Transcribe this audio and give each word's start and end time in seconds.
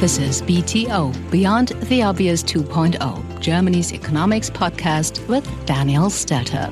This 0.00 0.16
is 0.16 0.40
BTO, 0.40 1.30
Beyond 1.30 1.68
the 1.90 2.02
Obvious 2.02 2.42
2.0, 2.42 3.38
Germany's 3.38 3.92
economics 3.92 4.48
podcast 4.48 5.28
with 5.28 5.44
Daniel 5.66 6.04
Stelter. 6.06 6.70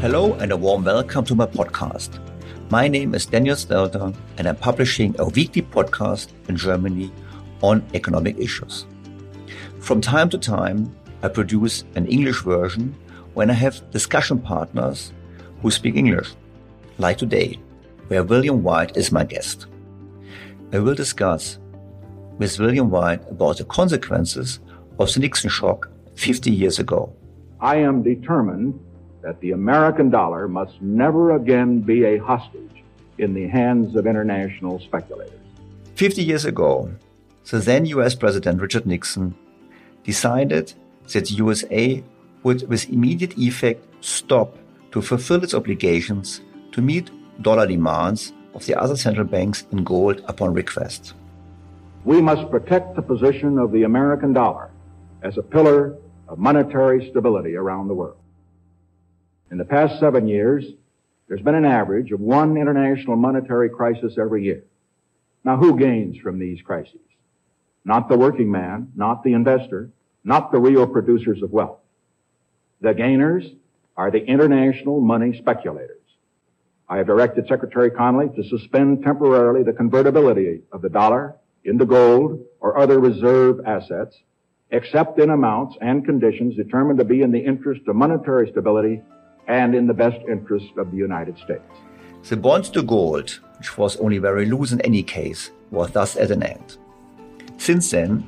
Hello 0.00 0.32
and 0.34 0.50
a 0.50 0.56
warm 0.56 0.82
welcome 0.82 1.24
to 1.26 1.36
my 1.36 1.46
podcast. 1.46 2.18
My 2.68 2.88
name 2.88 3.14
is 3.14 3.26
Daniel 3.26 3.54
Stelter 3.54 4.12
and 4.38 4.48
I'm 4.48 4.56
publishing 4.56 5.14
a 5.20 5.28
weekly 5.28 5.62
podcast 5.62 6.30
in 6.48 6.56
Germany 6.56 7.12
on 7.62 7.86
economic 7.94 8.40
issues. 8.40 8.86
From 9.78 10.00
time 10.00 10.28
to 10.30 10.36
time, 10.36 10.92
I 11.22 11.28
produce 11.28 11.84
an 11.94 12.08
English 12.08 12.42
version 12.42 12.96
when 13.34 13.50
I 13.50 13.54
have 13.54 13.88
discussion 13.92 14.40
partners 14.40 15.12
who 15.62 15.70
speak 15.70 15.94
English, 15.94 16.34
like 16.98 17.18
today 17.18 17.60
where 18.08 18.24
William 18.24 18.62
White 18.62 18.96
is 18.96 19.12
my 19.12 19.24
guest. 19.24 19.66
I 20.72 20.78
will 20.80 20.94
discuss 20.94 21.58
with 22.38 22.58
William 22.58 22.90
White 22.90 23.22
about 23.30 23.58
the 23.58 23.64
consequences 23.64 24.60
of 24.98 25.12
the 25.12 25.20
Nixon 25.20 25.50
shock 25.50 25.88
50 26.16 26.50
years 26.50 26.78
ago. 26.78 27.14
I 27.60 27.76
am 27.76 28.02
determined 28.02 28.78
that 29.22 29.40
the 29.40 29.52
American 29.52 30.10
dollar 30.10 30.48
must 30.48 30.80
never 30.80 31.36
again 31.36 31.80
be 31.80 32.04
a 32.04 32.18
hostage 32.18 32.84
in 33.18 33.34
the 33.34 33.48
hands 33.48 33.96
of 33.96 34.06
international 34.06 34.78
speculators. 34.80 35.40
50 35.94 36.22
years 36.22 36.44
ago, 36.44 36.90
the 37.50 37.58
then 37.58 37.86
US 37.86 38.14
President 38.14 38.60
Richard 38.60 38.86
Nixon 38.86 39.34
decided 40.04 40.72
that 41.12 41.26
the 41.26 41.34
USA 41.34 42.02
would, 42.42 42.68
with 42.68 42.88
immediate 42.90 43.36
effect, 43.36 43.84
stop 44.00 44.56
to 44.92 45.02
fulfill 45.02 45.42
its 45.42 45.54
obligations 45.54 46.40
to 46.72 46.80
meet 46.80 47.10
dollar 47.40 47.66
demands 47.66 48.32
of 48.54 48.66
the 48.66 48.74
other 48.74 48.96
central 48.96 49.26
banks 49.26 49.66
in 49.70 49.84
gold 49.84 50.22
upon 50.26 50.54
request. 50.54 51.14
We 52.04 52.20
must 52.20 52.50
protect 52.50 52.96
the 52.96 53.02
position 53.02 53.58
of 53.58 53.72
the 53.72 53.84
American 53.84 54.32
dollar 54.32 54.70
as 55.22 55.36
a 55.36 55.42
pillar 55.42 55.96
of 56.28 56.38
monetary 56.38 57.08
stability 57.10 57.54
around 57.54 57.88
the 57.88 57.94
world. 57.94 58.16
In 59.50 59.58
the 59.58 59.64
past 59.64 59.98
seven 59.98 60.28
years, 60.28 60.64
there's 61.26 61.42
been 61.42 61.54
an 61.54 61.64
average 61.64 62.12
of 62.12 62.20
one 62.20 62.56
international 62.56 63.16
monetary 63.16 63.68
crisis 63.68 64.16
every 64.18 64.44
year. 64.44 64.64
Now, 65.44 65.56
who 65.56 65.78
gains 65.78 66.16
from 66.18 66.38
these 66.38 66.60
crises? 66.62 67.00
Not 67.84 68.08
the 68.08 68.18
working 68.18 68.50
man, 68.50 68.92
not 68.94 69.22
the 69.22 69.32
investor, 69.32 69.90
not 70.24 70.52
the 70.52 70.58
real 70.58 70.86
producers 70.86 71.42
of 71.42 71.52
wealth. 71.52 71.78
The 72.80 72.94
gainers 72.94 73.44
are 73.96 74.10
the 74.10 74.24
international 74.24 75.00
money 75.00 75.36
speculators. 75.36 75.97
I 76.90 76.96
have 76.96 77.06
directed 77.06 77.46
Secretary 77.46 77.90
Connally 77.90 78.34
to 78.34 78.48
suspend 78.48 79.02
temporarily 79.04 79.62
the 79.62 79.74
convertibility 79.74 80.62
of 80.72 80.80
the 80.80 80.88
dollar 80.88 81.36
into 81.64 81.84
gold 81.84 82.42
or 82.60 82.78
other 82.78 82.98
reserve 82.98 83.60
assets, 83.66 84.16
except 84.70 85.18
in 85.18 85.28
amounts 85.28 85.76
and 85.82 86.02
conditions 86.02 86.56
determined 86.56 86.98
to 86.98 87.04
be 87.04 87.20
in 87.20 87.30
the 87.30 87.38
interest 87.38 87.82
of 87.88 87.96
monetary 87.96 88.50
stability 88.50 89.02
and 89.48 89.74
in 89.74 89.86
the 89.86 89.92
best 89.92 90.18
interest 90.28 90.66
of 90.78 90.90
the 90.90 90.96
United 90.96 91.36
States. 91.38 91.62
The 92.28 92.36
bond 92.38 92.64
to 92.72 92.82
gold, 92.82 93.38
which 93.58 93.76
was 93.76 93.96
only 93.98 94.16
very 94.16 94.46
loose 94.46 94.72
in 94.72 94.80
any 94.80 95.02
case, 95.02 95.50
was 95.70 95.90
thus 95.90 96.16
at 96.16 96.30
an 96.30 96.42
end. 96.42 96.78
Since 97.58 97.90
then, 97.90 98.26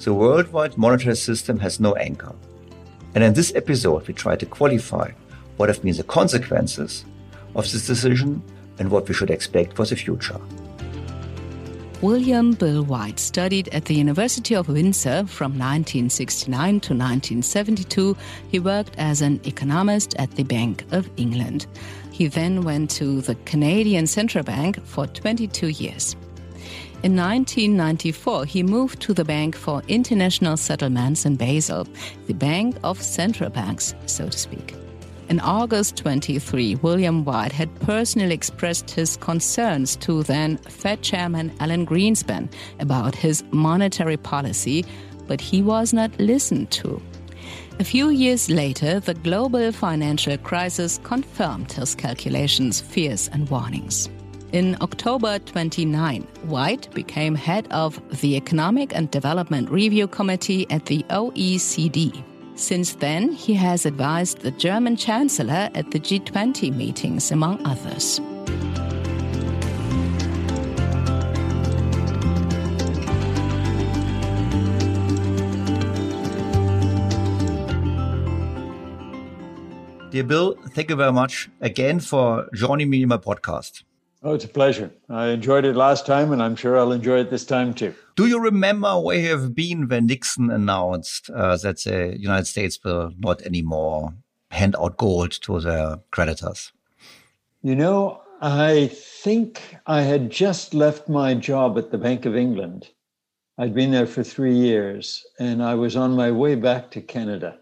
the 0.00 0.14
worldwide 0.14 0.78
monetary 0.78 1.16
system 1.16 1.58
has 1.58 1.78
no 1.78 1.94
anchor. 1.96 2.34
And 3.14 3.22
in 3.22 3.34
this 3.34 3.54
episode, 3.54 4.06
we 4.08 4.14
try 4.14 4.36
to 4.36 4.46
qualify 4.46 5.10
what 5.58 5.68
have 5.68 5.82
been 5.82 5.96
the 5.96 6.04
consequences 6.04 7.04
of 7.58 7.70
this 7.70 7.86
decision 7.86 8.42
and 8.78 8.90
what 8.90 9.08
we 9.08 9.14
should 9.14 9.30
expect 9.30 9.74
for 9.76 9.84
the 9.84 9.96
future. 9.96 10.40
William 12.00 12.52
Bill 12.52 12.84
White 12.84 13.18
studied 13.18 13.68
at 13.70 13.86
the 13.86 13.94
University 13.94 14.54
of 14.54 14.68
Windsor 14.68 15.26
from 15.26 15.58
1969 15.58 16.54
to 16.80 16.94
1972. 16.94 18.16
He 18.48 18.60
worked 18.60 18.94
as 18.98 19.20
an 19.20 19.40
economist 19.42 20.14
at 20.16 20.30
the 20.36 20.44
Bank 20.44 20.84
of 20.92 21.10
England. 21.16 21.66
He 22.12 22.28
then 22.28 22.62
went 22.62 22.90
to 22.92 23.20
the 23.20 23.34
Canadian 23.46 24.06
Central 24.06 24.44
Bank 24.44 24.80
for 24.86 25.08
22 25.08 25.68
years. 25.68 26.14
In 27.02 27.16
1994, 27.16 28.44
he 28.44 28.62
moved 28.62 29.00
to 29.02 29.12
the 29.12 29.24
Bank 29.24 29.56
for 29.56 29.82
International 29.88 30.56
Settlements 30.56 31.26
in 31.26 31.34
Basel, 31.34 31.86
the 32.28 32.34
bank 32.34 32.76
of 32.84 33.02
central 33.02 33.50
banks, 33.50 33.94
so 34.06 34.28
to 34.28 34.38
speak. 34.38 34.74
In 35.28 35.40
August 35.40 35.98
23, 35.98 36.76
William 36.76 37.22
White 37.22 37.52
had 37.52 37.74
personally 37.80 38.34
expressed 38.34 38.90
his 38.90 39.18
concerns 39.18 39.94
to 39.96 40.22
then 40.22 40.56
Fed 40.56 41.02
Chairman 41.02 41.52
Alan 41.60 41.84
Greenspan 41.84 42.50
about 42.80 43.14
his 43.14 43.44
monetary 43.50 44.16
policy, 44.16 44.86
but 45.26 45.38
he 45.38 45.60
was 45.60 45.92
not 45.92 46.18
listened 46.18 46.70
to. 46.70 47.02
A 47.78 47.84
few 47.84 48.08
years 48.08 48.48
later, 48.48 49.00
the 49.00 49.12
global 49.12 49.70
financial 49.70 50.38
crisis 50.38 50.98
confirmed 51.04 51.72
his 51.72 51.94
calculations, 51.94 52.80
fears, 52.80 53.28
and 53.30 53.48
warnings. 53.50 54.08
In 54.52 54.78
October 54.80 55.38
29, 55.40 56.22
White 56.44 56.90
became 56.94 57.34
head 57.34 57.68
of 57.70 58.00
the 58.22 58.34
Economic 58.34 58.96
and 58.96 59.10
Development 59.10 59.68
Review 59.70 60.08
Committee 60.08 60.66
at 60.70 60.86
the 60.86 61.04
OECD. 61.10 62.24
Since 62.58 62.94
then, 62.94 63.30
he 63.30 63.54
has 63.54 63.86
advised 63.86 64.40
the 64.40 64.50
German 64.50 64.96
Chancellor 64.96 65.70
at 65.74 65.92
the 65.92 66.00
G20 66.00 66.74
meetings, 66.74 67.30
among 67.30 67.64
others. 67.64 68.20
Dear 80.10 80.24
Bill, 80.24 80.56
thank 80.74 80.90
you 80.90 80.96
very 80.96 81.12
much 81.12 81.48
again 81.60 82.00
for 82.00 82.48
joining 82.52 82.90
me 82.90 83.04
in 83.04 83.08
my 83.08 83.18
podcast. 83.18 83.84
Oh, 84.22 84.34
it's 84.34 84.44
a 84.44 84.48
pleasure. 84.48 84.90
I 85.08 85.28
enjoyed 85.28 85.64
it 85.64 85.76
last 85.76 86.04
time, 86.04 86.32
and 86.32 86.42
I'm 86.42 86.56
sure 86.56 86.76
I'll 86.76 86.90
enjoy 86.92 87.20
it 87.20 87.30
this 87.30 87.46
time 87.46 87.72
too. 87.72 87.94
Do 88.16 88.26
you 88.26 88.40
remember 88.40 88.98
where 88.98 89.20
you 89.20 89.28
have 89.28 89.54
been 89.54 89.86
when 89.88 90.06
Nixon 90.06 90.50
announced 90.50 91.30
uh, 91.30 91.56
that 91.58 91.84
the 91.84 92.16
United 92.18 92.46
States 92.46 92.80
will 92.82 93.12
not 93.18 93.42
anymore 93.42 94.14
hand 94.50 94.74
out 94.76 94.96
gold 94.96 95.32
to 95.42 95.60
their 95.60 96.00
creditors? 96.10 96.72
You 97.62 97.76
know, 97.76 98.22
I 98.40 98.88
think 98.88 99.76
I 99.86 100.02
had 100.02 100.30
just 100.30 100.74
left 100.74 101.08
my 101.08 101.34
job 101.34 101.78
at 101.78 101.92
the 101.92 101.98
Bank 101.98 102.26
of 102.26 102.36
England. 102.36 102.88
I'd 103.56 103.74
been 103.74 103.92
there 103.92 104.06
for 104.06 104.24
three 104.24 104.54
years, 104.54 105.24
and 105.38 105.62
I 105.62 105.74
was 105.74 105.96
on 105.96 106.16
my 106.16 106.32
way 106.32 106.56
back 106.56 106.90
to 106.92 107.00
Canada. 107.00 107.58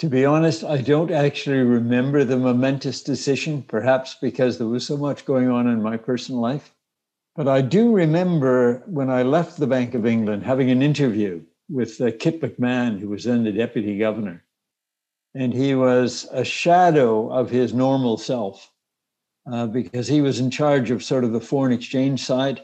To 0.00 0.08
be 0.08 0.24
honest, 0.24 0.64
I 0.64 0.80
don't 0.80 1.10
actually 1.10 1.58
remember 1.58 2.24
the 2.24 2.38
momentous 2.38 3.02
decision, 3.02 3.60
perhaps 3.60 4.16
because 4.18 4.56
there 4.56 4.66
was 4.66 4.86
so 4.86 4.96
much 4.96 5.26
going 5.26 5.50
on 5.50 5.66
in 5.66 5.82
my 5.82 5.98
personal 5.98 6.40
life. 6.40 6.74
But 7.36 7.48
I 7.48 7.60
do 7.60 7.92
remember 7.92 8.82
when 8.86 9.10
I 9.10 9.24
left 9.24 9.58
the 9.58 9.66
Bank 9.66 9.92
of 9.92 10.06
England 10.06 10.42
having 10.42 10.70
an 10.70 10.80
interview 10.80 11.42
with 11.68 12.00
uh, 12.00 12.12
Kit 12.18 12.40
McMahon, 12.40 12.98
who 12.98 13.10
was 13.10 13.24
then 13.24 13.44
the 13.44 13.52
deputy 13.52 13.98
governor. 13.98 14.42
And 15.34 15.52
he 15.52 15.74
was 15.74 16.26
a 16.32 16.44
shadow 16.44 17.30
of 17.30 17.50
his 17.50 17.74
normal 17.74 18.16
self 18.16 18.72
uh, 19.52 19.66
because 19.66 20.06
he 20.06 20.22
was 20.22 20.40
in 20.40 20.50
charge 20.50 20.90
of 20.90 21.04
sort 21.04 21.24
of 21.24 21.32
the 21.32 21.42
foreign 21.42 21.74
exchange 21.74 22.24
side, 22.24 22.62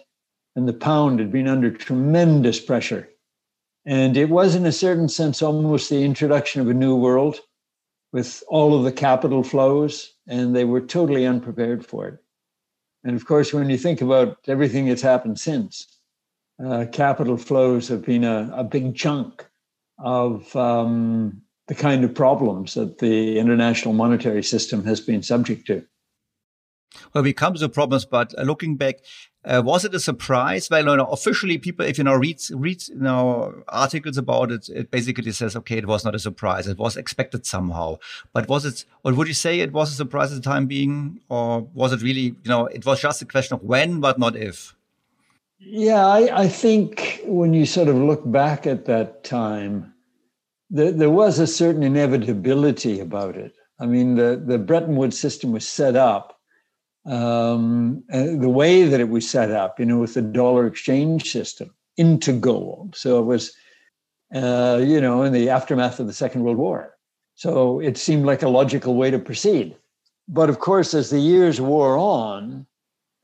and 0.57 0.67
the 0.67 0.73
pound 0.73 1.21
had 1.21 1.33
been 1.33 1.49
under 1.49 1.71
tremendous 1.71 2.59
pressure 2.59 3.11
and 3.87 4.17
it 4.17 4.29
was, 4.29 4.55
in 4.57 4.67
a 4.67 4.73
certain 4.73 5.09
sense, 5.09 5.41
almost 5.41 5.89
the 5.89 6.05
introduction 6.05 6.61
of 6.61 6.69
a 6.69 6.75
new 6.75 6.97
world 6.97 7.39
with 8.13 8.43
all 8.49 8.77
of 8.77 8.83
the 8.83 8.93
capital 8.93 9.43
flows, 9.43 10.13
and 10.27 10.55
they 10.55 10.65
were 10.65 10.81
totally 10.81 11.25
unprepared 11.25 11.87
for 11.87 12.09
it. 12.09 12.19
And 13.05 13.15
of 13.15 13.25
course, 13.25 13.53
when 13.53 13.71
you 13.71 13.79
think 13.79 14.01
about 14.01 14.39
everything 14.49 14.87
that's 14.87 15.03
happened 15.03 15.39
since, 15.39 15.87
uh, 16.65 16.87
capital 16.91 17.37
flows 17.37 17.87
have 17.89 18.05
been 18.05 18.25
a, 18.25 18.51
a 18.55 18.65
big 18.65 18.97
chunk 18.97 19.47
of 19.99 20.55
um, 20.57 21.43
the 21.69 21.75
kind 21.75 22.05
of 22.05 22.15
problems 22.15 22.75
that 22.75 22.99
the 22.99 23.39
international 23.39 23.95
monetary 23.95 24.43
system 24.43 24.85
has 24.85 25.01
been 25.01 25.23
subject 25.23 25.67
to. 25.69 25.85
Well, 27.13 27.25
we 27.25 27.33
come 27.33 27.55
to 27.55 27.61
the 27.61 27.69
problems, 27.69 28.05
but 28.05 28.37
uh, 28.39 28.43
looking 28.43 28.77
back, 28.77 28.97
uh, 29.45 29.63
was 29.65 29.85
it 29.85 29.95
a 29.95 30.01
surprise? 30.01 30.69
Well, 30.69 30.85
you 30.87 30.97
know, 30.97 31.07
officially, 31.07 31.59
people, 31.59 31.87
if 31.87 31.99
you 31.99 32.05
know, 32.05 32.15
read 32.15 32.41
read 32.51 32.89
you 32.89 32.97
know 32.97 33.63
articles 33.69 34.19
about 34.19 34.51
it, 34.51 34.69
it 34.69 34.91
basically 34.91 35.31
says, 35.33 35.55
okay, 35.57 35.79
it 35.79 35.87
was 35.87 36.05
not 36.05 36.15
a 36.15 36.19
surprise. 36.19 36.67
It 36.67 36.79
was 36.79 36.97
expected 36.97 37.47
somehow. 37.47 37.99
But 38.33 38.49
was 38.49 38.65
it, 38.65 38.85
or 39.05 39.15
would 39.15 39.29
you 39.29 39.35
say 39.35 39.61
it 39.61 39.73
was 39.73 39.93
a 39.93 39.95
surprise 39.95 40.33
at 40.33 40.43
the 40.43 40.51
time 40.51 40.67
being, 40.67 41.21
or 41.29 41.61
was 41.75 41.93
it 41.93 42.03
really, 42.03 42.23
you 42.23 42.49
know, 42.49 42.67
it 42.67 42.85
was 42.85 43.01
just 43.01 43.23
a 43.23 43.27
question 43.27 43.55
of 43.55 43.63
when, 43.63 44.01
but 44.01 44.19
not 44.19 44.37
if? 44.37 44.75
Yeah, 45.59 46.05
I, 46.07 46.43
I 46.43 46.49
think 46.49 47.21
when 47.25 47.55
you 47.55 47.67
sort 47.67 47.89
of 47.89 47.97
look 47.97 48.31
back 48.31 48.67
at 48.67 48.85
that 48.87 49.25
time, 49.25 49.95
there, 50.71 50.93
there 50.93 51.11
was 51.11 51.39
a 51.39 51.47
certain 51.47 51.83
inevitability 51.83 53.01
about 53.01 53.37
it. 53.37 53.55
I 53.79 53.87
mean, 53.87 54.17
the, 54.17 54.43
the 54.45 54.59
Bretton 54.59 54.97
Woods 54.97 55.19
system 55.19 55.53
was 55.53 55.67
set 55.67 55.97
up 55.97 56.36
um, 57.07 58.03
uh, 58.13 58.27
the 58.39 58.49
way 58.49 58.85
that 58.85 59.01
it 59.01 59.09
was 59.09 59.29
set 59.29 59.51
up, 59.51 59.79
you 59.79 59.87
know, 59.87 59.99
with 59.99 60.15
the 60.15 60.23
dollar 60.23 60.67
exchange 60.67 61.31
system 61.31 61.73
into 61.97 62.33
gold. 62.33 62.95
So 62.97 63.19
it 63.19 63.25
was, 63.25 63.55
uh, 64.35 64.83
you 64.85 65.01
know, 65.01 65.23
in 65.23 65.33
the 65.33 65.49
aftermath 65.49 66.01
of 66.01 66.07
the 66.07 66.13
Second 66.13 66.43
World 66.43 66.59
War. 66.59 66.97
So 67.35 67.81
it 67.81 67.97
seemed 67.97 68.27
like 68.27 68.43
a 68.43 68.49
logical 68.49 68.97
way 68.97 69.11
to 69.11 69.19
proceed. 69.19 69.77
But 70.29 70.51
of 70.51 70.59
course, 70.59 70.95
as 70.95 71.11
the 71.11 71.21
years 71.21 71.61
wore 71.61 71.97
on, 71.97 72.67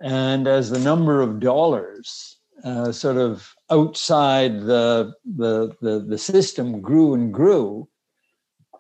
and 0.01 0.47
as 0.47 0.71
the 0.71 0.79
number 0.79 1.21
of 1.21 1.41
dollars 1.41 2.37
uh, 2.65 2.93
sort 2.93 3.17
of 3.17 3.55
outside 3.71 4.61
the, 4.61 5.13
the, 5.25 5.75
the, 5.81 6.01
the 6.01 6.19
system 6.19 6.81
grew 6.81 7.15
and 7.15 7.33
grew, 7.33 7.89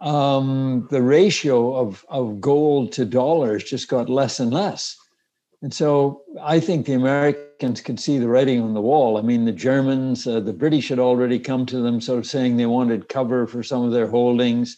um, 0.02 0.88
the 0.90 1.00
ratio 1.00 1.76
of, 1.76 2.04
of 2.08 2.40
gold 2.40 2.93
to 2.93 3.04
dollars 3.04 3.64
just 3.64 3.88
got 3.88 4.10
less 4.10 4.40
and 4.40 4.52
less. 4.52 4.96
And 5.62 5.72
so 5.72 6.22
I 6.43 6.58
think 6.58 6.87
the 6.87 6.94
Americans 6.94 7.81
could 7.81 8.00
see 8.00 8.19
the 8.19 8.28
writing 8.28 8.60
on 8.60 8.75
the 8.75 8.81
wall. 8.81 9.16
I 9.16 9.22
mean, 9.22 9.44
the 9.44 9.52
Germans, 9.52 10.26
uh, 10.26 10.40
the 10.40 10.52
British 10.52 10.88
had 10.88 10.99
already 10.99 11.38
come 11.38 11.66
to 11.66 11.78
them, 11.78 12.00
sort 12.00 12.19
of 12.19 12.26
saying 12.26 12.56
they 12.56 12.66
wanted 12.66 13.08
cover 13.08 13.46
for 13.46 13.62
some 13.62 13.84
of 13.84 13.93
their 13.93 14.08
holdings. 14.08 14.76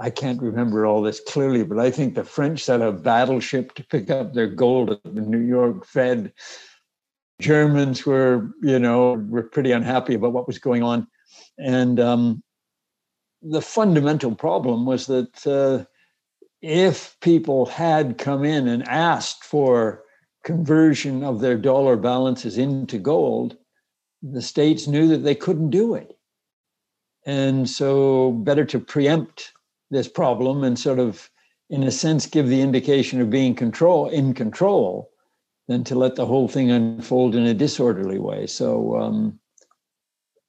I 0.00 0.08
can't 0.08 0.40
remember 0.40 0.86
all 0.86 1.02
this 1.02 1.18
clearly, 1.18 1.64
but 1.64 1.80
I 1.80 1.90
think 1.90 2.14
the 2.14 2.22
French 2.22 2.62
sent 2.62 2.82
a 2.82 2.92
battleship 2.92 3.74
to 3.74 3.84
pick 3.84 4.08
up 4.08 4.32
their 4.32 4.46
gold 4.46 4.90
at 4.90 5.02
the 5.02 5.20
New 5.20 5.40
York 5.40 5.84
Fed. 5.84 6.32
Germans 7.40 8.06
were, 8.06 8.52
you 8.62 8.78
know, 8.78 9.14
were 9.28 9.42
pretty 9.42 9.72
unhappy 9.72 10.14
about 10.14 10.32
what 10.32 10.46
was 10.46 10.60
going 10.60 10.84
on, 10.84 11.08
and 11.58 11.98
um, 11.98 12.42
the 13.42 13.62
fundamental 13.62 14.34
problem 14.34 14.86
was 14.86 15.06
that 15.06 15.46
uh, 15.46 15.84
if 16.62 17.16
people 17.20 17.66
had 17.66 18.18
come 18.18 18.44
in 18.44 18.68
and 18.68 18.86
asked 18.86 19.44
for 19.44 20.04
conversion 20.44 21.22
of 21.22 21.40
their 21.40 21.56
dollar 21.56 21.96
balances 21.96 22.58
into 22.58 22.98
gold, 22.98 23.56
the 24.22 24.42
states 24.42 24.86
knew 24.86 25.08
that 25.08 25.18
they 25.18 25.34
couldn't 25.34 25.70
do 25.70 25.94
it. 25.94 26.16
And 27.26 27.68
so, 27.68 28.32
better 28.32 28.64
to 28.66 28.80
preempt 28.80 29.52
this 29.90 30.08
problem 30.08 30.64
and 30.64 30.78
sort 30.78 30.98
of, 30.98 31.30
in 31.68 31.82
a 31.82 31.90
sense, 31.90 32.26
give 32.26 32.48
the 32.48 32.62
indication 32.62 33.20
of 33.20 33.30
being 33.30 33.54
control 33.54 34.08
in 34.08 34.32
control 34.34 35.10
than 35.68 35.84
to 35.84 35.94
let 35.94 36.16
the 36.16 36.26
whole 36.26 36.48
thing 36.48 36.70
unfold 36.70 37.34
in 37.34 37.46
a 37.46 37.54
disorderly 37.54 38.18
way. 38.18 38.46
So, 38.46 38.98
um, 38.98 39.38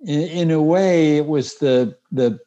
in, 0.02 0.22
in 0.22 0.52
a 0.52 0.62
way, 0.62 1.18
it 1.18 1.28
was 1.28 1.56
the 1.56 1.98
the 2.12 2.40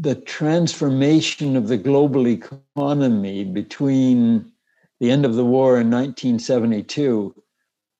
the 0.00 0.14
transformation 0.14 1.56
of 1.56 1.68
the 1.68 1.76
global 1.76 2.26
economy 2.26 3.44
between 3.44 4.50
the 4.98 5.10
end 5.10 5.26
of 5.26 5.34
the 5.34 5.44
war 5.44 5.78
in 5.78 5.90
1972, 5.90 7.34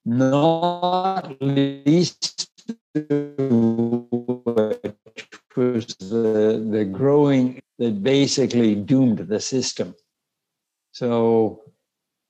not 0.06 1.37
least 1.43 2.49
was 5.56 5.94
the, 5.97 6.67
the 6.70 6.88
growing 6.91 7.61
that 7.79 8.03
basically 8.03 8.75
doomed 8.75 9.19
the 9.19 9.41
system. 9.41 9.94
So, 10.93 11.62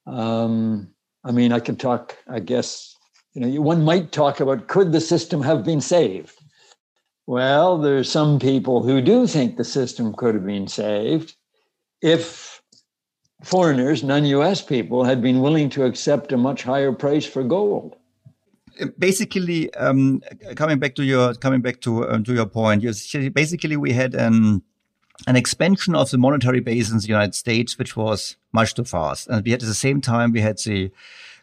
um, 0.06 0.88
I 1.23 1.31
mean, 1.31 1.52
I 1.52 1.61
can 1.61 1.76
talk, 1.76 2.16
I 2.28 2.40
guess, 2.40 2.96
you 3.34 3.40
know, 3.40 3.61
one 3.61 3.84
might 3.84 4.11
talk 4.11 4.40
about 4.40 4.66
could 4.66 4.90
the 4.90 5.00
system 5.00 5.43
have 5.43 5.64
been 5.64 5.81
saved? 5.81 6.39
Well, 7.31 7.79
there's 7.79 8.11
some 8.11 8.41
people 8.41 8.82
who 8.82 9.00
do 9.00 9.25
think 9.25 9.56
the 9.56 9.62
system 9.62 10.12
could 10.12 10.35
have 10.35 10.44
been 10.44 10.67
saved 10.67 11.37
if 12.03 12.61
foreigners, 13.44 14.03
non 14.03 14.25
US 14.25 14.61
people, 14.62 15.05
had 15.05 15.23
been 15.23 15.41
willing 15.41 15.71
to 15.71 15.85
accept 15.85 16.32
a 16.32 16.37
much 16.37 16.65
higher 16.65 16.91
price 16.91 17.25
for 17.25 17.44
gold. 17.44 17.94
Basically, 18.99 19.73
um, 19.75 20.23
coming 20.56 20.81
back 20.81 20.97
to 20.97 21.05
your 21.05 21.35
coming 21.35 21.61
back 21.61 21.81
to 21.82 22.11
um, 22.11 22.25
to 22.25 22.35
your 22.35 22.47
point, 22.47 22.82
basically 23.33 23.76
we 23.76 23.93
had 23.93 24.17
an 24.17 24.62
an 25.29 25.37
expansion 25.37 25.94
of 25.94 26.11
the 26.11 26.19
monetary 26.19 26.59
base 26.59 26.91
in 26.91 26.99
the 26.99 27.06
United 27.06 27.37
States, 27.37 27.79
which 27.79 27.97
was 27.97 28.35
much 28.53 28.75
too 28.75 28.83
fast, 28.83 29.29
and 29.29 29.44
we 29.44 29.53
had 29.53 29.62
at 29.62 29.69
the 29.69 29.83
same 29.87 30.00
time 30.00 30.33
we 30.33 30.41
had 30.41 30.59
the 30.59 30.91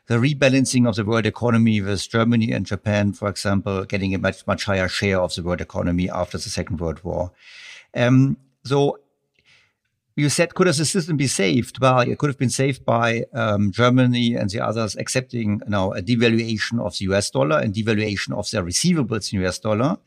the 0.07 0.15
rebalancing 0.15 0.87
of 0.87 0.95
the 0.95 1.05
world 1.05 1.25
economy 1.25 1.81
with 1.81 2.09
Germany 2.09 2.51
and 2.51 2.65
Japan, 2.65 3.13
for 3.13 3.29
example, 3.29 3.85
getting 3.85 4.15
a 4.15 4.17
much, 4.17 4.47
much 4.47 4.65
higher 4.65 4.87
share 4.87 5.19
of 5.19 5.35
the 5.35 5.43
world 5.43 5.61
economy 5.61 6.09
after 6.09 6.37
the 6.37 6.49
Second 6.49 6.79
World 6.79 7.03
War. 7.03 7.31
Um, 7.93 8.37
so 8.63 8.99
you 10.15 10.29
said, 10.29 10.55
could 10.55 10.67
the 10.67 10.73
system 10.73 11.15
be 11.15 11.27
saved? 11.27 11.79
Well, 11.79 11.99
it 11.99 12.17
could 12.17 12.29
have 12.29 12.39
been 12.39 12.49
saved 12.49 12.83
by 12.85 13.25
um, 13.33 13.71
Germany 13.71 14.33
and 14.33 14.49
the 14.49 14.61
others 14.61 14.95
accepting 14.95 15.61
you 15.61 15.69
now 15.69 15.91
a 15.91 16.01
devaluation 16.01 16.79
of 16.79 16.97
the 16.97 17.05
US 17.13 17.29
dollar 17.29 17.59
and 17.59 17.73
devaluation 17.73 18.35
of 18.35 18.49
their 18.49 18.63
receivables 18.63 19.31
in 19.31 19.45
US 19.45 19.59
dollar. 19.59 19.97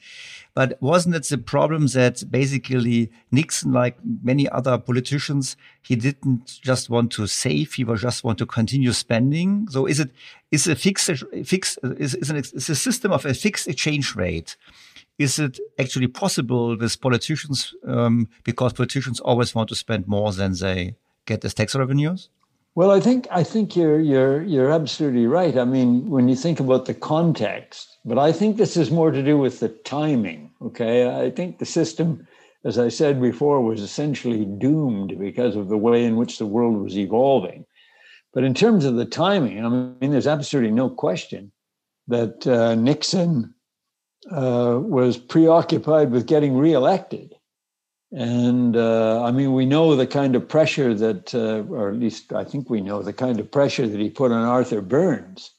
But 0.54 0.80
wasn't 0.82 1.14
it 1.14 1.28
the 1.28 1.38
problem 1.38 1.86
that 1.88 2.24
basically 2.30 3.10
Nixon, 3.30 3.72
like 3.72 3.96
many 4.22 4.48
other 4.48 4.78
politicians, 4.78 5.56
he 5.82 5.96
didn't 5.96 6.60
just 6.62 6.90
want 6.90 7.12
to 7.12 7.26
save; 7.26 7.74
he 7.74 7.84
was 7.84 8.00
just 8.02 8.24
want 8.24 8.38
to 8.38 8.46
continue 8.46 8.92
spending. 8.92 9.68
So 9.68 9.86
is 9.86 10.00
it 10.00 10.10
is 10.50 10.66
a 10.66 10.74
fixed 10.74 11.10
fixed 11.44 11.78
is, 11.82 12.14
is, 12.14 12.30
an, 12.30 12.36
is 12.36 12.68
a 12.68 12.74
system 12.74 13.12
of 13.12 13.24
a 13.24 13.34
fixed 13.34 13.68
exchange 13.68 14.16
rate? 14.16 14.56
Is 15.18 15.38
it 15.38 15.60
actually 15.78 16.08
possible 16.08 16.76
with 16.76 17.00
politicians 17.00 17.74
um, 17.86 18.28
because 18.42 18.72
politicians 18.72 19.20
always 19.20 19.54
want 19.54 19.68
to 19.68 19.74
spend 19.74 20.08
more 20.08 20.32
than 20.32 20.54
they 20.54 20.96
get 21.26 21.44
as 21.44 21.54
tax 21.54 21.74
revenues? 21.74 22.30
Well, 22.76 22.90
I 22.92 23.00
think 23.00 23.26
I 23.30 23.42
think 23.42 23.74
you're 23.74 23.98
you're 24.00 24.42
you're 24.42 24.70
absolutely 24.70 25.26
right. 25.26 25.58
I 25.58 25.64
mean, 25.64 26.08
when 26.08 26.28
you 26.28 26.36
think 26.36 26.60
about 26.60 26.86
the 26.86 26.94
context, 26.94 27.98
but 28.04 28.18
I 28.18 28.32
think 28.32 28.56
this 28.56 28.76
is 28.76 28.90
more 28.90 29.10
to 29.10 29.22
do 29.22 29.36
with 29.36 29.58
the 29.58 29.70
timing. 29.70 30.52
Okay, 30.62 31.08
I 31.08 31.30
think 31.30 31.58
the 31.58 31.66
system, 31.66 32.26
as 32.64 32.78
I 32.78 32.88
said 32.88 33.20
before, 33.20 33.60
was 33.60 33.80
essentially 33.82 34.44
doomed 34.44 35.18
because 35.18 35.56
of 35.56 35.68
the 35.68 35.78
way 35.78 36.04
in 36.04 36.16
which 36.16 36.38
the 36.38 36.46
world 36.46 36.80
was 36.80 36.96
evolving. 36.96 37.66
But 38.32 38.44
in 38.44 38.54
terms 38.54 38.84
of 38.84 38.94
the 38.94 39.04
timing, 39.04 39.64
I 39.64 39.68
mean, 39.68 40.12
there's 40.12 40.28
absolutely 40.28 40.70
no 40.70 40.88
question 40.88 41.50
that 42.06 42.46
uh, 42.46 42.76
Nixon 42.76 43.52
uh, 44.30 44.78
was 44.80 45.16
preoccupied 45.16 46.12
with 46.12 46.26
getting 46.26 46.56
reelected 46.56 47.34
and 48.12 48.76
uh, 48.76 49.22
I 49.22 49.30
mean, 49.30 49.52
we 49.52 49.66
know 49.66 49.94
the 49.94 50.06
kind 50.06 50.34
of 50.34 50.48
pressure 50.48 50.94
that, 50.94 51.34
uh, 51.34 51.62
or 51.72 51.90
at 51.90 51.96
least 51.96 52.32
I 52.32 52.44
think 52.44 52.68
we 52.68 52.80
know 52.80 53.02
the 53.02 53.12
kind 53.12 53.38
of 53.38 53.50
pressure 53.50 53.86
that 53.86 54.00
he 54.00 54.10
put 54.10 54.32
on 54.32 54.44
Arthur 54.44 54.80
Burns, 54.80 55.52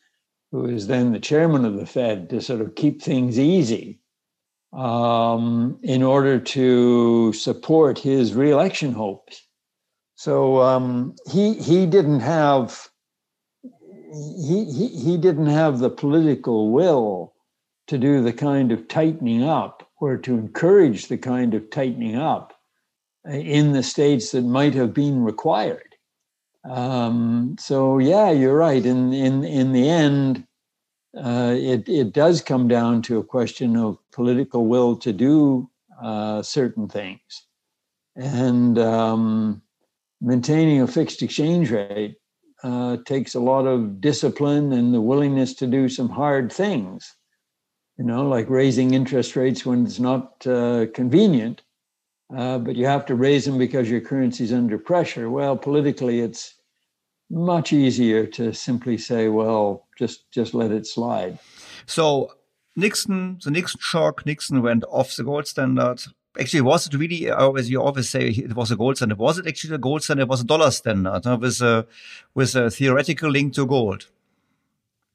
who 0.51 0.65
is 0.65 0.87
then 0.87 1.13
the 1.13 1.19
chairman 1.19 1.63
of 1.63 1.77
the 1.77 1.85
Fed, 1.85 2.29
to 2.29 2.41
sort 2.41 2.61
of 2.61 2.75
keep 2.75 3.01
things 3.01 3.39
easy 3.39 4.01
um, 4.73 5.79
in 5.81 6.03
order 6.03 6.39
to 6.39 7.31
support 7.33 7.97
his 7.97 8.33
reelection 8.33 8.91
hopes. 8.91 9.47
So 10.15 10.61
um, 10.61 11.15
he 11.31 11.53
he 11.55 11.85
didn't 11.85 12.19
have 12.19 12.89
he, 13.63 14.65
he 14.65 14.87
he 14.87 15.17
didn't 15.17 15.47
have 15.47 15.79
the 15.79 15.89
political 15.89 16.71
will 16.71 17.33
to 17.87 17.97
do 17.97 18.21
the 18.21 18.33
kind 18.33 18.71
of 18.71 18.87
tightening 18.87 19.43
up 19.43 19.89
or 20.01 20.17
to 20.17 20.33
encourage 20.33 21.07
the 21.07 21.17
kind 21.17 21.53
of 21.53 21.69
tightening 21.69 22.17
up 22.17 22.59
in 23.29 23.71
the 23.71 23.83
states 23.83 24.31
that 24.31 24.41
might 24.41 24.73
have 24.73 24.93
been 24.93 25.23
required. 25.23 25.95
Um, 26.67 27.55
so 27.59 27.99
yeah, 27.99 28.31
you're 28.31 28.57
right. 28.57 28.83
In 28.85 29.13
in 29.13 29.43
in 29.43 29.71
the 29.71 29.87
end, 29.87 30.45
uh, 31.15 31.55
it 31.55 31.87
it 31.87 32.13
does 32.13 32.41
come 32.41 32.67
down 32.67 33.01
to 33.03 33.19
a 33.19 33.23
question 33.23 33.77
of 33.77 33.97
political 34.11 34.65
will 34.65 34.95
to 34.97 35.13
do 35.13 35.69
uh, 36.01 36.41
certain 36.41 36.87
things, 36.87 37.45
and 38.15 38.77
um, 38.77 39.61
maintaining 40.19 40.81
a 40.81 40.87
fixed 40.87 41.21
exchange 41.21 41.71
rate 41.71 42.15
uh, 42.63 42.97
takes 43.05 43.33
a 43.33 43.39
lot 43.39 43.65
of 43.65 44.01
discipline 44.01 44.71
and 44.71 44.93
the 44.93 45.01
willingness 45.01 45.55
to 45.55 45.67
do 45.67 45.89
some 45.89 46.09
hard 46.09 46.51
things 46.51 47.15
you 47.97 48.05
know, 48.05 48.27
like 48.27 48.49
raising 48.49 48.93
interest 48.93 49.35
rates 49.35 49.65
when 49.65 49.85
it's 49.85 49.99
not 49.99 50.45
uh, 50.47 50.87
convenient, 50.93 51.61
uh, 52.35 52.57
but 52.57 52.75
you 52.75 52.85
have 52.85 53.05
to 53.05 53.15
raise 53.15 53.45
them 53.45 53.57
because 53.57 53.89
your 53.89 54.01
currency 54.01 54.43
is 54.43 54.53
under 54.53 54.77
pressure. 54.77 55.29
Well, 55.29 55.57
politically, 55.57 56.21
it's 56.21 56.55
much 57.29 57.73
easier 57.73 58.25
to 58.27 58.53
simply 58.53 58.97
say, 58.97 59.27
well, 59.27 59.87
just 59.97 60.29
just 60.31 60.53
let 60.53 60.71
it 60.71 60.87
slide. 60.87 61.39
So 61.85 62.31
Nixon, 62.75 63.39
the 63.43 63.51
Nixon 63.51 63.79
shock, 63.81 64.25
Nixon 64.25 64.61
went 64.61 64.83
off 64.89 65.15
the 65.15 65.23
gold 65.23 65.47
standard. 65.47 66.01
Actually, 66.39 66.61
was 66.61 66.87
it 66.87 66.93
really, 66.93 67.29
as 67.29 67.69
you 67.69 67.81
always 67.81 68.09
say, 68.09 68.29
it 68.29 68.55
was 68.55 68.71
a 68.71 68.77
gold 68.77 68.95
standard? 68.95 69.17
Was 69.17 69.37
it 69.37 69.47
actually 69.47 69.75
a 69.75 69.77
gold 69.77 70.01
standard? 70.01 70.23
It 70.23 70.29
was 70.29 70.41
a 70.41 70.45
dollar 70.45 70.71
standard 70.71 71.27
uh, 71.27 71.37
with 71.37 71.61
a 71.61 71.85
with 72.33 72.55
a 72.55 72.71
theoretical 72.71 73.29
link 73.29 73.53
to 73.53 73.65
gold. 73.65 74.07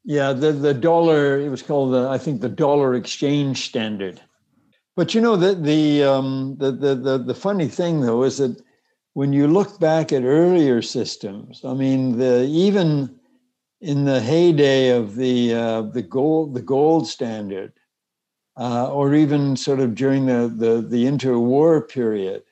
Yeah, 0.07 0.33
the, 0.33 0.53
the 0.53 0.73
dollar, 0.73 1.41
it 1.41 1.49
was 1.49 1.63
called, 1.63 1.93
the, 1.93 2.09
I 2.09 2.17
think, 2.17 2.41
the 2.41 2.49
dollar 2.49 2.95
exchange 2.95 3.67
standard. 3.67 4.21
But 4.95 5.15
you 5.15 5.21
know, 5.21 5.37
the, 5.37 5.55
the, 5.55 6.05
um, 6.05 6.57
the, 6.59 6.71
the, 6.71 6.95
the, 6.95 7.19
the 7.19 7.35
funny 7.35 7.67
thing, 7.67 8.01
though, 8.01 8.23
is 8.23 8.39
that 8.39 8.57
when 9.15 9.33
you 9.33 9.49
look 9.49 9.81
back 9.81 10.13
at 10.13 10.23
earlier 10.23 10.81
systems, 10.81 11.63
I 11.65 11.75
mean, 11.75 12.19
the, 12.19 12.45
even 12.45 13.19
in 13.81 14.05
the 14.05 14.21
heyday 14.21 14.91
of 14.91 15.17
the 15.17 15.55
uh, 15.55 15.83
the 15.83 16.03
gold 16.03 16.55
the 16.55 16.63
gold 16.63 17.07
standard, 17.07 17.73
uh, 18.57 18.91
or 18.91 19.15
even 19.15 19.57
sort 19.57 19.81
of 19.81 19.95
during 19.95 20.27
the, 20.27 20.49
the 20.49 20.81
the 20.81 21.05
interwar 21.05 21.87
period, 21.87 22.43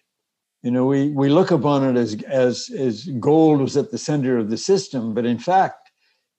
you 0.62 0.70
know, 0.70 0.86
we 0.86 1.08
we 1.08 1.28
look 1.28 1.50
upon 1.50 1.84
it 1.84 1.98
as 1.98 2.22
as 2.24 2.70
as 2.76 3.06
gold 3.20 3.60
was 3.60 3.76
at 3.76 3.90
the 3.90 3.98
center 3.98 4.38
of 4.38 4.50
the 4.50 4.58
system, 4.58 5.14
but 5.14 5.24
in 5.24 5.38
fact, 5.38 5.83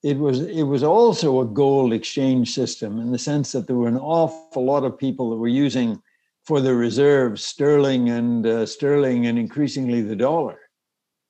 it 0.05 0.19
was 0.19 0.41
it 0.41 0.63
was 0.63 0.83
also 0.83 1.41
a 1.41 1.45
gold 1.45 1.91
exchange 1.91 2.53
system 2.53 2.99
in 2.99 3.11
the 3.11 3.17
sense 3.17 3.51
that 3.51 3.65
there 3.65 3.75
were 3.75 3.87
an 3.87 3.97
awful 3.97 4.63
lot 4.63 4.83
of 4.83 4.99
people 4.99 5.31
that 5.31 5.37
were 5.37 5.47
using 5.47 5.99
for 6.43 6.61
the 6.61 6.75
reserves 6.75 7.43
sterling 7.43 8.09
and 8.09 8.45
uh, 8.45 8.67
sterling 8.67 9.25
and 9.25 9.39
increasingly 9.39 10.03
the 10.03 10.15
dollar. 10.15 10.59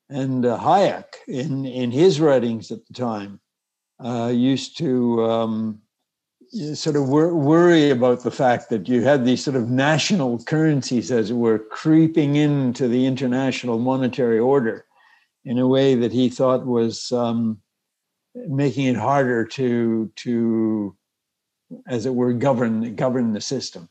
And 0.09 0.45
uh, 0.45 0.59
Hayek, 0.59 1.05
in 1.25 1.65
in 1.65 1.89
his 1.89 2.19
writings 2.19 2.69
at 2.69 2.85
the 2.85 2.93
time, 2.93 3.39
uh, 4.03 4.33
used 4.35 4.77
to 4.79 5.23
um, 5.23 5.81
sort 6.73 6.97
of 6.97 7.07
wor- 7.07 7.33
worry 7.33 7.91
about 7.91 8.23
the 8.23 8.37
fact 8.43 8.69
that 8.71 8.89
you 8.89 9.03
had 9.03 9.23
these 9.23 9.41
sort 9.41 9.55
of 9.55 9.69
national 9.69 10.43
currencies, 10.43 11.11
as 11.11 11.31
it 11.31 11.35
were, 11.35 11.59
creeping 11.59 12.35
into 12.35 12.89
the 12.89 13.05
international 13.05 13.79
monetary 13.79 14.39
order 14.39 14.85
in 15.45 15.59
a 15.59 15.67
way 15.67 15.95
that 15.95 16.11
he 16.11 16.27
thought 16.27 16.65
was 16.65 17.13
um, 17.13 17.61
making 18.35 18.85
it 18.85 18.95
harder 18.95 19.45
to 19.45 20.11
to 20.15 20.95
as 21.87 22.05
it 22.05 22.13
were 22.13 22.33
govern 22.33 22.95
govern 22.95 23.33
the 23.33 23.41
system 23.41 23.89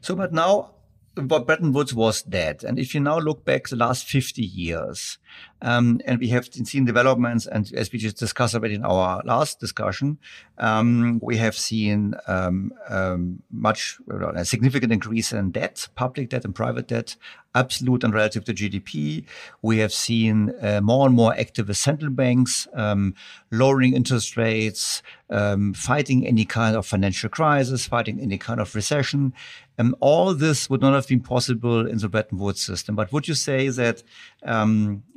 so 0.00 0.14
but 0.14 0.32
now 0.32 0.74
Bretton 1.14 1.72
Woods 1.72 1.94
was 1.94 2.22
dead. 2.22 2.64
And 2.64 2.78
if 2.78 2.94
you 2.94 3.00
now 3.00 3.18
look 3.18 3.44
back 3.44 3.68
the 3.68 3.76
last 3.76 4.06
50 4.06 4.42
years, 4.42 5.18
um, 5.62 6.00
and 6.06 6.18
we 6.18 6.28
have 6.28 6.46
seen 6.46 6.84
developments, 6.84 7.46
and 7.46 7.70
as 7.74 7.92
we 7.92 7.98
just 7.98 8.16
discussed 8.16 8.54
already 8.54 8.74
in 8.74 8.84
our 8.84 9.22
last 9.24 9.60
discussion, 9.60 10.18
um, 10.58 11.20
we 11.22 11.36
have 11.36 11.54
seen 11.54 12.14
um, 12.26 12.72
um 12.88 13.42
much 13.50 13.98
a 14.08 14.44
significant 14.44 14.92
increase 14.92 15.32
in 15.32 15.50
debt, 15.50 15.88
public 15.94 16.30
debt 16.30 16.44
and 16.44 16.54
private 16.54 16.88
debt, 16.88 17.16
absolute 17.54 18.04
and 18.04 18.14
relative 18.14 18.44
to 18.44 18.54
GDP. 18.54 19.24
We 19.62 19.78
have 19.78 19.92
seen 19.92 20.54
uh, 20.62 20.80
more 20.80 21.06
and 21.06 21.14
more 21.14 21.34
active 21.34 21.74
central 21.76 22.10
banks 22.10 22.68
um, 22.74 23.14
lowering 23.50 23.94
interest 23.94 24.36
rates, 24.36 25.02
um, 25.30 25.74
fighting 25.74 26.26
any 26.26 26.44
kind 26.44 26.76
of 26.76 26.86
financial 26.86 27.28
crisis, 27.28 27.86
fighting 27.86 28.20
any 28.20 28.38
kind 28.38 28.60
of 28.60 28.74
recession. 28.74 29.32
Um, 29.78 29.96
all 30.00 30.34
this 30.34 30.68
would 30.68 30.80
not 30.82 30.94
have 30.94 31.08
been 31.08 31.20
possible 31.20 31.86
in 31.86 31.98
the 31.98 32.08
Bretton 32.08 32.38
Woods 32.38 32.62
system. 32.62 32.94
But 32.94 33.12
would 33.12 33.26
you 33.28 33.34
say 33.34 33.68
that 33.68 34.02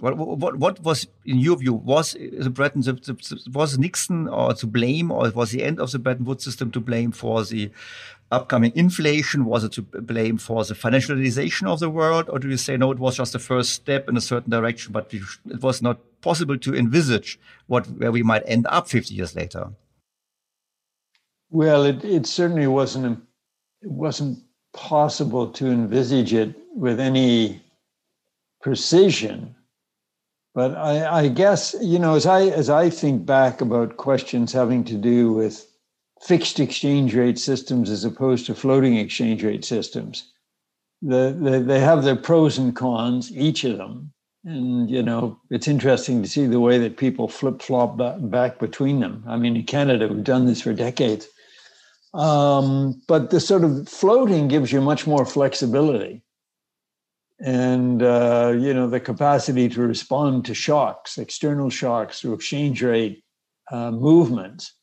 what, 0.04 0.18
what, 0.18 0.58
what 0.58 0.82
was, 0.82 1.08
in 1.26 1.40
your 1.40 1.56
view, 1.56 1.74
was 1.74 2.14
uh, 2.16 2.20
the 2.40 2.50
Bretton 2.50 2.84
was 3.54 3.78
Nixon 3.78 4.28
or 4.28 4.54
to 4.54 4.68
blame, 4.68 5.10
or 5.10 5.30
was 5.30 5.52
the 5.52 5.64
end 5.64 5.80
of 5.80 5.92
the 5.92 6.00
Bretton 6.00 6.26
Woods 6.26 6.44
system 6.44 6.72
to 6.72 6.82
blame 6.82 7.14
for 7.14 7.42
the 7.46 7.72
upcoming 8.30 8.74
inflation? 8.76 9.46
Was 9.46 9.64
it 9.64 9.72
to 9.74 9.82
blame 9.82 10.38
for 10.38 10.66
the 10.66 10.74
financialization 10.74 11.72
of 11.72 11.80
the 11.80 11.90
world, 11.90 12.28
or 12.28 12.38
do 12.38 12.50
you 12.50 12.58
say 12.58 12.76
no? 12.76 12.92
It 12.92 13.00
was 13.00 13.16
just 13.16 13.32
the 13.32 13.40
first 13.40 13.72
step 13.72 14.10
in 14.10 14.18
a 14.18 14.22
certain 14.22 14.52
direction, 14.52 14.92
but 14.92 15.10
it 15.14 15.22
was 15.62 15.82
not 15.82 16.00
possible 16.20 16.58
to 16.58 16.76
envisage 16.76 17.40
what 17.68 17.90
where 17.92 18.12
we 18.12 18.24
might 18.24 18.44
end 18.46 18.68
up 18.68 18.90
50 18.90 19.16
years 19.16 19.38
later. 19.38 19.70
Well, 21.50 21.86
it, 21.86 22.04
it 22.04 22.26
certainly 22.26 22.68
wasn't 22.68 23.24
it 23.82 23.90
wasn't 23.90 24.44
possible 24.74 25.48
to 25.52 25.68
envisage 25.68 26.34
it 26.34 26.56
with 26.76 27.00
any 27.00 27.62
precision. 28.62 29.56
But 30.54 30.76
I, 30.76 31.22
I, 31.22 31.28
guess 31.30 31.76
you 31.82 31.98
know, 31.98 32.16
as 32.16 32.26
I 32.26 32.44
as 32.44 32.70
I 32.70 32.90
think 32.90 33.26
back 33.26 33.62
about 33.62 33.98
questions 33.98 34.54
having 34.54 34.84
to 34.86 34.96
do 34.96 35.34
with 35.34 35.68
fixed 36.22 36.60
exchange 36.60 37.16
rate 37.16 37.40
systems 37.40 37.90
as 37.90 38.06
opposed 38.06 38.46
to 38.46 38.56
floating 38.56 38.98
exchange 38.98 39.44
rate 39.44 39.66
systems, 39.66 40.32
the, 41.02 41.36
the, 41.40 41.60
they 41.60 41.80
have 41.80 42.04
their 42.04 42.16
pros 42.16 42.58
and 42.58 42.76
cons, 42.76 43.36
each 43.36 43.64
of 43.64 43.78
them. 43.78 44.12
And 44.46 44.90
you 44.90 45.02
know, 45.02 45.40
it's 45.50 45.68
interesting 45.68 46.22
to 46.22 46.30
see 46.30 46.46
the 46.46 46.60
way 46.60 46.78
that 46.78 46.98
people 46.98 47.28
flip 47.28 47.62
flop 47.62 47.98
back 48.30 48.60
between 48.60 49.00
them. 49.00 49.24
I 49.28 49.38
mean, 49.38 49.56
in 49.56 49.64
Canada, 49.64 50.08
we've 50.08 50.24
done 50.24 50.46
this 50.46 50.62
for 50.62 50.74
decades 50.74 51.28
um, 52.14 53.02
but 53.08 53.32
the 53.32 53.40
sort 53.40 53.64
of 53.64 53.90
floating 53.90 54.48
gives 54.48 54.72
you 54.72 54.82
much 54.82 55.08
more 55.08 55.26
flexibility 55.26 56.22
and 57.40 58.02
uh, 58.02 58.54
you 58.58 58.74
know 58.74 58.88
the 58.88 59.00
capacity 59.00 59.70
to 59.70 59.82
respond 59.82 60.46
to 60.46 60.54
shocks, 60.54 61.18
external 61.18 61.70
shocks 61.70 62.22
through 62.22 62.34
exchange 62.34 62.82
rate 62.82 63.24
uh, 63.72 63.92
movements. 63.92 64.74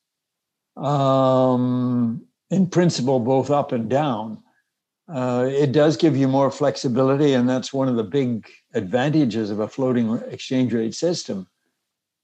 Um, 0.77 2.27
in 2.51 2.69
principle, 2.69 3.21
both 3.21 3.51
up 3.51 3.73
and 3.73 3.89
down. 3.89 4.43
Uh, 5.09 5.49
it 5.51 5.73
does 5.73 5.97
give 5.97 6.17
you 6.17 6.29
more 6.29 6.51
flexibility, 6.51 7.35
and 7.35 7.49
that's 7.49 7.73
one 7.73 7.89
of 7.89 7.97
the 7.97 8.05
big 8.05 8.49
advantages 8.75 9.51
of 9.51 9.61
a 9.61 9.69
floating 9.69 10.17
exchange 10.29 10.73
rate 10.73 10.95
system. 10.95 11.49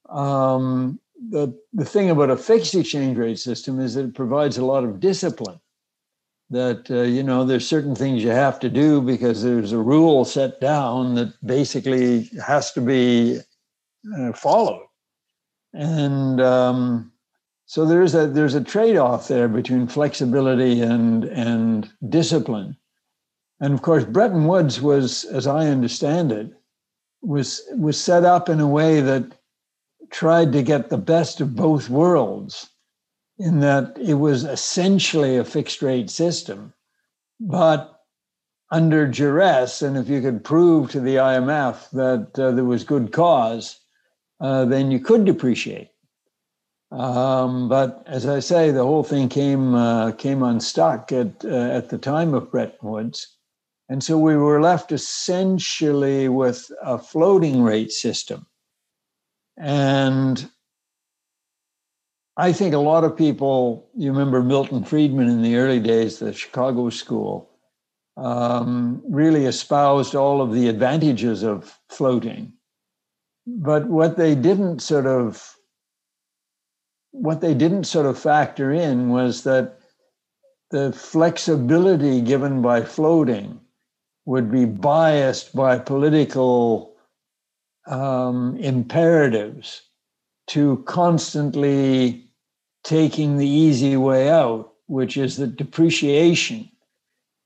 Um, 0.09 1.01
the, 1.31 1.59
the 1.73 1.85
thing 1.85 2.11
about 2.11 2.31
a 2.31 2.37
fixed 2.37 2.75
exchange 2.75 3.19
rate 3.19 3.39
system 3.39 3.81
is 3.81 3.95
that 3.95 4.05
it 4.05 4.15
provides 4.15 4.59
a 4.59 4.65
lot 4.65 4.85
of 4.85 5.01
discipline 5.01 5.59
that 6.51 6.91
uh, 6.91 7.03
you 7.03 7.23
know 7.23 7.45
there's 7.45 7.67
certain 7.67 7.95
things 7.95 8.23
you 8.23 8.31
have 8.31 8.61
to 8.61 8.69
do 8.69 9.01
because 9.01 9.43
there's 9.43 9.73
a 9.73 9.79
rule 9.79 10.25
set 10.25 10.61
down 10.61 11.15
that 11.15 11.33
basically 11.45 12.31
has 12.45 12.73
to 12.73 12.81
be 12.81 13.41
uh, 14.17 14.33
followed. 14.33 14.87
And 15.73 16.41
um, 16.41 17.13
so 17.67 17.85
there's 17.85 18.15
a 18.15 18.27
there's 18.29 18.55
a 18.55 18.63
trade-off 18.63 19.29
there 19.29 19.49
between 19.49 19.89
flexibility 19.89 20.81
and 20.81 21.25
and 21.25 21.91
discipline. 22.09 22.77
And 23.61 23.75
of 23.75 23.83
course 23.83 24.05
bretton 24.05 24.47
woods 24.47 24.81
was 24.81 25.25
as 25.25 25.47
i 25.47 25.67
understand 25.69 26.31
it 26.31 26.53
was 27.23 27.63
was 27.73 28.01
set 28.01 28.25
up 28.25 28.49
in 28.49 28.61
a 28.61 28.67
way 28.67 29.01
that 29.01 29.33
tried 30.11 30.53
to 30.53 30.63
get 30.63 30.91
the 30.91 30.99
best 30.99 31.41
of 31.41 31.57
both 31.57 31.89
worlds 31.89 32.71
in 33.39 33.61
that 33.61 33.97
it 34.01 34.15
was 34.15 34.45
essentially 34.45 35.37
a 35.37 35.45
fixed 35.45 35.83
rate 35.83 36.11
system, 36.11 36.73
but 37.41 38.01
under 38.71 39.07
duress. 39.07 39.83
And 39.83 39.97
if 39.97 40.09
you 40.09 40.21
could 40.21 40.45
prove 40.45 40.91
to 40.91 41.01
the 41.01 41.17
IMF 41.17 41.91
that 41.91 42.39
uh, 42.39 42.51
there 42.53 42.65
was 42.65 42.85
good 42.85 43.13
cause, 43.13 43.79
uh, 44.41 44.65
then 44.65 44.91
you 44.91 45.01
could 45.01 45.25
depreciate. 45.25 45.91
Um, 46.93 47.69
but 47.69 48.03
as 48.07 48.27
I 48.27 48.41
say, 48.41 48.71
the 48.71 48.85
whole 48.85 49.03
thing 49.03 49.29
came 49.29 49.75
uh, 49.75 50.13
came 50.13 50.43
unstuck 50.43 51.11
at 51.11 51.45
uh, 51.45 51.49
at 51.49 51.89
the 51.89 51.99
time 51.99 52.33
of 52.33 52.51
Bretton 52.51 52.89
Woods, 52.89 53.37
and 53.89 54.05
so 54.05 54.17
we 54.17 54.37
were 54.37 54.61
left 54.61 54.93
essentially 54.93 56.29
with 56.29 56.71
a 56.81 56.97
floating 56.97 57.63
rate 57.63 57.91
system 57.91 58.47
and 59.57 60.49
I 62.37 62.53
think 62.53 62.75
a 62.75 62.79
lot 62.79 63.05
of 63.05 63.17
people, 63.17 63.89
you 63.97 64.13
remember 64.13 64.43
Milton 64.43 64.85
Friedman 64.85 65.29
in 65.29 65.43
the 65.43 65.57
early 65.57 65.81
days, 65.81 66.19
the 66.19 66.33
Chicago 66.33 66.91
School, 66.91 67.49
um, 68.19 69.03
really 69.09 69.47
espoused 69.47 70.15
all 70.15 70.43
of 70.43 70.53
the 70.53 70.69
advantages 70.69 71.43
of 71.43 71.79
floating. 71.89 72.53
But 73.47 73.87
what 73.87 74.17
they 74.17 74.35
didn't 74.35 74.81
sort 74.81 75.07
of 75.07 75.55
what 77.13 77.41
they 77.41 77.55
didn't 77.55 77.85
sort 77.85 78.05
of 78.05 78.19
factor 78.19 78.71
in 78.71 79.09
was 79.09 79.45
that 79.45 79.79
the 80.71 80.93
flexibility 80.93 82.21
given 82.21 82.61
by 82.61 82.83
floating 82.83 83.59
would 84.27 84.51
be 84.51 84.67
biased 84.67 85.55
by 85.57 85.79
political 85.79 86.95
um, 87.87 88.57
imperatives 88.59 89.81
to 90.49 90.83
constantly 90.87 92.26
taking 92.87 93.37
the 93.37 93.49
easy 93.49 93.97
way 93.97 94.31
out, 94.31 94.73
which 94.87 95.17
is 95.17 95.37
that 95.37 95.57
depreciation 95.57 96.71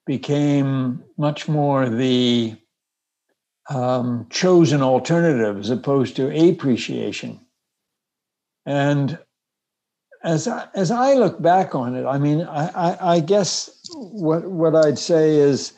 became 0.06 1.02
much 1.16 1.48
more 1.48 1.88
the 1.88 2.54
um, 3.70 4.26
chosen 4.28 4.82
alternative 4.82 5.58
as 5.58 5.70
opposed 5.70 6.14
to 6.16 6.50
appreciation. 6.50 7.40
And 8.66 9.18
as 10.22 10.46
I, 10.46 10.68
as 10.74 10.90
I 10.90 11.14
look 11.14 11.40
back 11.40 11.74
on 11.74 11.96
it, 11.96 12.04
I 12.04 12.18
mean, 12.18 12.42
I, 12.42 12.68
I, 12.68 13.14
I 13.14 13.20
guess 13.20 13.70
what 13.94 14.44
what 14.44 14.76
I'd 14.76 14.98
say 14.98 15.36
is 15.36 15.72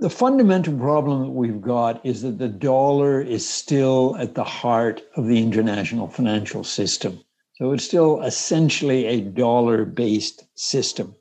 the 0.00 0.08
fundamental 0.08 0.74
problem 0.78 1.20
that 1.20 1.30
we've 1.32 1.60
got 1.60 2.04
is 2.06 2.22
that 2.22 2.38
the 2.38 2.48
dollar 2.48 3.20
is 3.20 3.46
still 3.46 4.16
at 4.18 4.34
the 4.34 4.44
heart 4.44 5.02
of 5.16 5.26
the 5.26 5.42
international 5.42 6.08
financial 6.08 6.64
system. 6.64 7.20
So 7.56 7.72
it's 7.72 7.84
still 7.84 8.22
essentially 8.22 9.06
a 9.06 9.20
dollar 9.20 9.86
based 9.86 10.44
system. 10.58 11.14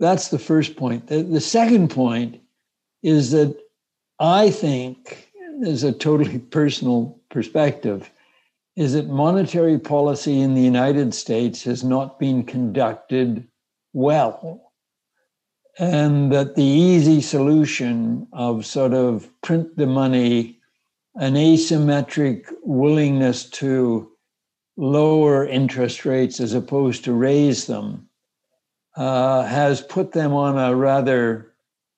That's 0.00 0.28
the 0.28 0.38
first 0.38 0.76
point. 0.76 1.06
The, 1.08 1.22
the, 1.22 1.40
second 1.40 1.90
point 1.90 2.40
is 3.02 3.30
that 3.32 3.56
I 4.18 4.50
think, 4.50 5.30
as 5.66 5.84
a 5.84 5.92
totally 5.92 6.38
personal 6.50 7.20
perspective, 7.30 8.10
is 8.74 8.94
that 8.94 9.08
monetary 9.08 9.78
policy 9.78 10.40
in 10.40 10.54
the 10.54 10.62
United 10.62 11.12
States 11.14 11.62
has 11.64 11.84
not 11.84 12.18
been 12.18 12.42
conducted 12.42 13.46
well. 13.92 14.72
And 15.78 16.32
that 16.32 16.54
the 16.54 16.64
easy 16.64 17.20
solution 17.20 18.26
of 18.32 18.64
sort 18.64 18.94
of 18.94 19.28
print 19.42 19.76
the 19.76 19.86
money, 19.86 20.58
an 21.16 21.34
asymmetric 21.34 22.46
willingness 22.62 23.44
to 23.50 24.11
lower 24.76 25.46
interest 25.46 26.04
rates 26.04 26.40
as 26.40 26.54
opposed 26.54 27.04
to 27.04 27.12
raise 27.12 27.66
them, 27.66 28.08
uh, 28.96 29.42
has 29.44 29.80
put 29.80 30.12
them 30.12 30.32
on 30.32 30.58
a 30.58 30.74
rather 30.74 31.52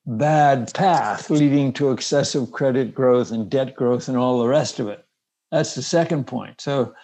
bad 0.07 0.73
path 0.75 1.31
leading 1.31 1.73
to 1.73 1.91
excessive 1.91 2.53
credit 2.53 2.95
growth 2.95 3.31
and 3.31 3.51
debt 3.51 3.75
growth 3.75 4.09
and 4.09 4.17
all 4.17 4.41
the 4.41 4.49
rest 4.49 4.79
of 4.79 4.89
it. 4.89 5.05
That's 5.51 5.75
the 5.75 5.83
second 5.83 6.27
point. 6.27 6.61
So, 6.61 6.95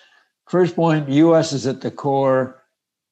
first 0.48 0.76
point, 0.76 1.08
US 1.08 1.52
is 1.52 1.66
at 1.66 1.80
the 1.80 1.90
core. 1.90 2.62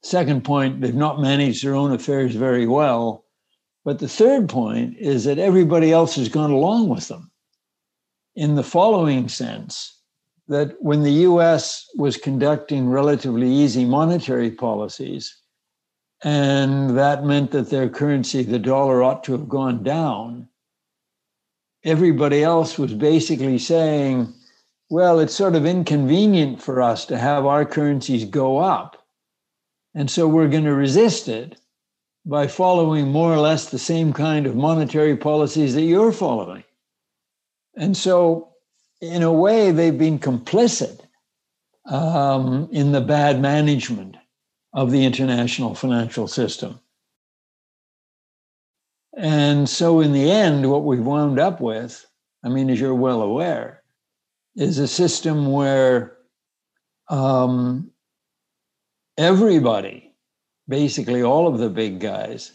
Second 0.03 0.45
point, 0.45 0.81
they've 0.81 0.95
not 0.95 1.21
managed 1.21 1.65
their 1.65 1.75
own 1.75 1.93
affairs 1.93 2.35
very 2.35 2.67
well. 2.67 3.25
But 3.85 3.99
the 4.01 4.09
third 4.09 4.49
point 4.49 4.97
is 4.99 5.25
that 5.25 5.39
everybody 5.39 5.93
else 5.93 6.17
has 6.17 6.29
gone 6.29 6.51
along 6.51 6.89
with 6.89 7.09
them 7.09 7.31
in 8.37 8.55
the 8.55 8.63
following 8.63 9.29
sense 9.29 9.98
that 10.49 10.77
when 10.81 11.03
the 11.03 11.13
US 11.29 11.87
was 11.97 12.17
conducting 12.17 12.89
relatively 12.89 13.51
easy 13.51 13.85
monetary 13.85 14.51
policies, 14.51 15.37
and 16.25 16.97
that 16.99 17.25
meant 17.25 17.53
that 17.53 17.71
their 17.71 17.89
currency, 17.89 18.43
the 18.43 18.59
dollar, 18.59 19.03
ought 19.03 19.23
to 19.25 19.33
have 19.33 19.49
gone 19.49 19.83
down, 19.83 20.49
everybody 21.85 22.43
else 22.43 22.79
was 22.79 22.93
basically 22.95 23.59
saying, 23.59 24.33
well, 24.91 25.21
it's 25.21 25.35
sort 25.35 25.55
of 25.55 25.67
inconvenient 25.67 26.63
for 26.63 26.81
us 26.81 27.05
to 27.07 27.19
have 27.19 27.45
our 27.45 27.65
currencies 27.65 28.25
go 28.25 28.59
up. 28.59 29.05
And 29.95 30.11
so 30.11 30.27
we're 30.27 30.49
going 30.49 30.65
to 30.65 30.75
resist 30.75 31.29
it 31.29 31.61
by 32.25 32.47
following 32.47 33.09
more 33.09 33.33
or 33.33 33.39
less 33.39 33.71
the 33.71 33.79
same 33.79 34.13
kind 34.13 34.47
of 34.47 34.57
monetary 34.57 35.17
policies 35.17 35.75
that 35.75 35.83
you're 35.83 36.13
following. 36.13 36.65
And 37.77 37.97
so, 37.97 38.55
in 39.01 39.23
a 39.23 39.33
way, 39.33 39.71
they've 39.71 39.97
been 39.97 40.19
complicit 40.19 41.01
um, 41.87 42.69
in 42.73 42.93
the 42.93 43.01
bad 43.01 43.41
management 43.41 44.17
of 44.73 44.91
the 44.91 45.05
international 45.05 45.75
financial 45.75 46.29
system. 46.29 46.81
And 49.17 49.69
so, 49.69 50.01
in 50.01 50.13
the 50.13 50.31
end, 50.31 50.71
what 50.71 50.85
we've 50.85 51.05
wound 51.05 51.41
up 51.41 51.61
with, 51.61 52.07
I 52.45 52.49
mean, 52.49 52.71
as 52.71 52.81
you're 52.81 52.95
well 52.95 53.23
aware, 53.23 53.83
is 54.55 54.79
a 54.79 54.87
system 54.87 55.51
where 55.51 56.17
um, 57.09 57.91
everybody, 59.17 60.13
basically 60.69 61.23
all 61.23 61.49
of 61.49 61.59
the 61.59 61.71
big 61.71 62.01
guys, 62.01 62.53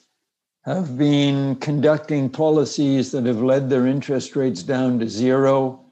have 0.63 0.97
been 0.97 1.55
conducting 1.57 2.29
policies 2.29 3.11
that 3.11 3.25
have 3.25 3.41
led 3.41 3.69
their 3.69 3.85
interest 3.85 4.35
rates 4.35 4.63
down 4.63 4.99
to 4.99 5.09
zero, 5.09 5.82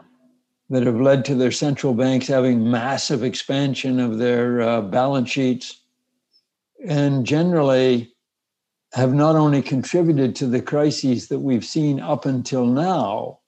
that 0.71 0.85
have 0.85 1.01
led 1.01 1.25
to 1.25 1.35
their 1.35 1.51
central 1.51 1.93
banks 1.93 2.27
having 2.27 2.71
massive 2.71 3.23
expansion 3.23 3.99
of 3.99 4.17
their 4.17 4.61
uh, 4.61 4.81
balance 4.81 5.29
sheets, 5.29 5.81
and 6.87 7.25
generally 7.25 8.13
have 8.93 9.13
not 9.13 9.35
only 9.35 9.61
contributed 9.61 10.33
to 10.33 10.47
the 10.47 10.61
crises 10.61 11.27
that 11.27 11.39
we've 11.39 11.65
seen 11.65 11.99
up 11.99 12.25
until 12.25 12.65
now, 12.65 13.39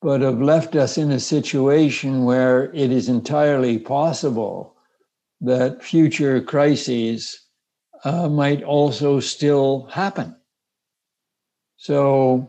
but 0.00 0.20
have 0.20 0.40
left 0.40 0.76
us 0.76 0.96
in 0.96 1.10
a 1.10 1.20
situation 1.20 2.24
where 2.24 2.72
it 2.74 2.92
is 2.92 3.08
entirely 3.08 3.76
possible 3.76 4.76
that 5.40 5.82
future 5.82 6.40
crises 6.40 7.44
uh, 8.04 8.28
might 8.28 8.62
also 8.62 9.18
still 9.18 9.88
happen. 9.90 10.36
So 11.76 12.48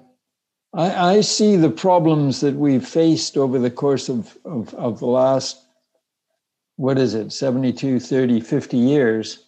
I, 0.74 1.18
I, 1.18 1.22
see 1.22 1.58
the 1.58 1.70
problems 1.70 2.40
that 2.42 2.56
we've 2.56 2.88
faced 2.88 3.38
over 3.38 3.60
the 3.60 3.72
course 3.72 4.08
of, 4.08 4.38
of, 4.46 4.74
of 4.76 5.00
the 5.00 5.06
last, 5.06 5.62
what 6.78 6.98
is 6.98 7.14
it, 7.14 7.34
72, 7.34 8.00
30, 8.00 8.40
50 8.40 8.78
years, 8.78 9.46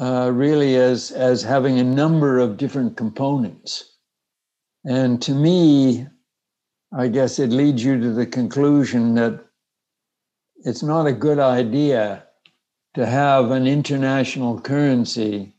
uh, 0.00 0.30
really 0.32 0.76
as, 0.76 1.12
as 1.12 1.42
having 1.42 1.78
a 1.78 1.84
number 1.84 2.38
of 2.38 2.56
different 2.56 2.96
components. 2.96 3.96
And 4.84 5.22
to 5.22 5.32
me, 5.32 6.06
I 6.92 7.08
guess 7.08 7.38
it 7.38 7.50
leads 7.50 7.84
you 7.84 8.00
to 8.00 8.12
the 8.12 8.26
conclusion 8.26 9.14
that 9.14 9.44
it's 10.64 10.82
not 10.82 11.06
a 11.06 11.12
good 11.12 11.38
idea 11.38 12.24
to 12.94 13.06
have 13.06 13.50
an 13.50 13.66
international 13.66 14.60
currency 14.60 15.54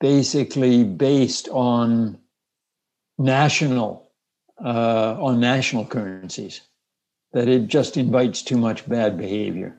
basically 0.00 0.84
based 0.84 1.48
on 1.48 2.18
national 3.18 4.10
uh, 4.64 5.16
on 5.20 5.40
national 5.40 5.84
currencies 5.84 6.62
that 7.32 7.48
it 7.48 7.66
just 7.66 7.96
invites 7.96 8.42
too 8.42 8.56
much 8.56 8.88
bad 8.88 9.16
behavior 9.18 9.78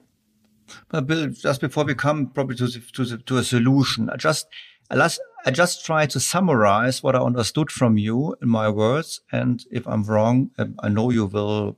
but 0.89 1.08
bill 1.08 1.28
just 1.28 1.62
before 1.62 1.84
we 1.84 1.95
come 1.95 2.28
probably 2.28 2.56
to 2.56 2.67
the, 2.67 2.80
to, 2.93 3.06
the, 3.06 3.17
to 3.17 3.38
a 3.38 3.43
solution 3.43 4.10
i 4.10 4.15
just 4.15 4.47
last 4.91 5.19
I 5.45 5.52
just 5.52 5.86
try 5.86 6.06
to 6.06 6.19
summarize 6.19 7.02
what 7.02 7.15
I 7.15 7.19
understood 7.19 7.71
from 7.71 7.97
you 7.97 8.36
in 8.41 8.49
my 8.49 8.69
words. 8.69 9.21
And 9.32 9.63
if 9.71 9.88
I'm 9.88 10.04
wrong, 10.04 10.52
um, 10.58 10.75
I 10.80 10.89
know 10.89 11.12
you 11.12 11.25
will 11.25 11.78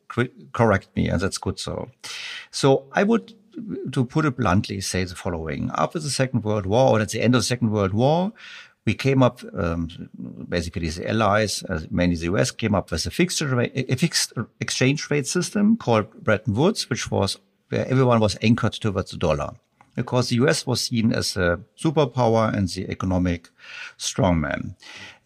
correct 0.53 0.89
me, 0.95 1.09
and 1.09 1.21
that's 1.21 1.37
good. 1.37 1.59
So, 1.59 1.89
so 2.49 2.85
I 2.93 3.03
would, 3.03 3.33
to 3.91 4.03
put 4.03 4.25
it 4.25 4.37
bluntly, 4.37 4.81
say 4.81 5.03
the 5.03 5.15
following: 5.15 5.69
After 5.75 5.99
the 5.99 6.09
Second 6.09 6.43
World 6.43 6.65
War, 6.65 6.97
or 6.97 7.01
at 7.01 7.09
the 7.09 7.21
end 7.21 7.35
of 7.35 7.41
the 7.41 7.45
Second 7.45 7.69
World 7.69 7.93
War, 7.93 8.33
we 8.85 8.93
came 8.93 9.21
up, 9.21 9.41
um, 9.53 10.09
basically 10.49 10.89
the 10.89 11.09
Allies, 11.09 11.63
uh, 11.63 11.81
mainly 11.91 12.15
the 12.15 12.25
US, 12.25 12.51
came 12.51 12.73
up 12.73 12.91
with 12.91 13.05
a 13.05 13.11
fixed, 13.11 13.41
a 13.41 13.95
fixed 13.95 14.33
exchange 14.59 15.09
rate 15.11 15.27
system 15.27 15.77
called 15.77 16.11
Bretton 16.23 16.55
Woods, 16.55 16.89
which 16.89 17.11
was 17.11 17.37
where 17.69 17.87
everyone 17.87 18.19
was 18.19 18.37
anchored 18.41 18.73
towards 18.73 19.11
the 19.11 19.17
dollar. 19.17 19.51
Because 19.95 20.29
the 20.29 20.37
US 20.37 20.65
was 20.65 20.81
seen 20.81 21.13
as 21.13 21.37
a 21.37 21.59
superpower 21.77 22.53
and 22.55 22.67
the 22.69 22.89
economic 22.89 23.49
strongman. 23.97 24.75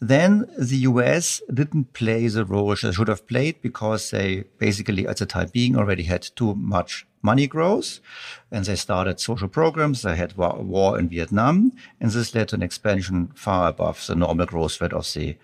Then 0.00 0.46
the 0.58 0.78
US 0.90 1.40
didn't 1.52 1.92
play 1.92 2.28
the 2.28 2.44
role 2.44 2.68
they 2.68 2.92
should 2.92 3.08
have 3.08 3.26
played 3.26 3.62
because 3.62 4.10
they 4.10 4.44
basically 4.58 5.06
at 5.06 5.16
the 5.18 5.26
time 5.26 5.48
being 5.52 5.76
already 5.76 6.04
had 6.04 6.22
too 6.36 6.54
much 6.54 7.06
money 7.22 7.46
growth 7.46 8.00
and 8.50 8.64
they 8.64 8.76
started 8.76 9.18
social 9.18 9.48
programs. 9.48 10.02
They 10.02 10.16
had 10.16 10.36
war, 10.36 10.62
war 10.62 10.98
in 10.98 11.08
Vietnam 11.08 11.72
and 12.00 12.10
this 12.10 12.34
led 12.34 12.48
to 12.48 12.56
an 12.56 12.62
expansion 12.62 13.28
far 13.34 13.68
above 13.68 14.06
the 14.06 14.14
normal 14.14 14.46
growth 14.46 14.80
rate 14.80 14.92
of 14.92 15.12
the 15.14 15.36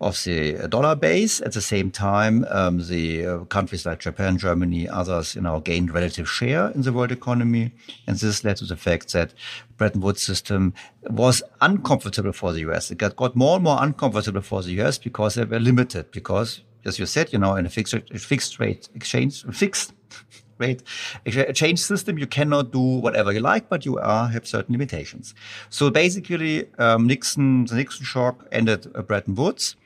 of 0.00 0.22
the 0.24 0.68
dollar 0.68 0.94
base. 0.94 1.40
At 1.40 1.52
the 1.52 1.60
same 1.60 1.90
time, 1.90 2.44
um, 2.50 2.86
the 2.86 3.26
uh, 3.26 3.38
countries 3.44 3.86
like 3.86 4.00
Japan, 4.00 4.36
Germany, 4.38 4.88
others, 4.88 5.34
you 5.34 5.40
know, 5.40 5.60
gained 5.60 5.94
relative 5.94 6.28
share 6.28 6.70
in 6.70 6.82
the 6.82 6.92
world 6.92 7.12
economy. 7.12 7.72
And 8.06 8.16
this 8.18 8.44
led 8.44 8.58
to 8.58 8.66
the 8.66 8.76
fact 8.76 9.12
that 9.12 9.32
Bretton 9.76 10.00
Woods 10.00 10.22
system 10.22 10.74
was 11.02 11.42
uncomfortable 11.60 12.32
for 12.32 12.52
the 12.52 12.60
US. 12.70 12.90
It 12.90 12.98
got, 12.98 13.16
got 13.16 13.36
more 13.36 13.56
and 13.56 13.64
more 13.64 13.78
uncomfortable 13.80 14.40
for 14.40 14.62
the 14.62 14.80
US 14.82 14.98
because 14.98 15.34
they 15.34 15.44
were 15.44 15.60
limited 15.60 16.10
because 16.10 16.62
as 16.86 16.98
you 16.98 17.06
said, 17.06 17.32
you 17.32 17.38
know, 17.38 17.56
in 17.56 17.66
a 17.66 17.68
fixed, 17.68 17.94
fixed 18.16 18.58
rate 18.60 18.88
exchange, 18.94 19.44
fixed 19.52 19.92
rate 20.58 20.82
exchange 21.24 21.80
system, 21.80 22.16
you 22.16 22.26
cannot 22.26 22.72
do 22.72 22.80
whatever 22.80 23.32
you 23.32 23.40
like, 23.40 23.68
but 23.68 23.84
you 23.84 23.98
are, 23.98 24.28
have 24.28 24.46
certain 24.46 24.72
limitations. 24.72 25.34
So 25.68 25.90
basically, 25.90 26.68
um, 26.78 27.06
Nixon, 27.06 27.66
the 27.66 27.74
Nixon 27.74 28.04
shock 28.04 28.46
ended 28.52 28.90
uh, 28.94 29.02
Bretton 29.02 29.34
Woods, 29.34 29.76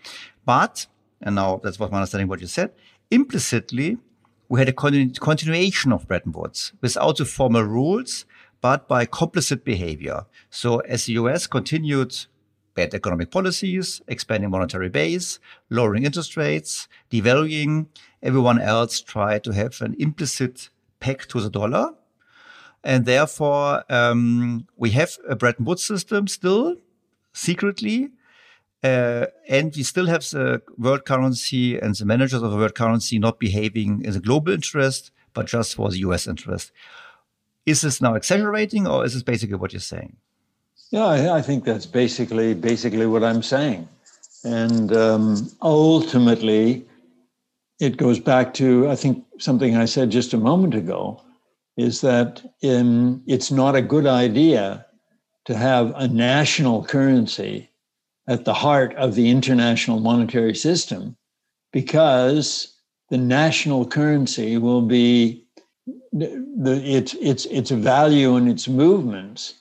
but, 0.45 0.87
and 1.23 1.35
now 1.35 1.61
that's 1.63 1.81
what 1.81 1.91
my 1.91 1.99
understanding 1.99 2.29
what 2.29 2.41
you 2.41 2.47
said, 2.47 2.71
implicitly, 3.11 3.99
we 4.49 4.59
had 4.59 4.69
a 4.69 4.73
continu 4.73 5.19
continuation 5.21 5.93
of 5.93 6.07
Bretton 6.07 6.33
Woods 6.33 6.73
without 6.81 7.17
the 7.17 7.25
formal 7.25 7.63
rules, 7.63 8.25
but 8.61 8.89
by 8.89 9.07
complicit 9.07 9.65
behavior. 9.65 10.27
So 10.51 10.81
as 10.81 11.07
the 11.07 11.15
US 11.15 11.47
continued 11.47 12.15
bad 12.75 12.95
economic 12.95 13.31
policies, 13.31 14.01
expanding 14.07 14.51
monetary 14.51 14.89
base, 14.89 15.39
lowering 15.69 16.05
interest 16.05 16.37
rates, 16.37 16.89
devaluing. 17.11 17.87
Everyone 18.23 18.61
else 18.61 19.01
tried 19.01 19.45
to 19.45 19.53
have 19.53 19.81
an 19.81 19.95
implicit 19.99 20.71
peg 21.01 21.27
to 21.29 21.41
the 21.41 21.51
dollar. 21.51 21.95
And 22.83 23.05
therefore, 23.05 23.85
um, 23.91 24.67
we 24.77 24.91
have 24.91 25.17
a 25.29 25.37
Bretton 25.37 25.65
Woods 25.65 25.85
system 25.85 26.27
still 26.29 26.77
secretly. 27.33 28.11
Uh, 28.83 29.27
and 29.47 29.75
we 29.77 29.83
still 29.83 30.07
have 30.07 30.23
the 30.31 30.63
world 30.79 31.05
currency 31.05 31.79
and 31.79 31.95
the 31.95 32.07
managers 32.07 32.43
of 32.43 32.51
the 32.51 32.57
world 32.57 32.75
currency 32.75 33.19
not 33.19 33.39
behaving 33.39 34.03
in 34.03 34.13
the 34.13 34.21
global 34.21 34.53
interest, 34.53 35.11
but 35.35 35.47
just 35.47 35.75
for 35.75 35.91
the 35.91 35.99
US 35.99 36.27
interest. 36.27 36.73
Is 37.67 37.83
this 37.83 38.01
now 38.01 38.15
exaggerating 38.15 38.87
or 38.87 39.05
is 39.05 39.15
this 39.15 39.23
basically 39.23 39.57
what 39.57 39.73
you're 39.73 39.81
saying? 39.81 40.17
Yeah, 40.91 41.35
I, 41.35 41.41
think 41.41 41.65
that's 41.65 41.87
basically 41.87 42.53
basically 42.55 43.07
what 43.07 43.23
I'm 43.23 43.45
saying, 43.45 43.87
and 44.43 44.93
um, 44.97 45.49
ultimately, 45.63 46.85
it 47.79 47.97
goes 47.97 48.19
back 48.19 48.53
to 48.55 48.89
I 48.89 48.97
think 48.97 49.25
something 49.39 49.77
I 49.77 49.85
said 49.85 50.11
just 50.11 50.35
a 50.35 50.37
moment 50.37 50.75
ago, 50.75 51.23
is 51.77 52.01
that 52.01 52.43
in, 52.61 53.23
it's 53.27 53.51
not 53.51 53.77
a 53.77 53.83
good 53.83 54.07
idea 54.07 54.85
to 55.45 55.57
have 55.57 55.93
a 55.97 56.09
national 56.09 56.85
currency 56.85 57.71
at 58.27 58.45
the 58.45 58.55
heart 58.55 58.95
of 58.97 59.15
the 59.15 59.31
international 59.31 60.01
monetary 60.01 60.55
system 60.55 61.17
because 61.73 62.77
the 63.11 63.19
national 63.19 63.87
currency 63.87 64.59
will 64.59 64.83
be 64.83 65.45
the, 66.13 66.83
its 66.85 67.15
its 67.15 67.47
its 67.47 67.71
value 67.71 68.37
and 68.37 68.49
its 68.49 68.69
movements 68.69 69.55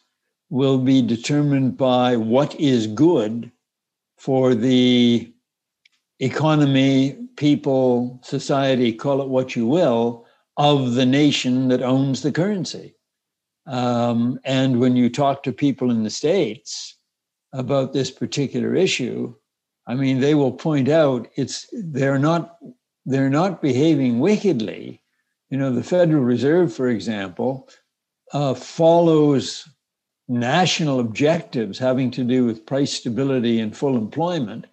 will 0.49 0.79
be 0.79 1.01
determined 1.01 1.77
by 1.77 2.15
what 2.15 2.59
is 2.59 2.87
good 2.87 3.51
for 4.17 4.55
the 4.55 5.31
economy, 6.19 7.17
people, 7.37 8.19
society, 8.23 8.91
call 8.91 9.21
it 9.21 9.29
what 9.29 9.55
you 9.55 9.67
will, 9.67 10.25
of 10.57 10.95
the 10.95 11.05
nation 11.05 11.69
that 11.69 11.81
owns 11.81 12.21
the 12.21 12.31
currency. 12.31 12.95
Um, 13.67 14.39
and 14.43 14.79
when 14.79 14.95
you 14.95 15.09
talk 15.09 15.43
to 15.43 15.53
people 15.53 15.91
in 15.91 16.03
the 16.03 16.09
States 16.09 16.97
about 17.53 17.93
this 17.93 18.11
particular 18.11 18.75
issue, 18.75 19.33
I 19.87 19.95
mean, 19.95 20.19
they 20.19 20.35
will 20.35 20.51
point 20.51 20.89
out 20.89 21.27
it's 21.35 21.67
they're 21.71 22.19
not 22.19 22.57
they're 23.05 23.29
not 23.29 23.61
behaving 23.61 24.19
wickedly. 24.19 25.01
You 25.49 25.57
know, 25.57 25.71
the 25.71 25.83
Federal 25.83 26.23
Reserve, 26.23 26.73
for 26.73 26.89
example, 26.89 27.69
uh, 28.33 28.53
follows 28.53 29.67
national 30.27 30.99
objectives 30.99 31.79
having 31.79 32.11
to 32.11 32.23
do 32.23 32.45
with 32.45 32.65
price 32.65 32.93
stability 32.93 33.59
and 33.59 33.75
full 33.75 33.97
employment 33.97 34.65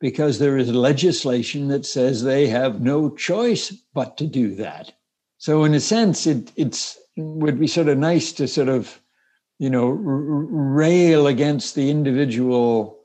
because 0.00 0.38
there 0.38 0.56
is 0.56 0.72
legislation 0.72 1.68
that 1.68 1.84
says 1.86 2.22
they 2.22 2.46
have 2.46 2.80
no 2.80 3.10
choice 3.10 3.72
but 3.94 4.16
to 4.16 4.26
do 4.26 4.54
that. 4.54 4.92
So, 5.38 5.64
in 5.64 5.74
a 5.74 5.80
sense, 5.80 6.26
it 6.26 6.52
it's 6.56 6.98
would 7.16 7.58
be 7.58 7.66
sort 7.66 7.88
of 7.88 7.98
nice 7.98 8.32
to 8.32 8.48
sort 8.48 8.68
of, 8.68 9.00
you 9.58 9.68
know, 9.68 9.88
r- 9.88 9.96
rail 9.96 11.26
against 11.26 11.74
the 11.74 11.90
individual 11.90 13.02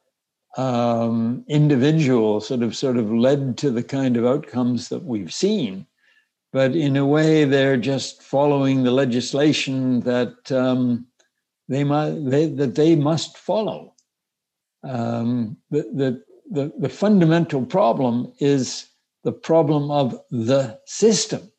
um, 0.56 1.44
individual 1.48 2.42
sort 2.42 2.64
of 2.64 2.76
sort 2.76 2.98
of 2.98 3.12
led 3.12 3.58
to 3.58 3.70
the 3.70 3.84
kind 3.84 4.18
of 4.18 4.26
outcomes 4.26 4.90
that 4.90 5.04
we've 5.04 5.34
seen. 5.34 5.87
But 6.54 6.76
in 6.76 6.96
a 6.96 7.06
way, 7.06 7.44
they're 7.44 7.78
just 7.78 8.24
following 8.24 8.84
the 8.84 8.92
legislation 8.92 10.00
that 10.02 10.52
um, 10.52 11.08
they 11.68 11.84
must 11.84 12.30
they, 12.30 12.48
that 12.48 12.76
they 12.76 12.96
must 12.96 13.38
follow. 13.38 13.94
Um, 14.84 15.58
the, 15.70 15.82
the, 15.94 16.24
the, 16.50 16.72
the 16.80 16.90
fundamental 16.90 17.66
problem 17.66 18.32
is 18.40 18.88
the 19.24 19.34
problem 19.34 19.92
of 19.92 20.18
the 20.32 20.80
system. 20.86 21.52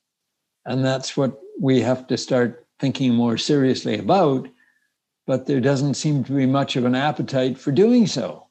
And 0.64 0.85
that's 0.85 1.16
what 1.16 1.38
we 1.61 1.81
have 1.81 2.07
to 2.07 2.16
start 2.16 2.66
thinking 2.79 3.14
more 3.14 3.37
seriously 3.37 3.98
about. 3.98 4.48
But 5.27 5.46
there 5.46 5.61
doesn't 5.61 5.94
seem 5.94 6.24
to 6.24 6.33
be 6.33 6.46
much 6.46 6.77
of 6.77 6.87
an 6.87 6.94
appetite 6.94 7.59
for 7.59 7.72
doing 7.72 8.07
so. 8.07 8.46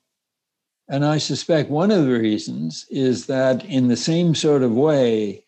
And 0.87 1.03
I 1.03 1.17
suspect 1.17 1.69
one 1.69 1.89
of 1.89 2.05
the 2.05 2.11
reasons 2.11 2.85
is 2.89 3.25
that, 3.25 3.65
in 3.65 3.87
the 3.87 3.97
same 3.97 4.35
sort 4.35 4.61
of 4.61 4.71
way 4.73 5.43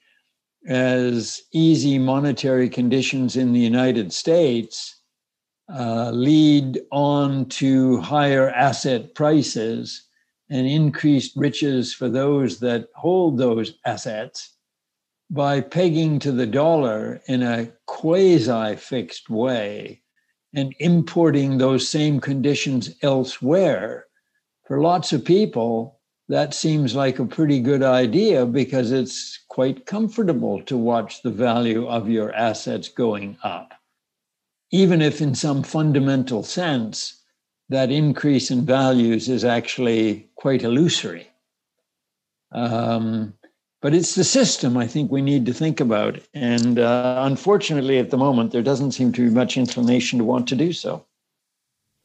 as 0.67 1.41
easy 1.53 1.97
monetary 1.97 2.69
conditions 2.69 3.35
in 3.35 3.53
the 3.53 3.59
United 3.59 4.11
States, 4.11 5.01
uh, 5.73 6.11
lead 6.11 6.81
on 6.91 7.45
to 7.45 7.99
higher 8.01 8.49
asset 8.49 9.13
prices 9.13 10.07
and 10.49 10.65
increased 10.67 11.33
riches 11.35 11.93
for 11.93 12.09
those 12.09 12.59
that 12.59 12.87
hold 12.95 13.37
those 13.37 13.73
assets 13.85 14.55
by 15.29 15.61
pegging 15.61 16.17
to 16.19 16.31
the 16.31 16.47
dollar 16.47 17.21
in 17.27 17.43
a 17.43 17.71
quasi 17.85 18.75
fixed 18.75 19.29
way 19.29 20.01
and 20.55 20.73
importing 20.79 21.57
those 21.57 21.87
same 21.87 22.19
conditions 22.19 22.95
elsewhere. 23.03 24.07
For 24.65 24.81
lots 24.81 25.13
of 25.13 25.23
people, 25.23 25.99
that 26.29 26.53
seems 26.53 26.95
like 26.95 27.19
a 27.19 27.25
pretty 27.25 27.59
good 27.59 27.83
idea 27.83 28.45
because 28.45 28.91
it's 28.91 29.43
quite 29.59 29.85
comfortable 29.85 30.61
to 30.63 30.77
watch 30.77 31.21
the 31.21 31.29
value 31.29 31.85
of 31.87 32.09
your 32.09 32.33
assets 32.33 32.87
going 32.87 33.37
up 33.43 33.73
even 34.71 35.01
if 35.01 35.21
in 35.21 35.35
some 35.35 35.63
fundamental 35.63 36.43
sense 36.43 37.21
that 37.69 37.91
increase 37.91 38.51
in 38.51 38.65
values 38.65 39.29
is 39.29 39.43
actually 39.43 40.27
quite 40.35 40.63
illusory. 40.63 41.27
Um, 42.51 43.33
but 43.81 43.93
it's 43.93 44.15
the 44.15 44.23
system 44.23 44.77
I 44.77 44.87
think 44.87 45.11
we 45.11 45.21
need 45.21 45.45
to 45.45 45.53
think 45.53 45.79
about. 45.79 46.19
And 46.33 46.79
uh, 46.79 47.21
unfortunately, 47.25 47.99
at 47.99 48.09
the 48.09 48.17
moment, 48.17 48.51
there 48.51 48.63
doesn't 48.63 48.91
seem 48.91 49.11
to 49.13 49.27
be 49.27 49.33
much 49.33 49.57
inclination 49.57 50.19
to 50.19 50.25
want 50.25 50.47
to 50.49 50.55
do 50.55 50.73
so. 50.73 51.05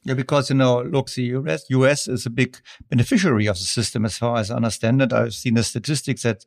Yeah, 0.06 0.12
because 0.14 0.50
you 0.50 0.56
know, 0.56 0.82
look, 0.82 1.10
the 1.10 1.22
US, 1.38 1.64
US 1.70 2.08
is 2.08 2.26
a 2.26 2.30
big 2.30 2.58
beneficiary 2.90 3.46
of 3.46 3.56
the 3.56 3.64
system, 3.64 4.04
as 4.04 4.18
far 4.18 4.36
as 4.36 4.50
I 4.50 4.56
understand 4.56 5.00
it. 5.00 5.14
I've 5.14 5.32
seen 5.32 5.54
the 5.54 5.62
statistics 5.62 6.24
that, 6.24 6.44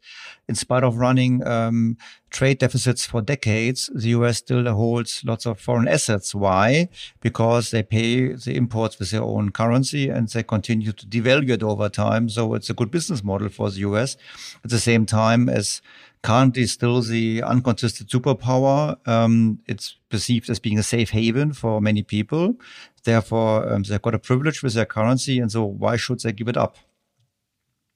in 0.47 0.53
spite 0.53 0.83
of 0.83 0.97
running 0.97 1.45
um, 1.45 1.97
trade 2.29 2.59
deficits 2.59 3.07
for 3.07 3.19
decades, 3.21 3.89
the 3.95 4.09
US 4.09 4.37
still 4.37 4.71
holds 4.71 5.23
lots 5.25 5.47
of 5.47 5.59
foreign 5.59 5.87
assets. 5.87 6.35
Why? 6.35 6.89
Because 7.19 7.71
they 7.71 7.81
pay 7.81 8.33
the 8.33 8.55
imports 8.55 8.99
with 8.99 9.09
their 9.09 9.23
own 9.23 9.49
currency 9.51 10.07
and 10.07 10.27
they 10.27 10.43
continue 10.43 10.91
to 10.91 11.07
devalue 11.07 11.49
it 11.49 11.63
over 11.63 11.89
time. 11.89 12.29
So 12.29 12.53
it's 12.53 12.69
a 12.69 12.75
good 12.75 12.91
business 12.91 13.23
model 13.23 13.49
for 13.49 13.71
the 13.71 13.79
US. 13.79 14.17
At 14.63 14.69
the 14.69 14.79
same 14.79 15.07
time 15.07 15.49
as 15.49 15.81
currently 16.21 16.65
still 16.65 17.01
the 17.01 17.43
uncontested 17.43 18.09
superpower. 18.09 18.97
Um, 19.07 19.59
it's 19.67 19.95
perceived 20.09 20.49
as 20.49 20.59
being 20.59 20.79
a 20.79 20.83
safe 20.83 21.11
haven 21.11 21.53
for 21.53 21.81
many 21.81 22.03
people. 22.03 22.55
Therefore, 23.03 23.71
um, 23.71 23.83
they've 23.83 24.01
got 24.01 24.15
a 24.15 24.19
privilege 24.19 24.61
with 24.61 24.73
their 24.73 24.85
currency, 24.85 25.39
and 25.39 25.51
so 25.51 25.63
why 25.63 25.95
should 25.95 26.19
they 26.21 26.31
give 26.31 26.47
it 26.47 26.57
up? 26.57 26.77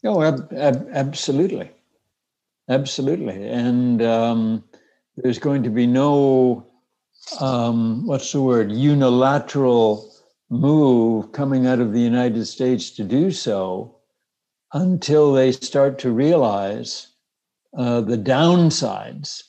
Oh, 0.03 0.23
ab- 0.23 0.51
ab- 0.53 0.87
absolutely, 0.93 1.69
absolutely, 2.69 3.47
and 3.47 4.01
um, 4.01 4.63
there's 5.17 5.39
going 5.39 5.63
to 5.63 5.69
be 5.69 5.85
no 5.85 6.65
um, 7.39 8.07
what's 8.07 8.31
the 8.31 8.41
word 8.41 8.71
unilateral 8.71 10.11
move 10.49 11.31
coming 11.31 11.67
out 11.67 11.79
of 11.79 11.93
the 11.93 11.99
United 11.99 12.45
States 12.45 12.89
to 12.91 13.03
do 13.03 13.31
so 13.31 13.95
until 14.73 15.33
they 15.33 15.51
start 15.51 15.99
to 15.99 16.11
realize 16.11 17.10
uh, 17.77 18.01
the 18.01 18.17
downsides 18.17 19.41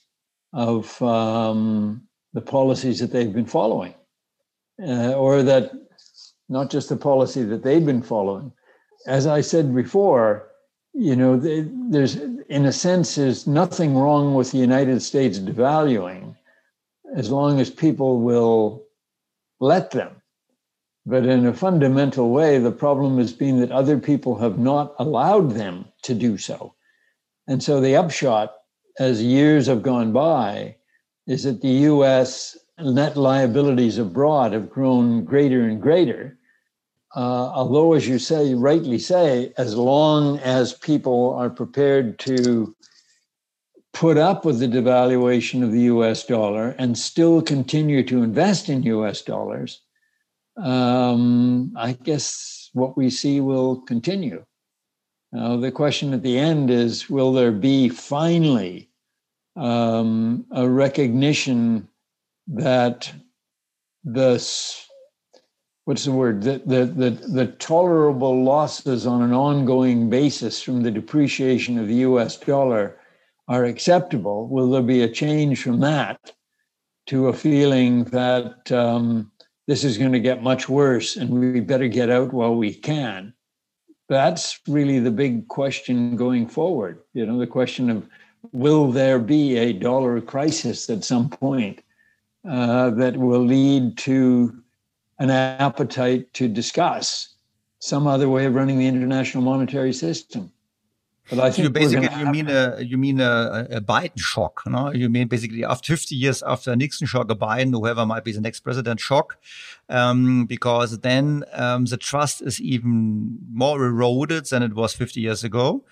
of 0.53 1.01
um, 1.03 2.03
the 2.33 2.41
policies 2.41 2.99
that 3.01 3.11
they've 3.11 3.33
been 3.33 3.47
following, 3.47 3.95
uh, 4.83 5.13
or 5.15 5.43
that 5.43 5.73
not 6.49 6.71
just 6.71 6.89
the 6.89 6.97
policy 6.97 7.43
that 7.43 7.63
they've 7.63 7.85
been 7.85 8.03
following. 8.03 8.53
As 9.07 9.27
I 9.27 9.41
said 9.41 9.75
before, 9.75 10.49
you 10.95 11.17
know, 11.17 11.37
they, 11.37 11.67
there's 11.89 12.17
in 12.17 12.67
a 12.67 12.73
sense 12.73 13.15
there's 13.15 13.47
nothing 13.47 13.97
wrong 13.97 14.35
with 14.35 14.53
the 14.53 14.59
United 14.59 15.01
States 15.01 15.39
devaluing, 15.39 16.37
as 17.17 17.31
long 17.31 17.61
as 17.61 17.71
people 17.71 18.21
will 18.21 18.85
let 19.59 19.91
them. 19.91 20.23
But 21.05 21.27
in 21.27 21.47
a 21.47 21.55
fundamental 21.55 22.31
way, 22.31 22.59
the 22.59 22.71
problem 22.71 23.19
has 23.19 23.33
been 23.33 23.59
that 23.61 23.73
other 23.73 23.99
people 23.99 24.37
have 24.37 24.59
not 24.59 24.95
allowed 24.99 25.53
them 25.53 25.87
to 26.03 26.15
do 26.15 26.39
so. 26.39 26.75
And 27.47 27.63
so 27.63 27.81
the 27.81 27.97
upshot, 27.97 28.55
as 28.99 29.23
years 29.23 29.67
have 29.67 29.83
gone 29.83 30.13
by, 30.13 30.77
is 31.27 31.45
that 31.45 31.61
the 31.61 31.69
US 31.69 32.57
net 32.79 33.17
liabilities 33.17 33.99
abroad 33.99 34.53
have 34.53 34.71
grown 34.71 35.25
greater 35.25 35.63
and 35.63 35.81
greater. 35.81 36.39
Uh, 37.15 37.53
although, 37.55 37.93
as 37.93 38.09
you 38.09 38.19
say, 38.19 38.55
rightly 38.55 38.99
say, 38.99 39.53
as 39.59 39.77
long 39.77 40.39
as 40.39 40.73
people 40.73 41.35
are 41.35 41.51
prepared 41.51 42.19
to 42.19 42.75
put 43.93 44.17
up 44.17 44.45
with 44.45 44.59
the 44.59 44.67
devaluation 44.67 45.63
of 45.63 45.73
the 45.73 45.83
US 45.83 46.25
dollar 46.25 46.75
and 46.79 46.97
still 46.97 47.43
continue 47.43 48.03
to 48.05 48.23
invest 48.23 48.69
in 48.71 48.83
US 48.85 49.21
dollars, 49.21 49.83
um, 50.57 51.73
I 51.77 51.93
guess 51.93 52.71
what 52.73 52.97
we 52.97 53.11
see 53.11 53.41
will 53.41 53.83
continue. 53.83 54.45
Now, 55.33 55.57
the 55.57 55.73
question 55.73 56.13
at 56.13 56.23
the 56.23 56.39
end 56.39 56.71
is 56.71 57.09
will 57.09 57.33
there 57.33 57.53
be 57.53 57.89
finally 57.89 58.91
um, 59.57 60.45
a 60.51 60.69
recognition 60.69 61.89
that 62.49 63.11
the 64.05 64.33
what's 65.85 66.05
the 66.05 66.13
word 66.13 66.43
the, 66.43 66.61
the, 66.67 66.85
the, 66.85 67.11
the 67.11 67.47
tolerable 67.59 68.45
losses 68.45 69.07
on 69.07 69.23
an 69.23 69.33
ongoing 69.33 70.11
basis 70.11 70.61
from 70.61 70.83
the 70.83 70.91
depreciation 70.91 71.79
of 71.79 71.89
the 71.89 71.97
US 71.97 72.37
dollar 72.37 72.99
are 73.49 73.65
acceptable? 73.65 74.49
Will 74.49 74.71
there 74.71 74.83
be 74.83 75.03
a 75.03 75.09
change 75.09 75.63
from 75.63 75.81
that 75.81 76.33
to 77.07 77.29
a 77.29 77.33
feeling 77.33 78.05
that 78.05 78.71
um, 78.71 79.33
this 79.67 79.83
is 79.83 79.97
going 79.97 80.13
to 80.13 80.21
get 80.21 80.43
much 80.43 80.69
worse 80.69 81.17
and 81.17 81.31
we 81.31 81.61
better 81.61 81.89
get 81.89 82.11
out 82.11 82.35
while 82.35 82.55
we 82.55 82.75
can? 82.75 83.33
That's 84.13 84.61
really 84.69 84.99
the 84.99 85.11
big 85.11 85.49
question 85.49 86.17
going 86.17 86.47
forward. 86.47 87.01
You 87.15 87.27
know, 87.27 87.39
the 87.39 87.47
question 87.47 87.91
of 87.91 88.09
will 88.53 88.91
there 88.93 89.19
be 89.19 89.57
a 89.57 89.73
dollar 89.73 90.21
crisis 90.21 90.89
at 90.91 91.05
some 91.05 91.29
point? 91.29 91.83
uh, 92.49 92.91
that 92.91 93.17
will 93.17 93.45
lead 93.45 93.97
to 93.99 94.63
an 95.19 95.31
appetite 95.31 96.33
to 96.35 96.49
discuss 96.49 97.35
some 97.79 98.07
other 98.07 98.29
way 98.29 98.47
of 98.47 98.55
running 98.55 98.79
the 98.79 98.87
international 98.87 99.43
monetary 99.43 99.93
system. 99.93 100.52
But 101.31 101.39
I 101.39 101.51
think 101.51 101.65
you 101.65 101.71
basically 101.71 102.09
you 102.19 102.27
mean 102.27 102.49
a 102.49 102.81
you 102.81 102.99
mean 102.99 103.21
a, 103.21 103.67
a 103.71 103.81
Biden 103.81 104.19
shock, 104.19 104.63
no? 104.67 104.93
You 104.93 105.09
mean 105.09 105.29
basically 105.29 105.65
after 105.65 105.97
50 105.97 106.15
years 106.15 106.43
after 106.43 106.75
Nixon 106.75 107.07
shock, 107.07 107.31
a 107.31 107.37
Biden, 107.37 107.71
whoever 107.71 108.05
might 108.05 108.25
be 108.25 108.33
the 108.33 108.41
next 108.41 108.61
president, 108.61 109.01
shock, 109.01 109.39
um, 109.89 110.47
because 110.47 110.99
then 110.99 111.45
um, 111.53 111.85
the 111.85 111.97
trust 111.97 112.43
is 112.43 112.61
even 112.61 113.39
more 113.53 113.85
eroded 113.85 114.47
than 114.47 114.63
it 114.63 114.75
was 114.75 114.95
50 114.95 115.21
years 115.21 115.45
ago. 115.45 115.85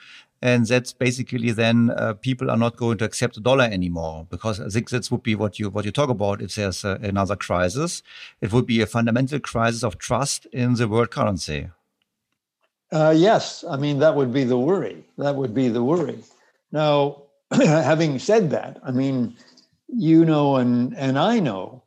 And 0.42 0.66
that's 0.66 0.94
basically 0.94 1.50
then 1.52 1.90
uh, 1.90 2.14
people 2.14 2.50
are 2.50 2.56
not 2.56 2.76
going 2.76 2.96
to 2.98 3.04
accept 3.04 3.34
the 3.34 3.42
dollar 3.42 3.64
anymore 3.64 4.26
because 4.30 4.58
I 4.58 4.68
think 4.68 4.88
that 4.88 5.10
would 5.10 5.22
be 5.22 5.34
what 5.34 5.58
you 5.58 5.68
what 5.68 5.84
you 5.84 5.92
talk 5.92 6.08
about. 6.08 6.40
If 6.40 6.54
there's 6.54 6.84
uh, 6.84 6.98
another 7.02 7.36
crisis, 7.36 8.02
it 8.40 8.52
would 8.52 8.66
be 8.66 8.80
a 8.80 8.86
fundamental 8.86 9.38
crisis 9.38 9.84
of 9.84 9.98
trust 9.98 10.46
in 10.46 10.74
the 10.74 10.88
world 10.88 11.10
currency. 11.10 11.68
Uh, 12.92 13.14
yes, 13.16 13.64
I 13.68 13.76
mean 13.76 13.98
that 14.00 14.16
would 14.16 14.32
be 14.32 14.44
the 14.44 14.58
worry. 14.58 15.04
That 15.18 15.36
would 15.36 15.54
be 15.54 15.68
the 15.68 15.82
worry. 15.82 16.18
Now, 16.72 17.22
having 17.52 18.18
said 18.18 18.50
that, 18.50 18.78
I 18.82 18.90
mean, 18.90 19.36
you 19.88 20.24
know, 20.24 20.56
and 20.56 20.96
and 20.96 21.18
I 21.18 21.38
know 21.40 21.82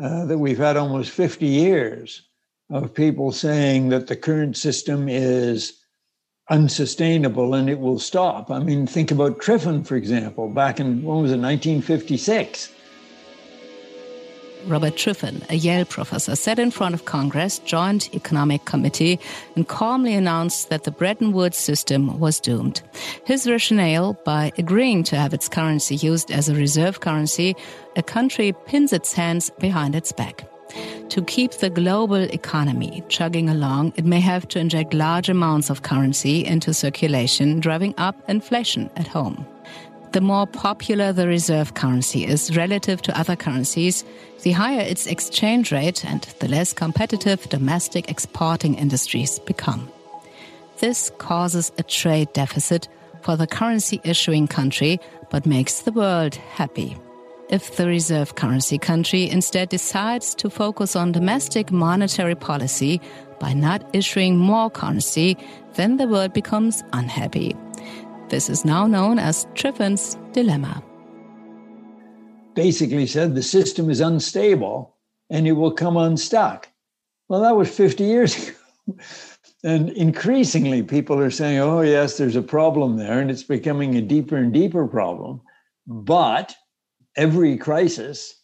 uh, 0.00 0.26
that 0.26 0.38
we've 0.38 0.58
had 0.58 0.76
almost 0.76 1.10
50 1.10 1.46
years 1.46 2.22
of 2.70 2.94
people 2.94 3.32
saying 3.32 3.90
that 3.90 4.06
the 4.06 4.16
current 4.16 4.56
system 4.56 5.08
is 5.08 5.80
unsustainable 6.50 7.54
and 7.54 7.70
it 7.70 7.78
will 7.78 7.98
stop. 7.98 8.50
I 8.50 8.58
mean, 8.58 8.86
think 8.86 9.10
about 9.10 9.38
Triffin, 9.38 9.86
for 9.86 9.96
example, 9.96 10.48
back 10.48 10.80
in, 10.80 11.02
when 11.02 11.22
was 11.22 11.32
it, 11.32 11.38
1956? 11.38 12.73
Robert 14.66 14.96
Triffin, 14.96 15.48
a 15.50 15.54
Yale 15.54 15.84
professor, 15.84 16.36
sat 16.36 16.58
in 16.58 16.70
front 16.70 16.94
of 16.94 17.04
Congress, 17.04 17.58
Joint 17.58 18.14
Economic 18.14 18.64
Committee, 18.64 19.20
and 19.56 19.68
calmly 19.68 20.14
announced 20.14 20.70
that 20.70 20.84
the 20.84 20.90
Bretton 20.90 21.32
Woods 21.32 21.56
system 21.56 22.18
was 22.18 22.40
doomed. 22.40 22.82
His 23.24 23.48
rationale, 23.48 24.14
by 24.24 24.52
agreeing 24.58 25.02
to 25.04 25.16
have 25.16 25.34
its 25.34 25.48
currency 25.48 25.96
used 25.96 26.30
as 26.30 26.48
a 26.48 26.54
reserve 26.54 27.00
currency, 27.00 27.54
a 27.96 28.02
country 28.02 28.52
pins 28.66 28.92
its 28.92 29.12
hands 29.12 29.50
behind 29.58 29.94
its 29.94 30.12
back. 30.12 30.48
To 31.10 31.22
keep 31.22 31.52
the 31.52 31.70
global 31.70 32.16
economy 32.16 33.04
chugging 33.08 33.48
along, 33.48 33.92
it 33.96 34.04
may 34.04 34.20
have 34.20 34.48
to 34.48 34.58
inject 34.58 34.94
large 34.94 35.28
amounts 35.28 35.70
of 35.70 35.82
currency 35.82 36.44
into 36.44 36.74
circulation, 36.74 37.60
driving 37.60 37.94
up 37.98 38.16
inflation 38.28 38.90
at 38.96 39.06
home. 39.06 39.46
The 40.14 40.20
more 40.20 40.46
popular 40.46 41.12
the 41.12 41.26
reserve 41.26 41.74
currency 41.74 42.24
is 42.24 42.56
relative 42.56 43.02
to 43.02 43.18
other 43.18 43.34
currencies, 43.34 44.04
the 44.44 44.52
higher 44.52 44.78
its 44.78 45.08
exchange 45.08 45.72
rate 45.72 46.04
and 46.04 46.22
the 46.38 46.46
less 46.46 46.72
competitive 46.72 47.48
domestic 47.48 48.08
exporting 48.08 48.76
industries 48.76 49.40
become. 49.40 49.90
This 50.78 51.10
causes 51.18 51.72
a 51.78 51.82
trade 51.82 52.32
deficit 52.32 52.86
for 53.22 53.34
the 53.34 53.48
currency 53.48 54.00
issuing 54.04 54.46
country, 54.46 55.00
but 55.30 55.46
makes 55.46 55.80
the 55.80 55.90
world 55.90 56.36
happy. 56.36 56.96
If 57.48 57.76
the 57.76 57.88
reserve 57.88 58.36
currency 58.36 58.78
country 58.78 59.28
instead 59.28 59.68
decides 59.70 60.36
to 60.36 60.48
focus 60.48 60.94
on 60.94 61.10
domestic 61.10 61.72
monetary 61.72 62.36
policy 62.36 63.00
by 63.40 63.52
not 63.52 63.84
issuing 63.92 64.36
more 64.36 64.70
currency, 64.70 65.36
then 65.74 65.96
the 65.96 66.06
world 66.06 66.32
becomes 66.32 66.84
unhappy. 66.92 67.56
This 68.34 68.50
is 68.50 68.64
now 68.64 68.88
known 68.88 69.20
as 69.20 69.46
Triffin's 69.54 70.18
dilemma. 70.32 70.82
Basically, 72.56 73.06
said 73.06 73.36
the 73.36 73.44
system 73.44 73.88
is 73.88 74.00
unstable 74.00 74.96
and 75.30 75.46
it 75.46 75.52
will 75.52 75.70
come 75.70 75.96
unstuck. 75.96 76.68
Well, 77.28 77.42
that 77.42 77.54
was 77.54 77.70
50 77.70 78.02
years 78.02 78.48
ago. 78.48 78.96
and 79.62 79.88
increasingly, 79.90 80.82
people 80.82 81.20
are 81.20 81.30
saying, 81.30 81.60
oh, 81.60 81.82
yes, 81.82 82.18
there's 82.18 82.34
a 82.34 82.42
problem 82.42 82.96
there, 82.96 83.20
and 83.20 83.30
it's 83.30 83.44
becoming 83.44 83.94
a 83.94 84.02
deeper 84.02 84.34
and 84.34 84.52
deeper 84.52 84.88
problem. 84.88 85.40
But 85.86 86.56
every 87.16 87.56
crisis, 87.56 88.34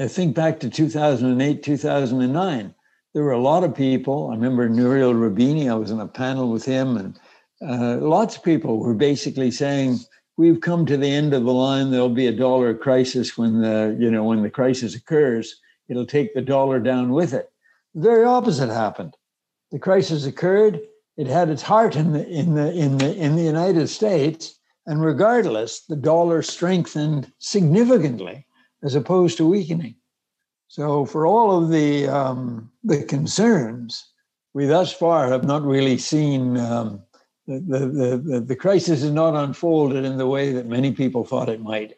uh, 0.00 0.08
think 0.08 0.34
back 0.34 0.60
to 0.60 0.70
2008, 0.70 1.62
2009, 1.62 2.74
there 3.12 3.22
were 3.22 3.32
a 3.32 3.38
lot 3.38 3.64
of 3.64 3.74
people. 3.74 4.30
I 4.30 4.34
remember 4.34 4.66
Nouriel 4.66 5.12
Roubini, 5.12 5.70
I 5.70 5.74
was 5.74 5.90
in 5.90 6.00
a 6.00 6.08
panel 6.08 6.50
with 6.50 6.64
him, 6.64 6.96
and 6.96 7.20
uh, 7.66 7.96
lots 7.96 8.36
of 8.36 8.42
people 8.42 8.78
were 8.78 8.94
basically 8.94 9.50
saying, 9.50 10.00
we've 10.36 10.60
come 10.60 10.86
to 10.86 10.96
the 10.96 11.10
end 11.10 11.34
of 11.34 11.44
the 11.44 11.52
line. 11.52 11.90
There'll 11.90 12.08
be 12.08 12.26
a 12.26 12.32
dollar 12.32 12.74
crisis 12.74 13.36
when 13.36 13.60
the, 13.60 13.96
you 13.98 14.10
know, 14.10 14.24
when 14.24 14.42
the 14.42 14.50
crisis 14.50 14.94
occurs, 14.94 15.60
it'll 15.88 16.06
take 16.06 16.34
the 16.34 16.42
dollar 16.42 16.80
down 16.80 17.10
with 17.12 17.34
it. 17.34 17.50
The 17.94 18.02
very 18.02 18.24
opposite 18.24 18.70
happened. 18.70 19.14
The 19.72 19.78
crisis 19.78 20.26
occurred. 20.26 20.80
It 21.16 21.26
had 21.26 21.50
its 21.50 21.62
heart 21.62 21.96
in 21.96 22.12
the 22.12 22.26
in 22.26 22.54
the 22.54 22.72
in 22.72 22.98
the 22.98 23.14
in 23.14 23.36
the 23.36 23.42
United 23.42 23.88
States, 23.88 24.58
and 24.86 25.04
regardless, 25.04 25.80
the 25.80 25.96
dollar 25.96 26.40
strengthened 26.40 27.30
significantly 27.38 28.46
as 28.82 28.94
opposed 28.94 29.36
to 29.36 29.48
weakening. 29.48 29.96
So, 30.68 31.04
for 31.04 31.26
all 31.26 31.62
of 31.62 31.70
the, 31.70 32.06
um, 32.06 32.70
the 32.84 33.02
concerns, 33.02 34.06
we 34.54 34.66
thus 34.66 34.92
far 34.92 35.28
have 35.28 35.44
not 35.44 35.64
really 35.64 35.98
seen 35.98 36.56
um, 36.56 37.02
the, 37.58 38.20
the, 38.22 38.40
the, 38.40 38.56
crisis 38.56 39.02
is 39.02 39.10
not 39.10 39.34
unfolded 39.34 40.04
in 40.04 40.18
the 40.18 40.26
way 40.26 40.52
that 40.52 40.66
many 40.66 40.92
people 40.92 41.24
thought 41.24 41.48
it 41.48 41.60
might. 41.60 41.94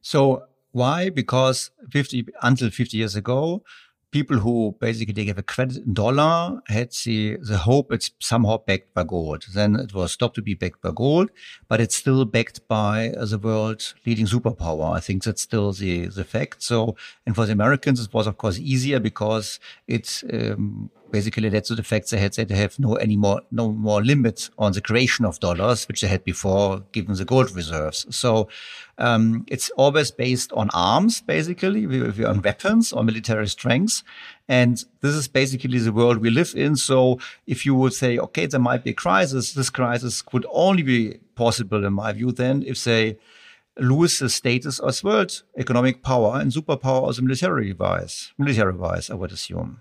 So, 0.00 0.44
why? 0.72 1.10
Because 1.10 1.70
50 1.90 2.28
until 2.42 2.70
50 2.70 2.96
years 2.96 3.16
ago, 3.16 3.62
people 4.10 4.38
who 4.38 4.74
basically 4.80 5.12
they 5.12 5.24
gave 5.24 5.38
a 5.38 5.42
credit 5.42 5.78
in 5.78 5.94
dollar 5.94 6.60
had 6.66 6.90
the, 7.04 7.38
the 7.42 7.58
hope 7.58 7.92
it's 7.92 8.10
somehow 8.18 8.58
backed 8.58 8.92
by 8.92 9.04
gold. 9.04 9.44
Then 9.54 9.76
it 9.76 9.94
was 9.94 10.12
stopped 10.12 10.34
to 10.36 10.42
be 10.42 10.54
backed 10.54 10.82
by 10.82 10.90
gold, 10.94 11.30
but 11.68 11.80
it's 11.80 11.96
still 11.96 12.24
backed 12.24 12.66
by 12.66 13.12
the 13.16 13.38
world 13.38 13.94
leading 14.04 14.26
superpower. 14.26 14.96
I 14.96 15.00
think 15.00 15.22
that's 15.22 15.42
still 15.42 15.72
the, 15.72 16.06
the 16.06 16.24
fact. 16.24 16.62
So, 16.62 16.96
and 17.24 17.34
for 17.34 17.46
the 17.46 17.52
Americans, 17.52 18.00
it 18.00 18.12
was 18.12 18.26
of 18.26 18.36
course 18.36 18.58
easier 18.58 18.98
because 18.98 19.60
it's, 19.86 20.24
um, 20.32 20.90
basically 21.10 21.50
led 21.50 21.64
to 21.64 21.74
the 21.74 21.82
fact 21.82 22.10
they 22.10 22.18
had 22.18 22.32
they 22.32 22.54
have 22.54 22.78
no 22.78 22.94
any 22.94 23.16
more 23.16 23.42
no 23.50 23.72
more 23.72 24.02
limits 24.02 24.50
on 24.58 24.72
the 24.72 24.80
creation 24.80 25.24
of 25.24 25.40
dollars, 25.40 25.86
which 25.88 26.00
they 26.00 26.06
had 26.06 26.24
before, 26.24 26.80
given 26.92 27.14
the 27.14 27.24
gold 27.24 27.54
reserves. 27.54 28.06
So 28.14 28.48
um, 29.00 29.46
it's 29.48 29.70
always 29.70 30.10
based 30.10 30.52
on 30.52 30.68
arms, 30.72 31.22
basically, 31.22 31.86
we, 31.86 32.02
we 32.02 32.24
on 32.24 32.42
weapons 32.42 32.92
or 32.92 33.02
military 33.02 33.48
strengths. 33.48 34.04
And 34.48 34.84
this 35.00 35.14
is 35.14 35.26
basically 35.26 35.78
the 35.78 35.92
world 35.92 36.18
we 36.18 36.30
live 36.30 36.52
in. 36.54 36.76
So 36.76 37.18
if 37.46 37.64
you 37.64 37.74
would 37.74 37.94
say, 37.94 38.18
okay, 38.18 38.46
there 38.46 38.60
might 38.60 38.84
be 38.84 38.90
a 38.90 38.94
crisis, 38.94 39.54
this 39.54 39.70
crisis 39.70 40.22
could 40.22 40.46
only 40.52 40.82
be 40.82 41.18
possible, 41.34 41.84
in 41.84 41.94
my 41.94 42.12
view, 42.12 42.30
then 42.30 42.62
if 42.66 42.84
they 42.84 43.16
lose 43.78 44.18
the 44.18 44.28
status 44.28 44.78
as 44.80 45.02
world 45.02 45.42
economic 45.56 46.02
power 46.02 46.38
and 46.38 46.52
superpower 46.52 47.08
as 47.08 47.22
military 47.22 47.72
wise, 47.72 48.32
military 48.36 48.74
wise, 48.74 49.08
I 49.08 49.14
would 49.14 49.32
assume. 49.32 49.80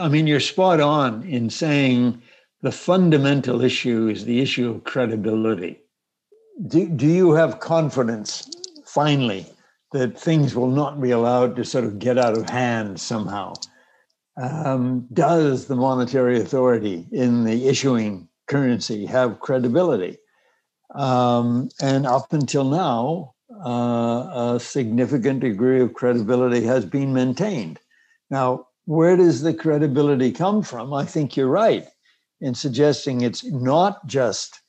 I 0.00 0.08
mean, 0.08 0.26
you're 0.26 0.40
spot 0.40 0.80
on 0.80 1.24
in 1.24 1.50
saying 1.50 2.22
the 2.62 2.72
fundamental 2.72 3.60
issue 3.60 4.08
is 4.08 4.24
the 4.24 4.40
issue 4.40 4.70
of 4.70 4.84
credibility. 4.84 5.80
Do, 6.68 6.88
do 6.88 7.06
you 7.06 7.32
have 7.32 7.58
confidence, 7.58 8.48
finally, 8.84 9.46
that 9.92 10.18
things 10.18 10.54
will 10.54 10.70
not 10.70 11.00
be 11.00 11.10
allowed 11.10 11.56
to 11.56 11.64
sort 11.64 11.84
of 11.84 11.98
get 11.98 12.16
out 12.16 12.38
of 12.38 12.48
hand 12.48 13.00
somehow? 13.00 13.54
Um, 14.36 15.06
does 15.12 15.66
the 15.66 15.76
monetary 15.76 16.40
authority 16.40 17.06
in 17.10 17.44
the 17.44 17.68
issuing 17.68 18.28
currency 18.46 19.06
have 19.06 19.40
credibility? 19.40 20.18
Um, 20.94 21.70
and 21.80 22.06
up 22.06 22.32
until 22.32 22.64
now, 22.64 23.34
uh, 23.64 24.54
a 24.54 24.60
significant 24.60 25.40
degree 25.40 25.80
of 25.80 25.94
credibility 25.94 26.64
has 26.64 26.84
been 26.84 27.12
maintained. 27.12 27.80
Now, 28.30 28.68
where 28.84 29.16
does 29.16 29.42
the 29.42 29.54
credibility 29.54 30.30
come 30.30 30.62
from? 30.62 30.92
I 30.92 31.04
think 31.04 31.36
you're 31.36 31.48
right 31.48 31.86
in 32.40 32.54
suggesting 32.54 33.20
it's 33.20 33.44
not 33.44 34.06
just 34.06 34.60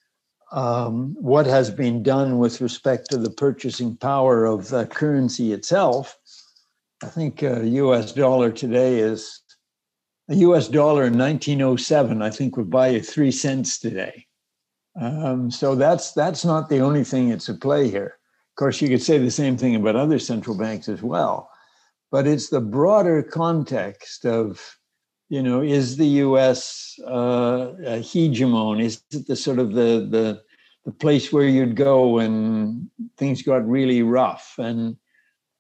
um, 0.55 1.15
what 1.19 1.45
has 1.45 1.69
been 1.69 2.01
done 2.01 2.39
with 2.39 2.61
respect 2.61 3.09
to 3.11 3.17
the 3.17 3.29
purchasing 3.29 3.95
power 3.97 4.45
of 4.45 4.69
the 4.69 4.87
currency 4.87 5.53
itself. 5.53 6.17
I 7.03 7.07
think 7.07 7.43
a 7.43 7.67
US 7.67 8.13
dollar 8.13 8.51
today 8.51 8.99
is 8.99 9.41
a 10.29 10.35
US 10.35 10.67
dollar 10.67 11.03
in 11.03 11.17
1907, 11.17 12.21
I 12.21 12.29
think 12.31 12.57
would 12.57 12.71
buy 12.71 12.87
you 12.87 13.01
three 13.01 13.31
cents 13.31 13.79
today. 13.79 14.25
Um, 14.99 15.51
so 15.51 15.75
that's 15.75 16.13
that's 16.13 16.43
not 16.43 16.69
the 16.69 16.79
only 16.79 17.03
thing 17.03 17.29
that's 17.29 17.49
at 17.49 17.61
play 17.61 17.89
here. 17.89 18.17
Of 18.53 18.55
course, 18.57 18.81
you 18.81 18.87
could 18.87 19.03
say 19.03 19.17
the 19.19 19.29
same 19.29 19.57
thing 19.57 19.75
about 19.75 19.97
other 19.97 20.17
central 20.17 20.57
banks 20.57 20.89
as 20.89 21.03
well 21.03 21.51
but 22.15 22.27
it's 22.27 22.47
the 22.47 22.61
broader 22.61 23.21
context 23.21 24.25
of 24.25 24.77
you 25.27 25.43
know 25.43 25.61
is 25.61 25.97
the 25.97 26.05
us 26.05 26.97
uh, 27.05 27.73
hegemon 27.99 28.81
is 28.81 29.01
it 29.11 29.27
the 29.27 29.35
sort 29.35 29.59
of 29.59 29.73
the 29.73 30.07
the 30.09 30.41
the 30.85 30.91
place 30.91 31.33
where 31.33 31.47
you'd 31.47 31.75
go 31.75 32.09
when 32.09 32.89
things 33.17 33.41
got 33.41 33.67
really 33.67 34.03
rough 34.03 34.55
and 34.57 34.97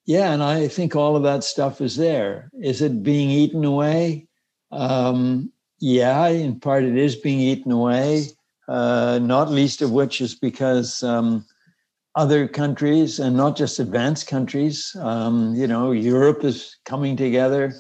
yeah, 0.05 0.31
and 0.31 0.43
I 0.43 0.67
think 0.67 0.95
all 0.95 1.15
of 1.15 1.23
that 1.23 1.43
stuff 1.43 1.81
is 1.81 1.95
there. 1.95 2.51
Is 2.61 2.81
it 2.81 3.01
being 3.01 3.31
eaten 3.31 3.65
away? 3.65 4.27
Um, 4.71 5.51
yeah, 5.79 6.27
in 6.27 6.59
part 6.59 6.83
it 6.83 6.95
is 6.95 7.15
being 7.15 7.39
eaten 7.39 7.71
away. 7.71 8.27
Uh, 8.67 9.19
not 9.21 9.49
least 9.49 9.81
of 9.81 9.91
which 9.91 10.21
is 10.21 10.35
because 10.35 11.01
um, 11.03 11.45
other 12.15 12.47
countries, 12.47 13.19
and 13.19 13.35
not 13.35 13.57
just 13.57 13.79
advanced 13.79 14.27
countries, 14.27 14.95
um, 14.99 15.53
you 15.55 15.67
know, 15.67 15.91
Europe 15.91 16.43
is 16.43 16.77
coming 16.85 17.17
together. 17.17 17.73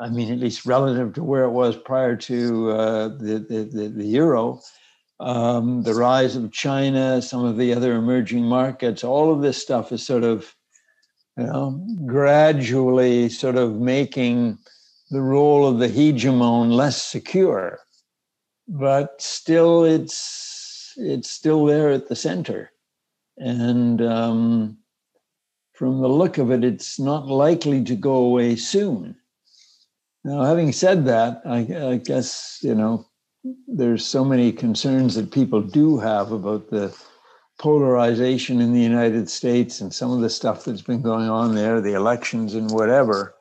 I 0.00 0.08
mean, 0.08 0.32
at 0.32 0.38
least 0.38 0.66
relative 0.66 1.14
to 1.14 1.24
where 1.24 1.44
it 1.44 1.50
was 1.50 1.76
prior 1.76 2.16
to 2.16 2.70
uh, 2.70 3.08
the, 3.08 3.46
the, 3.70 3.88
the, 3.88 4.04
euro, 4.04 4.60
um, 5.20 5.82
the 5.82 5.94
rise 5.94 6.34
of 6.34 6.50
China, 6.50 7.20
some 7.20 7.44
of 7.44 7.58
the 7.58 7.74
other 7.74 7.94
emerging 7.94 8.44
markets, 8.44 9.04
all 9.04 9.32
of 9.32 9.42
this 9.42 9.60
stuff 9.60 9.92
is 9.92 10.04
sort 10.04 10.24
of, 10.24 10.54
you 11.36 11.44
know, 11.44 11.86
gradually 12.06 13.28
sort 13.28 13.56
of 13.56 13.76
making 13.76 14.58
the 15.10 15.20
role 15.20 15.66
of 15.66 15.78
the 15.78 15.88
hegemon 15.88 16.72
less 16.72 17.02
secure, 17.02 17.80
but 18.66 19.20
still 19.20 19.84
it's 19.84 20.94
it's 20.96 21.30
still 21.30 21.66
there 21.66 21.90
at 21.90 22.08
the 22.08 22.16
center, 22.16 22.72
and 23.36 24.00
um, 24.00 24.78
from 25.74 26.00
the 26.00 26.08
look 26.08 26.38
of 26.38 26.50
it, 26.50 26.64
it's 26.64 26.98
not 26.98 27.26
likely 27.26 27.84
to 27.84 27.94
go 27.94 28.14
away 28.14 28.56
soon. 28.56 29.16
Now, 30.24 30.44
having 30.44 30.72
said 30.72 31.04
that, 31.06 31.42
I, 31.44 31.58
I 31.92 31.96
guess 31.96 32.58
you 32.62 32.74
know 32.74 33.09
there's 33.66 34.06
so 34.06 34.24
many 34.24 34.52
concerns 34.52 35.14
that 35.14 35.32
people 35.32 35.60
do 35.60 35.98
have 35.98 36.32
about 36.32 36.70
the 36.70 36.96
polarization 37.58 38.60
in 38.60 38.72
the 38.72 38.80
United 38.80 39.28
States 39.28 39.80
and 39.80 39.92
some 39.92 40.10
of 40.10 40.20
the 40.20 40.30
stuff 40.30 40.64
that's 40.64 40.82
been 40.82 41.02
going 41.02 41.28
on 41.28 41.54
there, 41.54 41.80
the 41.80 41.94
elections 41.94 42.54
and 42.54 42.70
whatever 42.70 43.34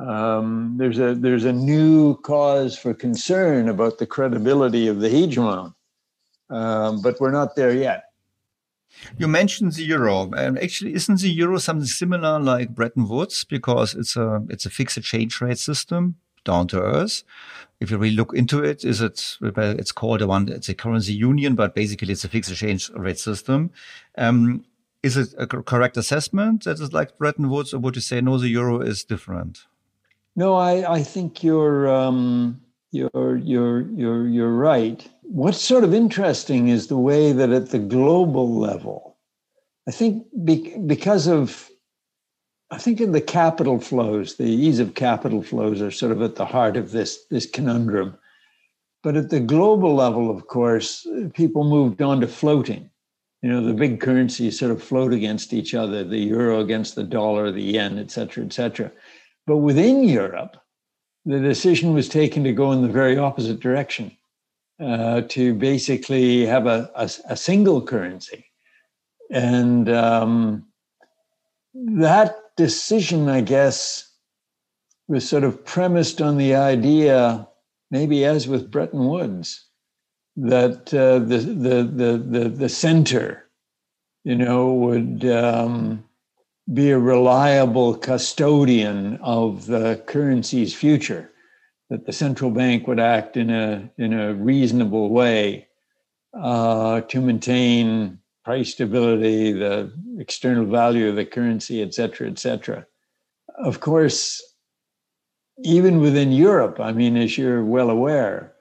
um, 0.00 0.74
there's 0.78 0.98
a 0.98 1.14
there's 1.14 1.44
a 1.44 1.52
new 1.52 2.16
cause 2.16 2.78
for 2.78 2.94
concern 2.94 3.68
about 3.68 3.98
the 3.98 4.06
credibility 4.06 4.88
of 4.88 5.00
the 5.00 5.08
hegemon, 5.08 5.74
um, 6.48 7.02
but 7.02 7.20
we're 7.20 7.30
not 7.30 7.54
there 7.54 7.72
yet. 7.72 8.04
You 9.18 9.28
mentioned 9.28 9.74
the 9.74 9.84
euro. 9.84 10.30
and 10.32 10.58
actually, 10.58 10.94
isn't 10.94 11.20
the 11.20 11.28
euro 11.28 11.58
something 11.58 11.86
similar 11.86 12.40
like 12.40 12.74
Bretton 12.74 13.08
Woods 13.08 13.44
because 13.44 13.94
it's 13.94 14.16
a 14.16 14.42
it's 14.48 14.64
a 14.64 14.70
fixed 14.70 14.96
exchange 14.96 15.40
rate 15.40 15.58
system 15.58 16.16
down 16.44 16.68
to 16.68 16.80
earth. 16.80 17.22
If 17.80 17.90
you 17.90 17.96
really 17.96 18.14
look 18.14 18.34
into 18.34 18.62
it, 18.62 18.84
is 18.84 19.00
it 19.00 19.38
it's 19.40 19.92
called 19.92 20.20
a 20.20 20.26
one 20.26 20.48
it's 20.48 20.68
a 20.68 20.74
currency 20.74 21.14
union, 21.14 21.54
but 21.54 21.74
basically 21.74 22.12
it's 22.12 22.24
a 22.24 22.28
fixed 22.28 22.50
exchange 22.50 22.90
rate 22.90 23.18
system. 23.18 23.70
Um, 24.18 24.64
is 25.02 25.16
it 25.16 25.34
a 25.38 25.46
correct 25.46 25.96
assessment 25.96 26.64
that 26.64 26.78
is 26.78 26.92
like 26.92 27.16
Bretton 27.16 27.48
Woods, 27.48 27.72
or 27.72 27.78
would 27.78 27.96
you 27.96 28.02
say 28.02 28.20
no, 28.20 28.36
the 28.36 28.48
euro 28.48 28.80
is 28.80 29.02
different? 29.02 29.64
No, 30.36 30.54
I, 30.54 30.96
I 30.96 31.02
think 31.02 31.42
you're 31.42 31.88
um, 31.88 32.60
you're 32.92 33.36
you're 33.38 33.80
you're 33.80 34.26
you're 34.26 34.54
right. 34.54 35.08
What's 35.22 35.60
sort 35.60 35.84
of 35.84 35.94
interesting 35.94 36.68
is 36.68 36.88
the 36.88 36.98
way 36.98 37.32
that 37.32 37.50
at 37.50 37.70
the 37.70 37.78
global 37.78 38.58
level, 38.58 39.16
I 39.88 39.92
think 39.92 40.26
be, 40.44 40.76
because 40.86 41.26
of 41.26 41.69
I 42.70 42.78
think 42.78 43.00
in 43.00 43.12
the 43.12 43.20
capital 43.20 43.80
flows, 43.80 44.36
the 44.36 44.44
ease 44.44 44.78
of 44.78 44.94
capital 44.94 45.42
flows 45.42 45.82
are 45.82 45.90
sort 45.90 46.12
of 46.12 46.22
at 46.22 46.36
the 46.36 46.44
heart 46.44 46.76
of 46.76 46.92
this 46.92 47.24
this 47.30 47.46
conundrum. 47.46 48.16
But 49.02 49.16
at 49.16 49.30
the 49.30 49.40
global 49.40 49.94
level, 49.94 50.30
of 50.30 50.46
course, 50.46 51.06
people 51.32 51.64
moved 51.64 52.02
on 52.02 52.20
to 52.20 52.28
floating. 52.28 52.90
You 53.42 53.50
know, 53.50 53.64
the 53.64 53.72
big 53.72 53.98
currencies 53.98 54.58
sort 54.58 54.72
of 54.72 54.82
float 54.82 55.14
against 55.14 55.54
each 55.54 55.74
other, 55.74 56.04
the 56.04 56.18
euro 56.18 56.60
against 56.60 56.94
the 56.94 57.04
dollar, 57.04 57.50
the 57.50 57.62
yen, 57.62 57.98
et 57.98 58.10
cetera, 58.10 58.44
et 58.44 58.52
cetera. 58.52 58.92
But 59.46 59.56
within 59.58 60.04
Europe, 60.04 60.58
the 61.24 61.40
decision 61.40 61.94
was 61.94 62.08
taken 62.08 62.44
to 62.44 62.52
go 62.52 62.72
in 62.72 62.82
the 62.82 62.88
very 62.88 63.16
opposite 63.16 63.60
direction, 63.60 64.14
uh, 64.78 65.22
to 65.28 65.54
basically 65.54 66.44
have 66.44 66.66
a, 66.66 66.90
a, 66.94 67.10
a 67.30 67.36
single 67.36 67.80
currency. 67.80 68.44
And 69.30 69.88
um, 69.88 70.66
that 71.72 72.36
decision, 72.60 73.26
I 73.26 73.40
guess, 73.40 74.06
was 75.08 75.26
sort 75.26 75.44
of 75.44 75.64
premised 75.64 76.20
on 76.20 76.36
the 76.36 76.54
idea, 76.54 77.48
maybe 77.90 78.26
as 78.26 78.46
with 78.46 78.70
Bretton 78.70 79.06
Woods, 79.06 79.66
that 80.36 80.92
uh, 80.92 81.20
the, 81.20 81.38
the, 81.38 81.82
the, 81.84 82.18
the, 82.18 82.48
the 82.50 82.68
center, 82.68 83.48
you 84.24 84.36
know, 84.36 84.74
would 84.74 85.24
um, 85.24 86.04
be 86.74 86.90
a 86.90 86.98
reliable 86.98 87.94
custodian 87.94 89.16
of 89.22 89.64
the 89.64 90.04
currency's 90.06 90.74
future, 90.74 91.30
that 91.88 92.04
the 92.04 92.12
central 92.12 92.50
bank 92.50 92.86
would 92.86 93.00
act 93.00 93.38
in 93.38 93.48
a, 93.48 93.90
in 93.96 94.12
a 94.12 94.34
reasonable 94.34 95.08
way 95.08 95.66
uh, 96.34 97.00
to 97.00 97.22
maintain 97.22 98.18
price 98.44 98.72
stability, 98.72 99.52
the 99.52 99.92
external 100.18 100.64
value 100.64 101.08
of 101.08 101.16
the 101.16 101.26
currency, 101.26 101.82
et 101.82 101.94
cetera, 101.94 102.28
et 102.28 102.38
cetera. 102.38 102.86
Of 103.58 103.80
course, 103.80 104.42
even 105.62 106.00
within 106.00 106.32
Europe, 106.32 106.80
I 106.80 106.92
mean, 106.92 107.16
as 107.16 107.36
you're 107.36 107.64
well 107.64 107.90
aware, 107.90 108.54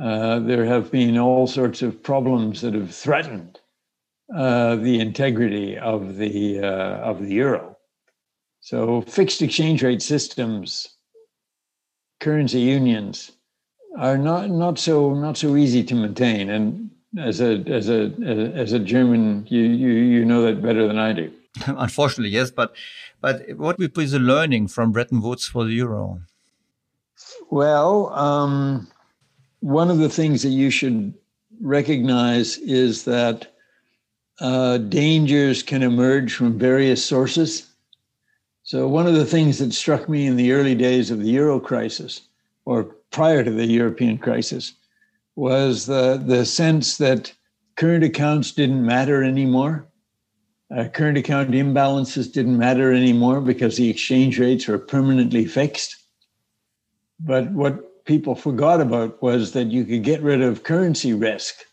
uh, 0.00 0.40
there 0.40 0.64
have 0.64 0.90
been 0.90 1.18
all 1.18 1.46
sorts 1.46 1.82
of 1.82 2.02
problems 2.02 2.60
that 2.62 2.74
have 2.74 2.94
threatened 2.94 3.60
uh, 4.34 4.76
the 4.76 4.98
integrity 5.00 5.78
of 5.78 6.16
the 6.16 6.60
uh, 6.60 7.10
of 7.10 7.20
the 7.20 7.34
euro. 7.34 7.76
So 8.60 9.02
fixed 9.02 9.42
exchange 9.42 9.82
rate 9.82 10.02
systems, 10.02 10.88
currency 12.20 12.60
unions, 12.60 13.32
are 13.98 14.16
not 14.16 14.50
not 14.50 14.78
so 14.78 15.14
not 15.14 15.36
so 15.36 15.56
easy 15.56 15.84
to 15.84 15.94
maintain. 15.94 16.50
And 16.50 16.90
as 17.18 17.40
a 17.40 17.62
as 17.66 17.88
a 17.88 18.12
as 18.54 18.72
a 18.72 18.78
German, 18.78 19.46
you 19.48 19.62
you 19.62 19.90
you 19.90 20.24
know 20.24 20.42
that 20.42 20.62
better 20.62 20.86
than 20.86 20.98
I 20.98 21.12
do. 21.12 21.32
Unfortunately, 21.66 22.30
yes. 22.30 22.50
But 22.50 22.74
but 23.20 23.42
what 23.56 23.78
would 23.78 23.92
be 23.92 24.06
the 24.06 24.18
learning 24.18 24.68
from 24.68 24.92
Bretton 24.92 25.20
Woods 25.20 25.46
for 25.46 25.64
the 25.64 25.72
euro? 25.72 26.20
Well, 27.50 28.08
um, 28.14 28.88
one 29.60 29.90
of 29.90 29.98
the 29.98 30.08
things 30.08 30.42
that 30.42 30.50
you 30.50 30.70
should 30.70 31.14
recognize 31.60 32.58
is 32.58 33.04
that 33.04 33.54
uh, 34.40 34.78
dangers 34.78 35.62
can 35.62 35.82
emerge 35.82 36.34
from 36.34 36.58
various 36.58 37.04
sources. 37.04 37.68
So, 38.64 38.88
one 38.88 39.06
of 39.06 39.14
the 39.14 39.26
things 39.26 39.58
that 39.58 39.72
struck 39.72 40.08
me 40.08 40.26
in 40.26 40.36
the 40.36 40.52
early 40.52 40.74
days 40.74 41.10
of 41.10 41.20
the 41.20 41.30
euro 41.30 41.60
crisis, 41.60 42.22
or 42.64 42.84
prior 43.10 43.44
to 43.44 43.50
the 43.50 43.66
European 43.66 44.18
crisis, 44.18 44.72
was 45.36 45.86
the, 45.86 46.22
the 46.24 46.44
sense 46.44 46.98
that 46.98 47.32
current 47.76 48.04
accounts 48.04 48.52
didn't 48.52 48.84
matter 48.84 49.22
anymore. 49.22 49.86
Uh, 50.74 50.88
current 50.88 51.18
account 51.18 51.50
imbalances 51.50 52.32
didn't 52.32 52.58
matter 52.58 52.92
anymore 52.92 53.40
because 53.40 53.76
the 53.76 53.90
exchange 53.90 54.38
rates 54.38 54.66
were 54.66 54.78
permanently 54.78 55.44
fixed. 55.44 55.96
But 57.20 57.50
what 57.52 58.04
people 58.04 58.34
forgot 58.34 58.80
about 58.80 59.22
was 59.22 59.52
that 59.52 59.66
you 59.66 59.84
could 59.84 60.02
get 60.02 60.22
rid 60.22 60.42
of 60.42 60.64
currency 60.64 61.12
risk 61.12 61.64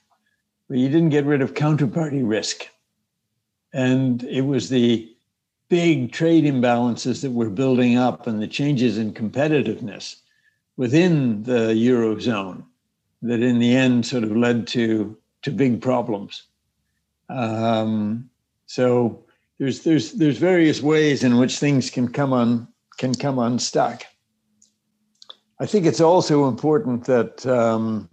but 0.70 0.78
you 0.78 0.88
didn't 0.88 1.10
get 1.10 1.26
rid 1.26 1.42
of 1.42 1.56
counterparty 1.56 2.22
risk. 2.24 2.70
And 3.74 4.24
it 4.24 4.42
was 4.42 4.70
the 4.70 5.12
big 5.68 6.12
trade 6.12 6.46
imbalances 6.46 7.22
that 7.22 7.32
were 7.32 7.50
building 7.50 7.98
up 7.98 8.28
and 8.28 8.42
the 8.42 8.48
changes 8.48 8.98
in 8.98 9.14
competitiveness 9.14 10.18
within 10.78 11.44
the 11.44 11.74
Eurozone 11.74 12.64
that 13.22 13.42
in 13.42 13.60
the 13.60 13.76
end 13.76 14.06
sort 14.06 14.24
of 14.24 14.36
led 14.36 14.68
to, 14.68 15.18
to 15.42 15.52
big 15.52 15.82
problems. 15.82 16.44
Um, 17.30 18.30
so 18.66 19.24
there's, 19.60 19.84
there's, 19.84 20.14
there's 20.14 20.38
various 20.38 20.82
ways 20.82 21.24
in 21.24 21.38
which 21.38 21.60
things 21.60 21.90
can 21.90 22.12
come 22.12 22.34
on 22.34 22.68
can 23.00 23.16
come 23.16 23.40
unstuck. 23.40 24.04
I 25.60 25.66
think 25.66 25.86
it's 25.86 26.02
also 26.02 26.48
important 26.48 27.06
that 27.06 27.46
um, 27.46 28.10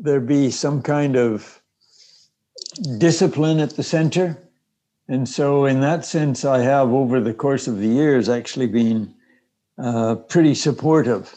there 0.00 0.20
be 0.20 0.50
some 0.50 0.82
kind 0.82 1.16
of 1.16 1.62
discipline 2.98 3.60
at 3.60 3.76
the 3.76 3.82
center. 3.82 4.38
And 5.08 5.28
so, 5.28 5.66
in 5.66 5.80
that 5.80 6.04
sense, 6.04 6.44
I 6.44 6.60
have 6.60 6.92
over 6.92 7.20
the 7.20 7.34
course 7.34 7.68
of 7.68 7.78
the 7.78 7.86
years 7.86 8.28
actually 8.28 8.66
been 8.66 9.14
uh, 9.78 10.16
pretty 10.16 10.54
supportive 10.54 11.36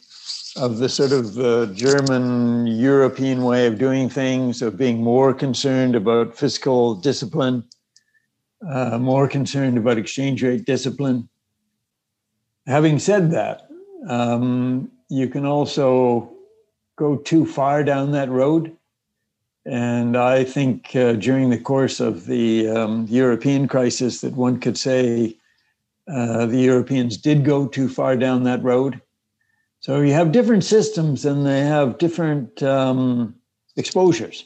of 0.60 0.78
the 0.78 0.90
sort 0.90 1.12
of 1.12 1.40
uh, 1.40 1.66
German 1.74 2.68
European 2.68 3.44
way 3.44 3.66
of 3.66 3.78
doing 3.78 4.10
things, 4.10 4.62
of 4.62 4.78
being 4.78 5.02
more 5.02 5.34
concerned 5.34 5.96
about 5.96 6.38
fiscal 6.38 6.96
discipline, 6.96 7.64
uh, 8.68 8.98
more 8.98 9.28
concerned 9.28 9.78
about 9.78 9.98
exchange 9.98 10.44
rate 10.44 10.66
discipline. 10.66 11.28
Having 12.68 13.00
said 13.00 13.32
that, 13.32 13.68
um, 14.08 14.92
you 15.10 15.28
can 15.28 15.46
also 15.46 16.32
go 16.98 17.16
too 17.18 17.46
far 17.46 17.84
down 17.84 18.12
that 18.12 18.30
road 18.30 18.76
and 19.66 20.18
I 20.18 20.44
think 20.46 20.96
uh, 20.96 21.14
during 21.14 21.50
the 21.50 21.60
course 21.60 22.00
of 22.00 22.26
the 22.26 22.70
um, 22.70 23.06
European 23.08 23.68
crisis, 23.68 24.22
that 24.22 24.34
one 24.34 24.60
could 24.60 24.78
say 24.78 25.36
Uh, 26.10 26.48
the 26.48 26.58
Europeans 26.58 27.18
did 27.18 27.46
go 27.46 27.68
too 27.68 27.88
far 27.88 28.18
down 28.18 28.44
that 28.44 28.64
road. 28.64 29.00
So 29.82 30.02
you 30.02 30.14
have 30.14 30.32
different 30.32 30.64
systems 30.64 31.26
and 31.26 31.46
they 31.46 31.62
have 31.62 31.98
different 31.98 32.62
um, 32.62 33.36
exposures. 33.78 34.46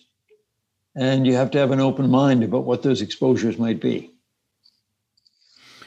And 0.96 1.26
you 1.26 1.34
have 1.34 1.50
to 1.52 1.58
have 1.58 1.72
an 1.72 1.80
open 1.80 2.10
mind 2.10 2.44
about 2.44 2.66
what 2.66 2.84
those 2.84 3.02
exposures 3.02 3.58
might 3.58 3.82
be. 3.82 4.13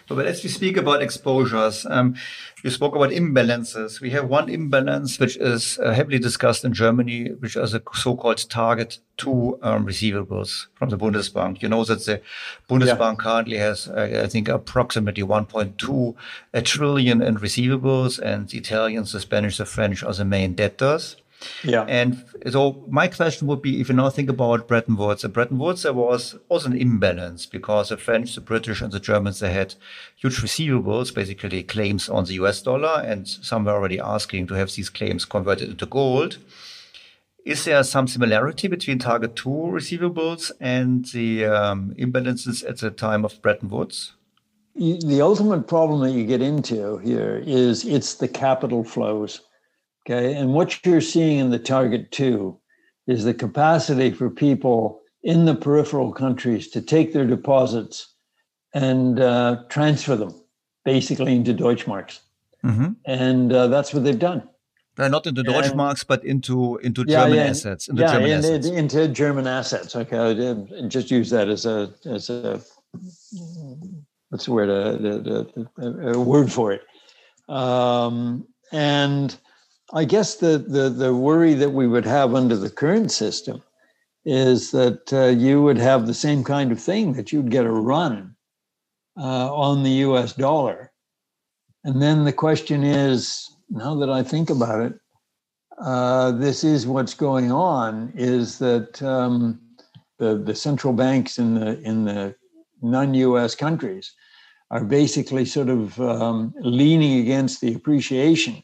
But 0.08 0.26
as 0.26 0.42
we 0.44 0.48
speak 0.48 0.76
about 0.76 1.02
exposures, 1.02 1.84
um, 1.86 2.14
you 2.62 2.70
spoke 2.70 2.94
about 2.94 3.10
imbalances. 3.10 4.00
We 4.00 4.10
have 4.10 4.28
one 4.28 4.48
imbalance 4.48 5.18
which 5.18 5.36
is 5.36 5.78
uh, 5.78 5.92
heavily 5.92 6.18
discussed 6.18 6.64
in 6.64 6.72
Germany, 6.72 7.30
which 7.40 7.56
is 7.56 7.74
a 7.74 7.82
so-called 7.92 8.48
target 8.48 8.98
two 9.16 9.58
um, 9.62 9.84
receivables 9.84 10.66
from 10.74 10.90
the 10.90 10.96
Bundesbank. 10.96 11.60
You 11.60 11.68
know 11.68 11.84
that 11.84 12.04
the 12.04 12.22
Bundesbank 12.68 13.18
yeah. 13.18 13.22
currently 13.24 13.56
has, 13.56 13.88
uh, 13.88 14.22
I 14.24 14.28
think, 14.28 14.48
approximately 14.48 15.24
1.2 15.24 16.14
trillion 16.64 17.22
in 17.22 17.36
receivables, 17.38 18.20
and 18.20 18.48
the 18.48 18.58
Italians, 18.58 19.12
the 19.12 19.20
Spanish, 19.20 19.58
the 19.58 19.66
French 19.66 20.04
are 20.04 20.14
the 20.14 20.24
main 20.24 20.54
debtors. 20.54 21.16
Yeah. 21.62 21.84
And 21.88 22.24
so 22.50 22.84
my 22.88 23.08
question 23.08 23.46
would 23.48 23.62
be, 23.62 23.80
if 23.80 23.88
you 23.88 23.94
now 23.94 24.10
think 24.10 24.28
about 24.28 24.68
Bretton 24.68 24.96
Woods, 24.96 25.24
at 25.24 25.32
Bretton 25.32 25.58
Woods, 25.58 25.82
there 25.82 25.92
was 25.92 26.36
also 26.48 26.70
an 26.70 26.76
imbalance 26.76 27.46
because 27.46 27.90
the 27.90 27.96
French, 27.96 28.34
the 28.34 28.40
British 28.40 28.80
and 28.80 28.92
the 28.92 29.00
Germans, 29.00 29.40
they 29.40 29.52
had 29.52 29.74
huge 30.16 30.38
receivables, 30.38 31.14
basically 31.14 31.62
claims 31.62 32.08
on 32.08 32.24
the 32.24 32.34
US 32.34 32.62
dollar. 32.62 33.02
And 33.04 33.26
some 33.28 33.64
were 33.64 33.72
already 33.72 34.00
asking 34.00 34.46
to 34.48 34.54
have 34.54 34.72
these 34.74 34.90
claims 34.90 35.24
converted 35.24 35.70
into 35.70 35.86
gold. 35.86 36.38
Is 37.44 37.64
there 37.64 37.84
some 37.84 38.08
similarity 38.08 38.66
between 38.66 38.98
target 38.98 39.36
two 39.36 39.48
receivables 39.48 40.50
and 40.60 41.04
the 41.06 41.44
um, 41.44 41.94
imbalances 41.96 42.68
at 42.68 42.78
the 42.78 42.90
time 42.90 43.24
of 43.24 43.40
Bretton 43.40 43.68
Woods? 43.68 44.14
The 44.74 45.22
ultimate 45.22 45.66
problem 45.68 46.00
that 46.00 46.10
you 46.10 46.26
get 46.26 46.42
into 46.42 46.98
here 46.98 47.42
is 47.46 47.86
it's 47.86 48.14
the 48.14 48.28
capital 48.28 48.84
flows 48.84 49.40
Okay. 50.08 50.34
And 50.36 50.54
what 50.54 50.84
you're 50.86 51.00
seeing 51.00 51.38
in 51.38 51.50
the 51.50 51.58
target 51.58 52.12
two 52.12 52.58
is 53.08 53.24
the 53.24 53.34
capacity 53.34 54.12
for 54.12 54.30
people 54.30 55.00
in 55.22 55.44
the 55.44 55.54
peripheral 55.54 56.12
countries 56.12 56.68
to 56.68 56.80
take 56.80 57.12
their 57.12 57.26
deposits 57.26 58.14
and 58.72 59.18
uh, 59.18 59.64
transfer 59.68 60.14
them 60.14 60.32
basically 60.84 61.34
into 61.34 61.52
Deutschmarks. 61.52 62.20
Mm-hmm. 62.64 62.92
And 63.04 63.52
uh, 63.52 63.66
that's 63.66 63.92
what 63.92 64.04
they've 64.04 64.18
done. 64.18 64.48
Uh, 64.98 65.08
not 65.08 65.26
into 65.26 65.42
Deutschmarks, 65.42 66.06
but 66.06 66.24
into 66.24 66.78
into 66.78 67.04
yeah, 67.06 67.24
German 67.24 67.36
yeah, 67.36 67.44
assets. 67.44 67.88
Into 67.88 68.02
yeah, 68.02 68.12
German 68.12 68.30
in, 68.30 68.38
assets. 68.38 68.66
into 68.66 69.08
German 69.08 69.46
assets. 69.46 69.94
Okay, 69.94 70.18
I 70.18 70.88
just 70.88 71.10
use 71.10 71.28
that 71.30 71.48
as 71.48 71.66
a 71.66 71.92
as 72.06 72.30
a 72.30 72.62
what's 74.30 74.46
the 74.46 74.52
word 74.52 74.70
a, 74.70 75.46
a, 75.82 75.86
a, 75.86 76.12
a 76.14 76.20
word 76.20 76.50
for 76.50 76.72
it. 76.72 76.82
Um, 77.46 78.46
and 78.72 79.36
I 79.92 80.04
guess 80.04 80.36
the, 80.36 80.58
the, 80.58 80.88
the 80.88 81.14
worry 81.14 81.54
that 81.54 81.70
we 81.70 81.86
would 81.86 82.06
have 82.06 82.34
under 82.34 82.56
the 82.56 82.70
current 82.70 83.12
system 83.12 83.62
is 84.24 84.72
that 84.72 85.12
uh, 85.12 85.26
you 85.26 85.62
would 85.62 85.78
have 85.78 86.06
the 86.06 86.14
same 86.14 86.42
kind 86.42 86.72
of 86.72 86.80
thing 86.80 87.12
that 87.12 87.32
you'd 87.32 87.50
get 87.50 87.64
a 87.64 87.70
run 87.70 88.34
uh, 89.16 89.54
on 89.54 89.84
the 89.84 89.90
US 89.90 90.32
dollar. 90.32 90.92
And 91.84 92.02
then 92.02 92.24
the 92.24 92.32
question 92.32 92.82
is 92.82 93.48
now 93.70 93.94
that 93.94 94.10
I 94.10 94.24
think 94.24 94.50
about 94.50 94.80
it, 94.80 94.94
uh, 95.80 96.32
this 96.32 96.64
is 96.64 96.86
what's 96.86 97.14
going 97.14 97.52
on 97.52 98.12
is 98.16 98.58
that 98.58 99.00
um, 99.02 99.60
the, 100.18 100.36
the 100.36 100.54
central 100.54 100.92
banks 100.92 101.38
in 101.38 101.54
the, 101.54 101.80
in 101.82 102.04
the 102.04 102.34
non 102.82 103.14
US 103.14 103.54
countries 103.54 104.12
are 104.72 104.84
basically 104.84 105.44
sort 105.44 105.68
of 105.68 106.00
um, 106.00 106.52
leaning 106.58 107.20
against 107.20 107.60
the 107.60 107.74
appreciation 107.74 108.60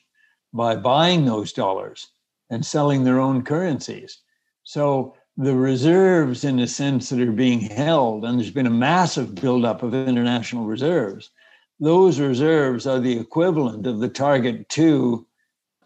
by 0.53 0.77
buying 0.77 1.25
those 1.25 1.53
dollars 1.53 2.09
and 2.51 2.65
selling 2.65 3.05
their 3.05 3.21
own 3.21 3.43
currencies. 3.43 4.19
So 4.65 5.15
the 5.37 5.55
reserves, 5.55 6.45
in 6.45 6.59
a 6.59 6.67
sense, 6.67 7.09
that 7.09 7.21
are 7.21 7.33
being 7.33 7.61
held, 7.61 8.25
and 8.25 8.39
there's 8.39 8.51
been 8.51 8.67
a 8.67 8.71
massive 8.71 9.35
buildup 9.35 9.83
of 9.83 9.95
international 9.95 10.67
reserves, 10.67 11.31
those 11.81 12.21
reserves 12.21 12.87
are 12.87 13.01
the 13.01 13.19
equivalent 13.19 13.87
of 13.87 14.01
the 14.01 14.09
target 14.09 14.69
two 14.69 15.27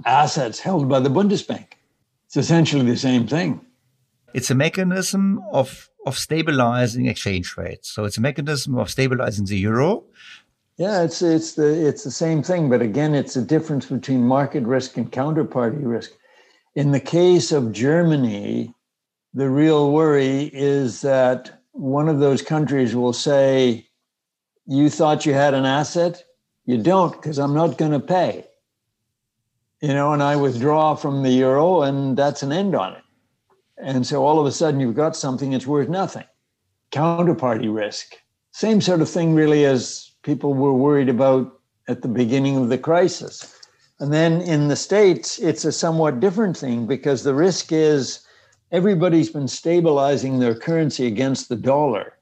assets 0.05 0.59
held 0.59 0.89
by 0.89 1.01
the 1.01 1.09
Bundesbank. 1.09 1.69
It's 2.27 2.37
essentially 2.37 2.85
the 2.85 2.97
same 2.97 3.27
thing. 3.27 3.61
It's 4.35 4.51
a 4.51 4.55
mechanism 4.55 5.41
of, 5.53 5.89
of 6.05 6.19
stabilizing 6.19 7.07
exchange 7.07 7.57
rates. 7.57 7.89
So 7.89 8.05
it's 8.05 8.19
a 8.19 8.21
mechanism 8.21 8.77
of 8.77 8.91
stabilizing 8.91 9.47
the 9.47 9.57
euro 9.57 10.05
yeah, 10.77 11.03
it's 11.03 11.23
it's 11.23 11.55
the 11.55 11.87
it's 11.87 12.05
the 12.05 12.11
same 12.11 12.43
thing, 12.43 12.69
but 12.69 12.83
again, 12.83 13.15
it's 13.15 13.37
a 13.37 13.43
difference 13.43 13.87
between 13.87 14.27
market 14.27 14.63
risk 14.65 14.97
and 14.99 15.11
counterparty 15.11 15.81
risk. 15.81 16.13
In 16.75 16.93
the 16.93 17.01
case 17.01 17.51
of 17.51 17.73
Germany, 17.73 18.75
the 19.33 19.49
real 19.49 19.91
worry 19.91 20.51
is 20.53 21.01
that 21.01 21.63
one 21.73 22.11
of 22.11 22.21
those 22.21 22.43
countries 22.43 22.95
will 22.95 23.15
say, 23.15 23.89
"You 24.67 24.91
thought 24.91 25.25
you 25.25 25.33
had 25.33 25.55
an 25.55 25.65
asset, 25.65 26.23
you 26.67 26.77
don't, 26.77 27.13
because 27.13 27.39
I'm 27.39 27.55
not 27.55 27.79
going 27.79 27.93
to 27.93 28.01
pay." 28.01 28.47
You 29.81 29.95
know, 29.95 30.13
and 30.13 30.23
I 30.23 30.37
withdraw 30.37 30.95
from 30.95 31.23
the 31.23 31.31
euro, 31.31 31.83
and 31.83 32.19
that's 32.19 32.43
an 32.43 32.53
end 32.53 32.75
on 32.75 32.93
it. 32.93 33.03
And 33.79 34.07
so 34.07 34.25
all 34.27 34.39
of 34.39 34.47
a 34.47 34.53
sudden, 34.53 34.81
you've 34.81 34.95
got 34.95 35.17
something 35.17 35.51
that's 35.51 35.67
worth 35.67 35.89
nothing. 35.89 36.25
Counterparty 36.93 37.75
risk, 37.75 38.17
same 38.53 38.83
sort 38.83 39.01
of 39.01 39.09
thing, 39.09 39.35
really, 39.35 39.65
as 39.65 40.06
people 40.27 40.53
were 40.55 40.75
worried 40.75 41.09
about 41.09 41.61
at 41.87 42.03
the 42.03 42.09
beginning 42.09 42.57
of 42.57 42.69
the 42.69 42.77
crisis. 42.77 43.55
And 44.01 44.13
then 44.13 44.43
in 44.43 44.67
the 44.67 44.77
States, 44.77 45.39
it's 45.39 45.65
a 45.65 45.71
somewhat 45.71 46.19
different 46.19 46.57
thing 46.57 46.87
because 46.87 47.23
the 47.23 47.33
risk 47.33 47.71
is 47.71 48.27
everybody's 48.73 49.31
been 49.31 49.47
stabilizing 49.47 50.39
their 50.39 50.57
currency 50.57 51.07
against 51.07 51.49
the 51.49 51.57
dollar, 51.57 52.19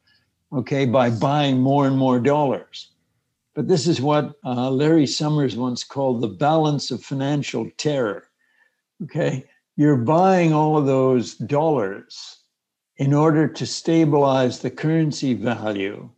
okay, 0.52 0.84
by 0.84 1.08
buying 1.08 1.58
more 1.58 1.86
and 1.86 1.96
more 1.96 2.20
dollars. 2.20 2.90
But 3.54 3.68
this 3.68 3.86
is 3.86 4.02
what 4.02 4.34
uh, 4.44 4.70
Larry 4.70 5.06
Summers 5.06 5.56
once 5.56 5.82
called 5.82 6.20
the 6.20 6.28
balance 6.28 6.90
of 6.90 7.02
financial 7.02 7.70
terror. 7.78 8.28
Okay, 9.02 9.44
you're 9.76 9.96
buying 9.96 10.52
all 10.52 10.76
of 10.76 10.86
those 10.86 11.34
dollars 11.34 12.42
in 12.98 13.14
order 13.14 13.48
to 13.48 13.66
stabilize 13.66 14.58
the 14.58 14.70
currency 14.70 15.34
value 15.34 16.10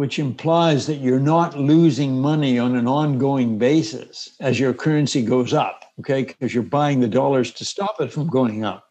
which 0.00 0.18
implies 0.18 0.86
that 0.86 0.96
you're 0.96 1.20
not 1.20 1.58
losing 1.58 2.22
money 2.22 2.58
on 2.58 2.74
an 2.74 2.88
ongoing 2.88 3.58
basis 3.58 4.30
as 4.40 4.58
your 4.58 4.72
currency 4.72 5.20
goes 5.20 5.52
up, 5.52 5.84
okay? 6.00 6.22
Because 6.22 6.54
you're 6.54 6.62
buying 6.62 7.00
the 7.00 7.06
dollars 7.06 7.52
to 7.52 7.66
stop 7.66 8.00
it 8.00 8.10
from 8.10 8.26
going 8.26 8.64
up. 8.64 8.86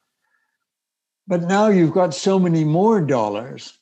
But 1.26 1.42
now 1.42 1.70
you've 1.70 1.94
got 1.94 2.14
so 2.14 2.38
many 2.38 2.64
more 2.64 3.02
dollars 3.02 3.80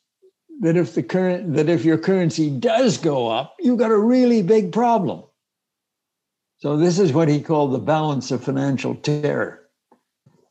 that 0.61 0.77
if 0.77 0.95
the 0.95 1.03
current 1.03 1.53
that 1.55 1.67
if 1.67 1.83
your 1.83 1.97
currency 1.97 2.49
does 2.49 2.97
go 2.97 3.27
up, 3.27 3.57
you've 3.59 3.77
got 3.77 3.91
a 3.91 3.97
really 3.97 4.41
big 4.41 4.71
problem. 4.71 5.23
So 6.59 6.77
this 6.77 6.97
is 6.97 7.11
what 7.11 7.27
he 7.27 7.41
called 7.41 7.73
the 7.73 7.79
balance 7.79 8.31
of 8.31 8.41
financial 8.41 8.95
terror. 8.95 9.66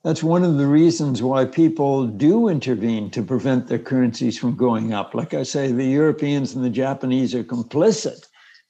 That's 0.07 0.23
one 0.23 0.45
of 0.45 0.57
the 0.57 0.69
reasons 0.69 1.21
why 1.21 1.47
people 1.47 2.07
do 2.07 2.47
intervene 2.47 3.11
to 3.11 3.25
prevent 3.25 3.67
their 3.67 3.81
currencies 3.81 4.39
from 4.39 4.55
going 4.55 4.93
up. 4.93 5.17
Like 5.17 5.35
I 5.35 5.43
say, 5.43 5.73
the 5.73 5.85
Europeans 5.85 6.55
and 6.55 6.65
the 6.65 6.71
Japanese 6.71 7.35
are 7.35 7.43
complicit 7.43 8.25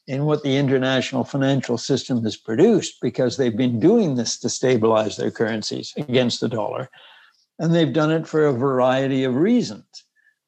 in 0.06 0.24
what 0.24 0.42
the 0.42 0.56
international 0.56 1.24
financial 1.24 1.76
system 1.76 2.24
has 2.24 2.38
produced 2.38 3.02
because 3.02 3.36
they've 3.36 3.54
been 3.54 3.78
doing 3.78 4.14
this 4.14 4.38
to 4.38 4.48
stabilize 4.48 5.18
their 5.18 5.30
currencies 5.30 5.92
against 5.98 6.40
the 6.40 6.48
dollar. 6.48 6.88
And 7.58 7.74
they've 7.74 7.92
done 7.92 8.12
it 8.12 8.26
for 8.26 8.46
a 8.46 8.52
variety 8.54 9.24
of 9.24 9.36
reasons. 9.36 9.84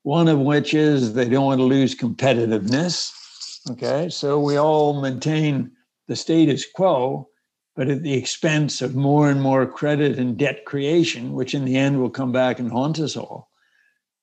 One 0.04 0.26
of 0.26 0.38
which 0.38 0.72
is 0.72 1.12
they 1.12 1.28
don't 1.28 1.44
want 1.44 1.58
to 1.58 1.64
lose 1.64 1.94
competitiveness. 1.94 3.12
Okay, 3.72 4.08
so 4.08 4.40
we 4.40 4.56
all 4.56 5.02
maintain 5.02 5.70
the 6.06 6.16
status 6.16 6.64
quo 6.64 7.28
but 7.78 7.88
at 7.88 8.02
the 8.02 8.14
expense 8.14 8.82
of 8.82 8.96
more 8.96 9.30
and 9.30 9.40
more 9.40 9.64
credit 9.64 10.18
and 10.18 10.36
debt 10.36 10.64
creation, 10.64 11.32
which 11.32 11.54
in 11.54 11.64
the 11.64 11.76
end 11.76 12.00
will 12.00 12.10
come 12.10 12.32
back 12.32 12.58
and 12.58 12.72
haunt 12.72 12.98
us 12.98 13.16
all. 13.16 13.52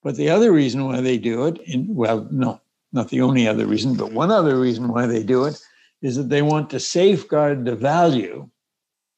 But 0.04 0.18
the 0.18 0.30
other 0.30 0.52
reason 0.52 0.84
why 0.84 1.00
they 1.00 1.18
do 1.18 1.46
it, 1.46 1.62
in, 1.62 1.88
well, 1.96 2.28
no, 2.32 2.60
not 2.92 3.08
the 3.12 3.22
only 3.22 3.48
other 3.48 3.66
reason, 3.66 3.96
but 3.96 4.12
one 4.12 4.30
other 4.30 4.60
reason 4.60 4.90
why 4.90 5.06
they 5.06 5.24
do 5.24 5.46
it 5.46 5.58
is 6.02 6.18
that 6.18 6.28
they 6.28 6.42
want 6.42 6.70
to 6.72 6.82
safeguard 6.82 7.64
the 7.64 7.78
value 7.78 8.50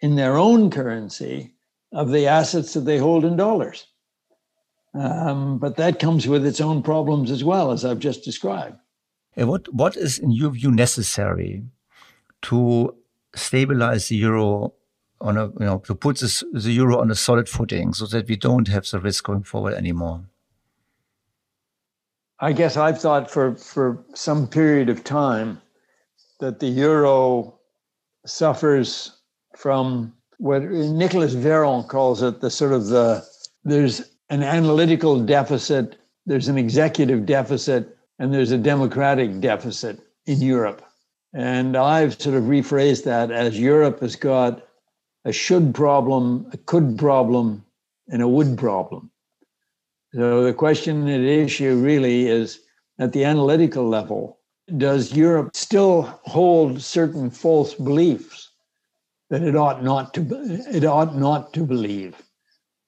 in 0.01 0.15
their 0.17 0.37
own 0.37 0.69
currency 0.69 1.55
of 1.91 2.11
the 2.11 2.27
assets 2.27 2.73
that 2.75 2.81
they 2.81 2.99
hold 2.99 3.25
in 3.25 3.37
dollars. 3.37 3.87
Um, 4.93 5.57
but 5.57 5.77
that 5.77 5.97
comes 5.97 6.27
with 6.27 6.45
its 6.45 6.61
own 6.61 6.83
problems 6.83 7.31
as 7.31 7.43
well, 7.43 7.71
as 7.71 7.83
I've 7.83 7.97
just 7.97 8.23
described. 8.23 8.77
What, 9.33 9.73
what 9.73 9.97
is, 9.97 10.19
in 10.19 10.29
your 10.29 10.51
view, 10.51 10.69
necessary 10.69 11.63
to 12.43 12.93
stabilize 13.35 14.07
the 14.07 14.15
euro 14.15 14.73
on 15.21 15.37
a 15.37 15.45
you 15.47 15.65
know 15.65 15.79
to 15.79 15.95
put 15.95 16.19
this, 16.19 16.43
the 16.53 16.71
euro 16.71 16.99
on 16.99 17.11
a 17.11 17.15
solid 17.15 17.49
footing 17.49 17.93
so 17.93 18.05
that 18.05 18.27
we 18.27 18.35
don't 18.35 18.67
have 18.67 18.85
the 18.89 18.99
risk 18.99 19.25
going 19.25 19.43
forward 19.43 19.73
anymore 19.73 20.21
i 22.39 22.51
guess 22.53 22.77
i've 22.77 22.99
thought 22.99 23.29
for 23.29 23.55
for 23.55 24.03
some 24.13 24.47
period 24.47 24.89
of 24.89 25.03
time 25.03 25.61
that 26.39 26.59
the 26.59 26.67
euro 26.67 27.57
suffers 28.25 29.17
from 29.55 30.13
what 30.37 30.61
Nicolas 30.61 31.33
Veron 31.33 31.87
calls 31.87 32.21
it 32.21 32.41
the 32.41 32.49
sort 32.51 32.73
of 32.73 32.87
the 32.87 33.25
there's 33.63 34.01
an 34.29 34.43
analytical 34.43 35.19
deficit, 35.19 35.97
there's 36.25 36.47
an 36.47 36.57
executive 36.57 37.25
deficit, 37.25 37.97
and 38.19 38.33
there's 38.33 38.51
a 38.51 38.57
democratic 38.57 39.39
deficit 39.39 39.99
in 40.25 40.41
Europe. 40.41 40.83
And 41.33 41.75
I've 41.75 42.19
sort 42.19 42.35
of 42.35 42.43
rephrased 42.45 43.03
that 43.03 43.31
as 43.31 43.59
Europe 43.59 43.99
has 43.99 44.15
got 44.15 44.67
a 45.25 45.31
should 45.31 45.75
problem, 45.75 46.47
a 46.53 46.57
could 46.57 46.97
problem, 46.97 47.65
and 48.07 48.21
a 48.21 48.27
would 48.27 48.57
problem. 48.57 49.11
So 50.13 50.43
the 50.43 50.53
question 50.53 51.07
at 51.09 51.19
issue 51.19 51.75
really 51.75 52.27
is 52.27 52.61
at 52.97 53.11
the 53.11 53.25
analytical 53.25 53.87
level, 53.87 54.39
does 54.77 55.13
Europe 55.13 55.51
still 55.53 56.03
hold 56.23 56.81
certain 56.81 57.29
false 57.29 57.73
beliefs 57.73 58.49
that 59.29 59.43
it 59.43 59.55
ought 59.55 59.83
not 59.83 60.13
to 60.13 60.25
it 60.71 60.85
ought 60.85 61.15
not 61.15 61.53
to 61.53 61.63
believe? 61.63 62.21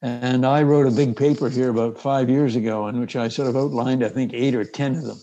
And 0.01 0.45
I 0.45 0.63
wrote 0.63 0.87
a 0.87 0.95
big 0.95 1.17
paper 1.17 1.49
here 1.49 1.69
about 1.69 1.99
five 1.99 2.29
years 2.29 2.55
ago 2.55 2.87
in 2.87 2.99
which 2.99 3.17
I 3.17 3.27
sort 3.27 3.49
of 3.49 3.57
outlined, 3.57 4.03
I 4.03 4.09
think, 4.09 4.33
eight 4.33 4.55
or 4.55 4.63
10 4.63 4.95
of 4.95 5.03
them, 5.03 5.19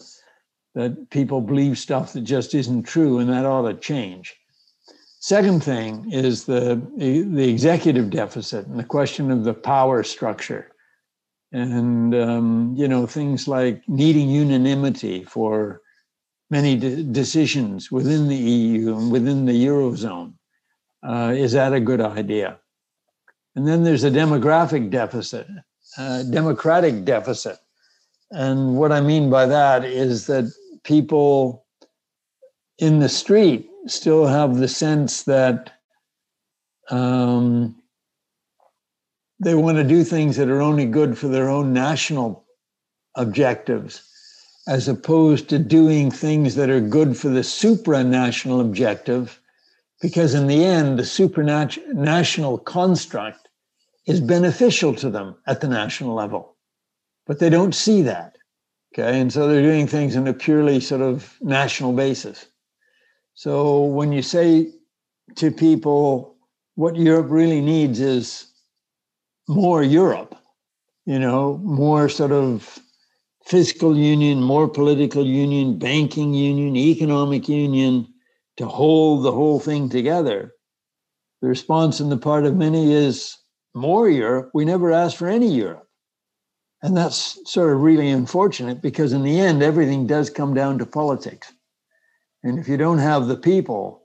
that 0.77 1.09
people 1.09 1.41
believe 1.41 1.79
stuff 1.79 2.12
that 2.12 2.20
just 2.20 2.55
isn't 2.55 2.83
true 2.83 3.18
and 3.18 3.31
that 3.31 3.47
ought 3.47 3.66
to 3.66 3.74
change. 3.74 4.37
Second 5.20 5.64
thing 5.64 6.12
is 6.12 6.45
the, 6.45 6.81
the 6.99 7.49
executive 7.49 8.11
deficit 8.11 8.66
and 8.66 8.79
the 8.79 8.85
question 8.85 9.31
of 9.31 9.43
the 9.43 9.55
power 9.55 10.03
structure. 10.03 10.70
And, 11.51 12.14
um, 12.14 12.74
you 12.77 12.87
know, 12.87 13.07
things 13.07 13.49
like 13.49 13.83
needing 13.89 14.29
unanimity 14.29 15.24
for 15.24 15.81
many 16.51 16.77
de- 16.77 17.03
decisions 17.03 17.91
within 17.91 18.29
the 18.29 18.37
EU 18.37 18.99
and 18.99 19.11
within 19.11 19.47
the 19.47 19.66
Eurozone. 19.66 20.35
Uh, 21.03 21.33
is 21.35 21.53
that 21.53 21.72
a 21.72 21.81
good 21.81 22.03
idea? 22.03 22.59
And 23.55 23.66
then 23.66 23.83
there's 23.83 24.05
a 24.05 24.11
demographic 24.11 24.91
deficit, 24.91 25.47
uh, 25.97 26.24
democratic 26.24 27.07
deficit. 27.07 27.57
And 28.31 28.77
what 28.77 28.93
I 28.93 29.01
mean 29.01 29.31
by 29.31 29.47
that 29.47 29.85
is 29.85 30.27
that 30.27 30.53
people 30.87 31.66
in 32.78 33.01
the 33.01 33.09
street 33.09 33.68
still 33.89 34.26
have 34.26 34.57
the 34.57 34.68
sense 34.68 35.24
that 35.24 35.72
um, 36.91 37.74
they 39.41 39.55
want 39.55 39.76
to 39.76 39.84
do 39.84 40.05
things 40.05 40.37
that 40.37 40.49
are 40.49 40.62
only 40.62 40.87
good 40.87 41.18
for 41.18 41.26
their 41.28 41.49
own 41.49 41.72
national 41.72 42.45
objectives, 43.16 44.03
as 44.68 44.87
opposed 44.87 45.49
to 45.49 45.59
doing 45.59 46.11
things 46.11 46.55
that 46.55 46.70
are 46.70 46.80
good 46.80 47.16
for 47.16 47.28
the 47.28 47.41
supranational 47.41 48.61
objective, 48.61 49.41
because 50.01 50.34
in 50.34 50.47
the 50.47 50.64
end, 50.64 50.99
the 50.99 51.03
supranational 51.03 52.64
construct 52.64 53.49
is 54.07 54.20
beneficial 54.20 54.95
to 54.95 55.11
them 55.11 55.34
at 55.47 55.61
the 55.61 55.68
national 55.68 56.14
level. 56.14 56.57
But 57.26 57.41
they 57.41 57.51
don't 57.51 57.74
see 57.74 58.03
that. 58.03 58.36
Okay. 58.99 59.21
And 59.21 59.31
so 59.31 59.47
they're 59.47 59.63
doing 59.63 59.87
things 59.87 60.17
in 60.17 60.27
a 60.27 60.33
purely 60.33 60.81
sort 60.81 61.03
of 61.03 61.37
national 61.43 61.93
basis. 61.93 62.47
So 63.35 63.83
when 63.83 64.11
you 64.11 64.23
say 64.23 64.73
to 65.35 65.51
people, 65.51 66.37
what 66.77 66.97
Europe 66.97 67.27
really 67.29 67.61
needs 67.61 68.01
is 68.01 68.47
more 69.49 69.83
Europe, 69.83 70.35
you 71.05 71.19
know, 71.19 71.59
more 71.59 72.09
sort 72.09 72.33
of 72.33 72.79
fiscal 73.45 73.97
union, 73.97 74.43
more 74.43 74.67
political 74.67 75.27
union, 75.27 75.79
banking 75.79 76.33
union, 76.33 76.75
economic 76.75 77.51
union 77.51 78.07
to 78.57 78.67
hold 78.67 79.25
the 79.25 79.33
whole 79.33 79.61
thing 79.61 79.91
together. 79.91 80.55
The 81.43 81.49
response 81.49 82.01
on 82.01 82.09
the 82.09 82.17
part 82.17 82.47
of 82.47 82.57
many 82.57 82.95
is 82.95 83.37
more 83.75 84.09
Europe. 84.09 84.51
We 84.55 84.65
never 84.65 84.91
asked 84.91 85.19
for 85.19 85.29
any 85.29 85.55
Europe. 85.55 85.86
And 86.83 86.97
that's 86.97 87.39
sort 87.51 87.72
of 87.72 87.81
really 87.81 88.11
unfortunate 88.11 88.83
because, 88.83 89.12
in 89.12 89.22
the 89.22 89.41
end, 89.41 89.62
everything 89.62 90.07
does 90.07 90.31
come 90.31 90.55
down 90.55 90.79
to 90.79 90.87
politics. 90.87 91.53
And 92.43 92.59
if 92.59 92.68
you 92.68 92.77
don't 92.77 92.99
have 92.99 93.27
the 93.27 93.37
people 93.37 94.03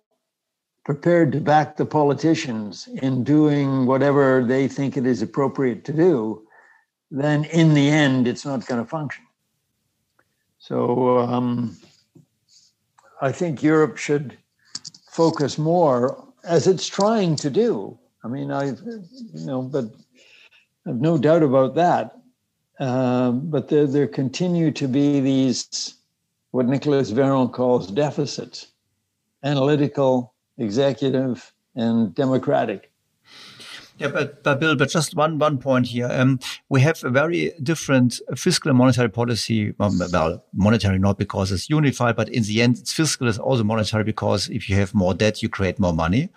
prepared 0.84 1.32
to 1.34 1.40
back 1.40 1.78
the 1.78 1.86
politicians 1.86 2.88
in 3.02 3.24
doing 3.24 3.86
whatever 3.86 4.44
they 4.44 4.68
think 4.68 4.98
it 4.98 5.06
is 5.06 5.22
appropriate 5.22 5.86
to 5.86 5.94
do, 5.94 6.48
then 7.12 7.44
in 7.46 7.74
the 7.74 7.90
end, 7.90 8.28
it's 8.28 8.46
not 8.46 8.66
going 8.66 8.82
to 8.82 8.90
function. 8.90 9.26
So 10.58 11.20
um, 11.20 11.78
I 13.22 13.32
think 13.32 13.62
Europe 13.62 13.98
should 13.98 14.38
focus 15.12 15.58
more, 15.58 16.26
as 16.46 16.68
it's 16.68 16.88
trying 16.88 17.36
to 17.36 17.50
do, 17.50 18.00
I 18.24 18.28
mean, 18.28 18.52
I, 18.52 18.68
you 18.68 19.46
know, 19.46 19.62
but 19.62 19.86
I've 20.88 21.02
no 21.02 21.18
doubt 21.18 21.44
about 21.44 21.76
that. 21.76 22.21
Um, 22.82 23.42
but 23.52 23.70
there, 23.70 23.86
there 23.86 24.08
continue 24.08 24.72
to 24.72 24.88
be 24.88 25.20
these, 25.20 25.96
what 26.50 26.66
Nicolas 26.66 27.12
Veron 27.12 27.54
calls 27.54 27.92
deficits 27.92 28.68
analytical, 29.44 30.34
executive, 30.58 31.54
and 31.76 32.14
democratic. 32.14 32.92
Yeah, 33.98 34.08
but, 34.08 34.44
but 34.44 34.60
Bill, 34.60 34.76
but 34.76 34.90
just 34.90 35.16
one 35.16 35.38
one 35.38 35.60
point 35.60 35.88
here. 35.88 36.10
Um, 36.12 36.40
we 36.70 36.82
have 36.82 37.04
a 37.04 37.12
very 37.12 37.54
different 37.62 38.20
fiscal 38.36 38.70
and 38.70 38.78
monetary 38.78 39.10
policy. 39.10 39.76
Well, 39.78 40.44
monetary 40.54 40.98
not 40.98 41.20
because 41.20 41.52
it's 41.52 41.70
unified, 41.70 42.16
but 42.16 42.30
in 42.30 42.44
the 42.44 42.64
end, 42.64 42.80
it's 42.80 42.94
fiscal 42.94 43.28
is 43.28 43.38
also 43.38 43.64
monetary 43.64 44.04
because 44.04 44.50
if 44.50 44.70
you 44.70 44.76
have 44.76 44.96
more 44.96 45.14
debt, 45.14 45.44
you 45.44 45.50
create 45.50 45.80
more 45.80 45.94
money 45.94 46.30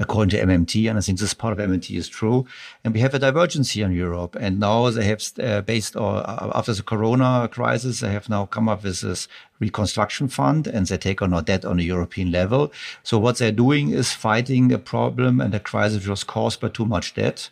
according 0.00 0.30
to 0.30 0.46
MMT, 0.46 0.88
and 0.88 0.98
I 0.98 1.02
think 1.02 1.18
this 1.18 1.34
part 1.34 1.52
of 1.52 1.68
MMT 1.68 1.94
is 1.94 2.08
true. 2.08 2.46
And 2.82 2.94
we 2.94 3.00
have 3.00 3.12
a 3.12 3.18
divergence 3.18 3.72
here 3.72 3.84
in 3.84 3.92
Europe. 3.92 4.34
And 4.40 4.58
now 4.58 4.88
they 4.88 5.04
have, 5.04 5.22
uh, 5.38 5.60
based 5.60 5.94
on, 5.94 6.24
uh, 6.24 6.50
after 6.54 6.72
the 6.72 6.82
Corona 6.82 7.48
crisis, 7.52 8.00
they 8.00 8.10
have 8.10 8.30
now 8.30 8.46
come 8.46 8.66
up 8.68 8.82
with 8.82 9.02
this 9.02 9.28
reconstruction 9.58 10.28
fund 10.28 10.66
and 10.66 10.86
they 10.86 10.96
take 10.96 11.20
on 11.20 11.34
our 11.34 11.42
debt 11.42 11.66
on 11.66 11.78
a 11.78 11.82
European 11.82 12.32
level. 12.32 12.72
So 13.02 13.18
what 13.18 13.36
they're 13.36 13.52
doing 13.52 13.90
is 13.90 14.10
fighting 14.10 14.72
a 14.72 14.78
problem 14.78 15.38
and 15.38 15.54
a 15.54 15.60
crisis 15.60 15.98
which 15.98 16.08
was 16.08 16.24
caused 16.24 16.60
by 16.60 16.68
too 16.68 16.86
much 16.86 17.14
debt 17.14 17.50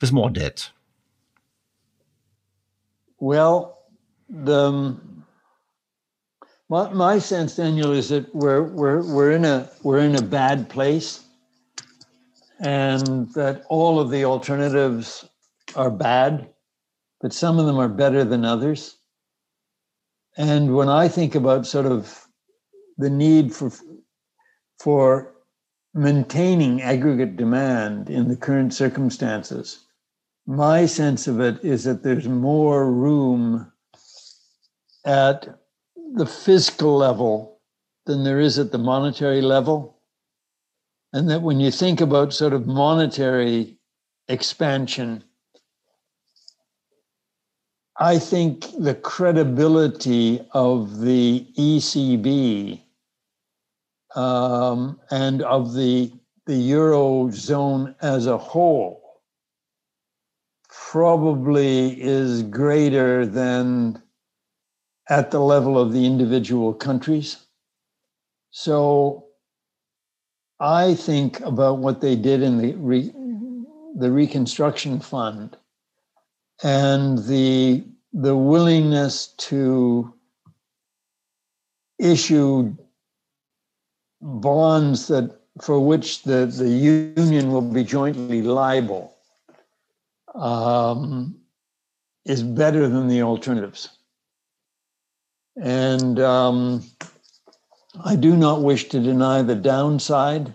with 0.00 0.12
more 0.12 0.28
debt. 0.28 0.70
Well, 3.20 3.78
the, 4.28 4.58
um, 4.58 5.24
my, 6.68 6.92
my 6.92 7.20
sense, 7.20 7.54
Daniel, 7.54 7.92
is 7.92 8.08
that 8.08 8.34
we're, 8.34 8.62
we're, 8.62 9.02
we're, 9.02 9.30
in 9.30 9.44
a, 9.44 9.70
we're 9.84 10.00
in 10.00 10.16
a 10.16 10.22
bad 10.22 10.68
place 10.68 11.25
and 12.60 13.32
that 13.34 13.64
all 13.68 14.00
of 14.00 14.10
the 14.10 14.24
alternatives 14.24 15.28
are 15.74 15.90
bad, 15.90 16.48
but 17.20 17.32
some 17.32 17.58
of 17.58 17.66
them 17.66 17.78
are 17.78 17.88
better 17.88 18.24
than 18.24 18.44
others. 18.44 18.96
And 20.36 20.74
when 20.74 20.88
I 20.88 21.08
think 21.08 21.34
about 21.34 21.66
sort 21.66 21.86
of 21.86 22.26
the 22.98 23.10
need 23.10 23.54
for 23.54 23.72
for 24.78 25.32
maintaining 25.94 26.82
aggregate 26.82 27.36
demand 27.36 28.10
in 28.10 28.28
the 28.28 28.36
current 28.36 28.74
circumstances, 28.74 29.80
my 30.46 30.84
sense 30.86 31.26
of 31.26 31.40
it 31.40 31.64
is 31.64 31.84
that 31.84 32.02
there's 32.02 32.28
more 32.28 32.92
room 32.92 33.72
at 35.04 35.48
the 36.14 36.26
fiscal 36.26 36.96
level 36.96 37.60
than 38.04 38.24
there 38.24 38.38
is 38.38 38.58
at 38.58 38.72
the 38.72 38.78
monetary 38.78 39.40
level 39.40 39.95
and 41.12 41.30
that 41.30 41.42
when 41.42 41.60
you 41.60 41.70
think 41.70 42.00
about 42.00 42.32
sort 42.32 42.52
of 42.52 42.66
monetary 42.66 43.78
expansion, 44.28 45.24
I 47.98 48.18
think 48.18 48.66
the 48.78 48.94
credibility 48.94 50.46
of 50.52 51.00
the 51.00 51.46
ECB 51.56 52.82
um, 54.14 55.00
and 55.10 55.42
of 55.42 55.74
the 55.74 56.12
the 56.46 56.70
eurozone 56.70 57.94
as 58.00 58.26
a 58.26 58.38
whole 58.38 59.20
probably 60.70 62.00
is 62.00 62.42
greater 62.44 63.26
than 63.26 64.00
at 65.08 65.30
the 65.32 65.40
level 65.40 65.76
of 65.76 65.92
the 65.92 66.06
individual 66.06 66.72
countries. 66.72 67.38
So 68.50 69.25
I 70.60 70.94
think 70.94 71.40
about 71.40 71.78
what 71.78 72.00
they 72.00 72.16
did 72.16 72.42
in 72.42 72.58
the 72.58 72.74
re, 72.74 73.12
the 73.96 74.10
reconstruction 74.10 75.00
fund 75.00 75.56
and 76.62 77.18
the 77.18 77.84
the 78.12 78.36
willingness 78.36 79.28
to 79.36 80.14
issue 81.98 82.74
bonds 84.22 85.08
that 85.08 85.38
for 85.60 85.80
which 85.80 86.22
the, 86.22 86.46
the 86.46 86.68
union 86.68 87.50
will 87.50 87.62
be 87.62 87.84
jointly 87.84 88.42
liable 88.42 89.14
um, 90.34 91.36
is 92.24 92.42
better 92.42 92.88
than 92.88 93.08
the 93.08 93.22
alternatives. 93.22 93.88
And 95.56 96.20
um, 96.20 96.84
I 98.04 98.16
do 98.16 98.36
not 98.36 98.62
wish 98.62 98.88
to 98.90 99.00
deny 99.00 99.42
the 99.42 99.54
downside 99.54 100.54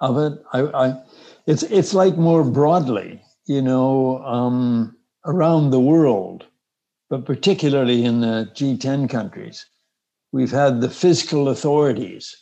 of 0.00 0.18
it. 0.18 0.42
I, 0.52 0.60
I 0.60 1.02
it's 1.46 1.62
it's 1.64 1.94
like 1.94 2.16
more 2.16 2.44
broadly, 2.44 3.22
you 3.46 3.62
know, 3.62 4.18
um, 4.24 4.96
around 5.24 5.70
the 5.70 5.80
world, 5.80 6.44
but 7.10 7.24
particularly 7.24 8.04
in 8.04 8.20
the 8.20 8.50
G10 8.54 9.08
countries, 9.08 9.66
we've 10.32 10.50
had 10.50 10.80
the 10.80 10.90
fiscal 10.90 11.48
authorities 11.48 12.36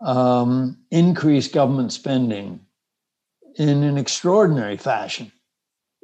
um, 0.00 0.78
increase 0.90 1.48
government 1.48 1.92
spending 1.92 2.60
in 3.56 3.82
an 3.82 3.96
extraordinary 3.96 4.76
fashion 4.76 5.30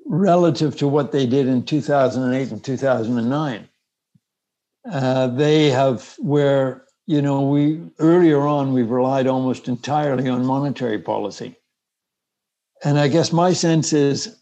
relative 0.07 0.77
to 0.77 0.89
what 0.89 1.13
they 1.13 1.27
did 1.27 1.47
in 1.47 1.65
2008 1.65 2.51
and 2.51 2.65
2009. 2.65 3.69
Uh, 4.91 5.27
they 5.27 5.71
have 5.71 6.15
where 6.19 6.85
you 7.11 7.21
know 7.21 7.41
we 7.41 7.81
earlier 7.99 8.47
on 8.47 8.73
we've 8.73 8.89
relied 8.89 9.27
almost 9.27 9.67
entirely 9.67 10.29
on 10.29 10.47
monetary 10.47 11.01
policy. 11.01 11.57
And 12.85 13.01
i 13.01 13.09
guess 13.09 13.33
my 13.33 13.53
sense 13.53 13.93
is 13.93 14.37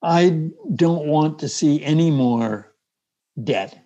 i 0.00 0.48
don't 0.76 1.08
want 1.08 1.40
to 1.40 1.48
see 1.48 1.82
any 1.82 2.12
more 2.12 2.72
debt. 3.42 3.76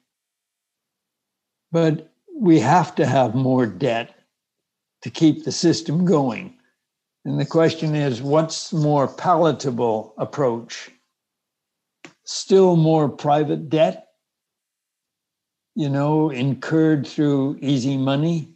But 1.73 2.13
we 2.35 2.61
have 2.61 2.95
to 2.97 3.07
have 3.07 3.35
more 3.35 3.65
debt 3.65 4.15
to 5.01 5.11
keep 5.11 5.45
the 5.45 5.53
system 5.53 6.05
going. 6.05 6.55
And 7.25 7.41
the 7.41 7.47
question 7.47 7.95
is 7.95 8.21
what's 8.21 8.75
more 8.75 9.09
palatable 9.09 10.13
approach? 10.19 10.91
Still 12.25 12.77
more 12.77 13.09
private 13.09 13.71
debt 13.71 14.08
you 15.79 15.89
know, 15.89 16.29
incurred 16.31 17.07
through 17.07 17.57
easy 17.61 17.97
money 17.97 18.49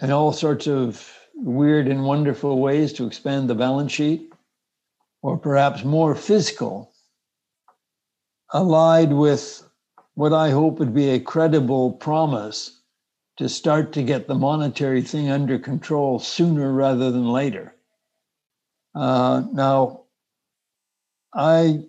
and 0.00 0.12
all 0.12 0.32
sorts 0.32 0.68
of 0.68 1.12
weird 1.34 1.88
and 1.88 2.04
wonderful 2.04 2.60
ways 2.60 2.92
to 2.92 3.04
expand 3.04 3.50
the 3.50 3.54
balance 3.56 3.90
sheet, 3.90 4.32
or 5.22 5.36
perhaps 5.36 5.82
more 5.82 6.14
fiscal, 6.14 6.92
allied 8.54 9.12
with 9.12 9.68
what 10.14 10.32
I 10.32 10.50
hope 10.50 10.78
would 10.78 10.94
be 10.94 11.10
a 11.10 11.18
credible 11.18 11.90
promise 11.90 12.78
to 13.38 13.48
start 13.48 13.92
to 13.94 14.04
get 14.04 14.28
the 14.28 14.36
monetary 14.36 15.02
thing 15.02 15.30
under 15.30 15.58
control 15.58 16.20
sooner 16.20 16.72
rather 16.72 17.10
than 17.10 17.28
later. 17.28 17.74
Uh, 18.94 19.42
now, 19.52 20.02
I 21.34 21.86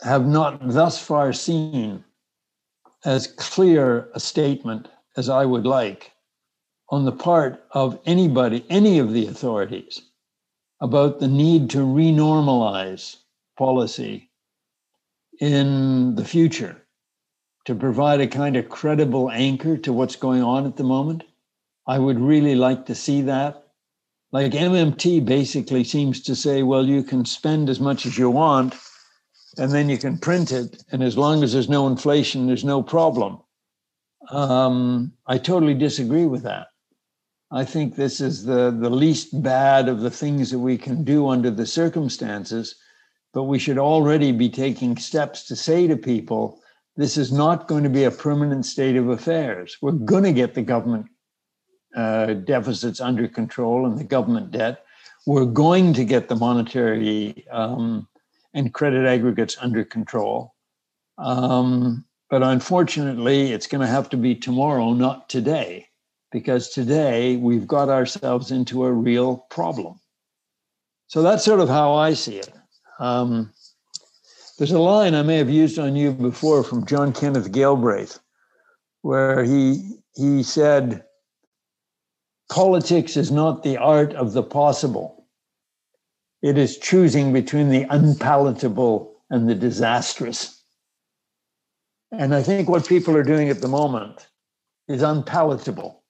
have 0.00 0.26
not 0.26 0.66
thus 0.66 0.98
far 0.98 1.34
seen 1.34 2.04
as 3.04 3.26
clear 3.26 4.08
a 4.14 4.20
statement 4.20 4.88
as 5.16 5.28
I 5.28 5.44
would 5.44 5.66
like 5.66 6.12
on 6.90 7.04
the 7.04 7.12
part 7.12 7.64
of 7.72 7.98
anybody, 8.04 8.64
any 8.68 8.98
of 8.98 9.12
the 9.12 9.26
authorities, 9.26 10.02
about 10.80 11.20
the 11.20 11.28
need 11.28 11.70
to 11.70 11.78
renormalize 11.78 13.16
policy 13.56 14.30
in 15.40 16.14
the 16.16 16.24
future 16.24 16.82
to 17.66 17.74
provide 17.74 18.20
a 18.20 18.26
kind 18.26 18.56
of 18.56 18.68
credible 18.68 19.30
anchor 19.30 19.76
to 19.76 19.92
what's 19.92 20.16
going 20.16 20.42
on 20.42 20.66
at 20.66 20.76
the 20.76 20.84
moment. 20.84 21.22
I 21.86 21.98
would 21.98 22.18
really 22.18 22.54
like 22.54 22.86
to 22.86 22.94
see 22.94 23.22
that. 23.22 23.64
Like 24.32 24.52
MMT 24.52 25.24
basically 25.24 25.84
seems 25.84 26.20
to 26.22 26.34
say, 26.34 26.62
well, 26.62 26.86
you 26.86 27.02
can 27.02 27.24
spend 27.24 27.68
as 27.68 27.80
much 27.80 28.06
as 28.06 28.16
you 28.16 28.30
want 28.30 28.74
and 29.58 29.72
then 29.72 29.88
you 29.88 29.98
can 29.98 30.18
print 30.18 30.52
it. 30.52 30.82
And 30.92 31.02
as 31.02 31.16
long 31.18 31.42
as 31.42 31.52
there's 31.52 31.68
no 31.68 31.86
inflation, 31.86 32.46
there's 32.46 32.64
no 32.64 32.82
problem. 32.82 33.40
Um, 34.30 35.12
I 35.26 35.38
totally 35.38 35.74
disagree 35.74 36.26
with 36.26 36.42
that. 36.42 36.68
I 37.50 37.64
think 37.64 37.96
this 37.96 38.20
is 38.20 38.44
the, 38.44 38.70
the 38.70 38.90
least 38.90 39.42
bad 39.42 39.88
of 39.88 40.00
the 40.00 40.10
things 40.10 40.50
that 40.50 40.58
we 40.58 40.78
can 40.78 41.02
do 41.02 41.28
under 41.28 41.50
the 41.50 41.66
circumstances, 41.66 42.76
but 43.32 43.44
we 43.44 43.58
should 43.58 43.78
already 43.78 44.30
be 44.30 44.48
taking 44.48 44.96
steps 44.96 45.44
to 45.46 45.56
say 45.56 45.88
to 45.88 45.96
people 45.96 46.60
this 46.96 47.16
is 47.16 47.32
not 47.32 47.66
going 47.66 47.82
to 47.82 47.90
be 47.90 48.04
a 48.04 48.10
permanent 48.10 48.66
state 48.66 48.96
of 48.96 49.08
affairs. 49.08 49.78
We're 49.80 49.92
going 49.92 50.24
to 50.24 50.32
get 50.32 50.54
the 50.54 50.62
government 50.62 51.06
uh, 51.96 52.34
deficits 52.34 53.00
under 53.00 53.26
control 53.26 53.86
and 53.86 53.98
the 53.98 54.04
government 54.04 54.52
debt. 54.52 54.84
We're 55.26 55.46
going 55.46 55.92
to 55.94 56.04
get 56.04 56.28
the 56.28 56.36
monetary 56.36 57.46
um, 57.50 58.06
and 58.54 58.74
credit 58.74 59.06
aggregates 59.06 59.56
under 59.60 59.84
control. 59.84 60.54
Um, 61.18 62.04
but 62.28 62.42
unfortunately, 62.42 63.52
it's 63.52 63.66
going 63.66 63.80
to 63.80 63.86
have 63.86 64.08
to 64.10 64.16
be 64.16 64.34
tomorrow, 64.34 64.92
not 64.92 65.28
today, 65.28 65.88
because 66.30 66.70
today 66.70 67.36
we've 67.36 67.66
got 67.66 67.88
ourselves 67.88 68.50
into 68.50 68.84
a 68.84 68.92
real 68.92 69.46
problem. 69.50 70.00
So 71.08 71.22
that's 71.22 71.44
sort 71.44 71.60
of 71.60 71.68
how 71.68 71.94
I 71.94 72.14
see 72.14 72.36
it. 72.36 72.52
Um, 73.00 73.52
there's 74.58 74.72
a 74.72 74.78
line 74.78 75.14
I 75.14 75.22
may 75.22 75.38
have 75.38 75.50
used 75.50 75.78
on 75.78 75.96
you 75.96 76.12
before 76.12 76.62
from 76.62 76.86
John 76.86 77.12
Kenneth 77.12 77.50
Galbraith, 77.50 78.20
where 79.02 79.42
he 79.42 79.96
he 80.14 80.42
said, 80.42 81.04
"Politics 82.50 83.16
is 83.16 83.30
not 83.30 83.62
the 83.62 83.78
art 83.78 84.12
of 84.12 84.34
the 84.34 84.42
possible." 84.42 85.19
It 86.42 86.56
is 86.56 86.78
choosing 86.78 87.32
between 87.32 87.68
the 87.68 87.86
unpalatable 87.90 89.14
and 89.28 89.48
the 89.48 89.54
disastrous. 89.54 90.62
And 92.12 92.34
I 92.34 92.42
think 92.42 92.68
what 92.68 92.88
people 92.88 93.16
are 93.16 93.22
doing 93.22 93.50
at 93.50 93.60
the 93.60 93.68
moment 93.68 94.28
is 94.88 95.02
unpalatable. 95.02 96.02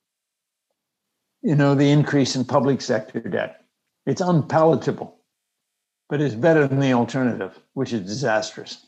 You 1.43 1.57
know, 1.57 1.75
the 1.75 1.91
increase 1.91 2.37
in 2.37 2.45
public 2.45 2.81
sector 2.81 3.21
debt. 3.21 3.65
It's 4.07 4.21
unpalatable, 4.21 5.17
but 6.09 6.21
it's 6.21 6.35
better 6.35 6.67
than 6.67 6.81
the 6.81 6.93
alternative, 6.93 7.59
which 7.75 7.93
is 7.93 8.07
disastrous. 8.07 8.87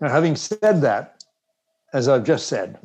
Now, 0.00 0.08
having 0.08 0.36
said 0.36 0.80
that, 0.82 1.24
as 1.92 2.08
I've 2.08 2.24
just 2.24 2.46
said, 2.46 2.78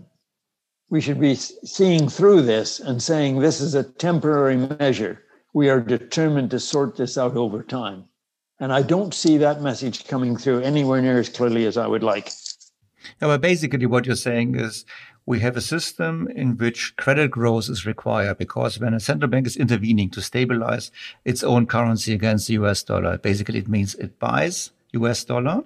we 0.89 1.01
should 1.01 1.19
be 1.19 1.36
seeing 1.36 2.09
through 2.09 2.41
this 2.41 2.79
and 2.79 3.01
saying 3.01 3.39
this 3.39 3.61
is 3.61 3.75
a 3.75 3.84
temporary 3.84 4.57
measure 4.57 5.23
we 5.54 5.70
are 5.70 5.80
determined 5.80 6.52
to 6.52 6.60
sort 6.60 6.95
this 6.95 7.18
out 7.18 7.36
over 7.36 7.64
time. 7.64 8.06
And 8.60 8.72
I 8.72 8.84
don't 8.84 9.14
see 9.14 9.38
that 9.38 9.62
message 9.62 10.08
coming 10.08 10.38
through 10.38 10.62
anywhere 10.62 11.02
near 11.02 11.20
as 11.20 11.30
clearly 11.30 11.66
as 11.66 11.78
I 11.78 11.88
would 11.88 12.04
like. 12.04 12.32
Yeah, 13.22 13.38
basically, 13.38 13.88
what 13.88 14.06
you're 14.06 14.16
saying 14.16 14.56
is 14.56 14.86
we 15.26 15.39
have 15.39 15.58
a 15.58 15.62
system 15.62 16.28
in 16.36 16.58
which 16.58 16.95
credit 16.95 17.32
growth 17.32 17.70
is 17.70 17.86
required 17.86 18.38
because 18.38 18.80
when 18.80 18.93
a 18.93 18.99
central 18.99 19.30
bank 19.30 19.47
is 19.47 19.58
intervening 19.58 20.10
to 20.12 20.22
stabilize 20.22 20.91
its 21.26 21.43
own 21.43 21.66
currency 21.66 22.14
against 22.14 22.47
the 22.47 22.54
US 22.56 22.84
dollar, 22.84 23.18
basically 23.18 23.60
it 23.60 23.68
means 23.68 23.95
it 23.95 24.20
buys 24.20 24.72
US 24.93 25.24
dollar 25.24 25.64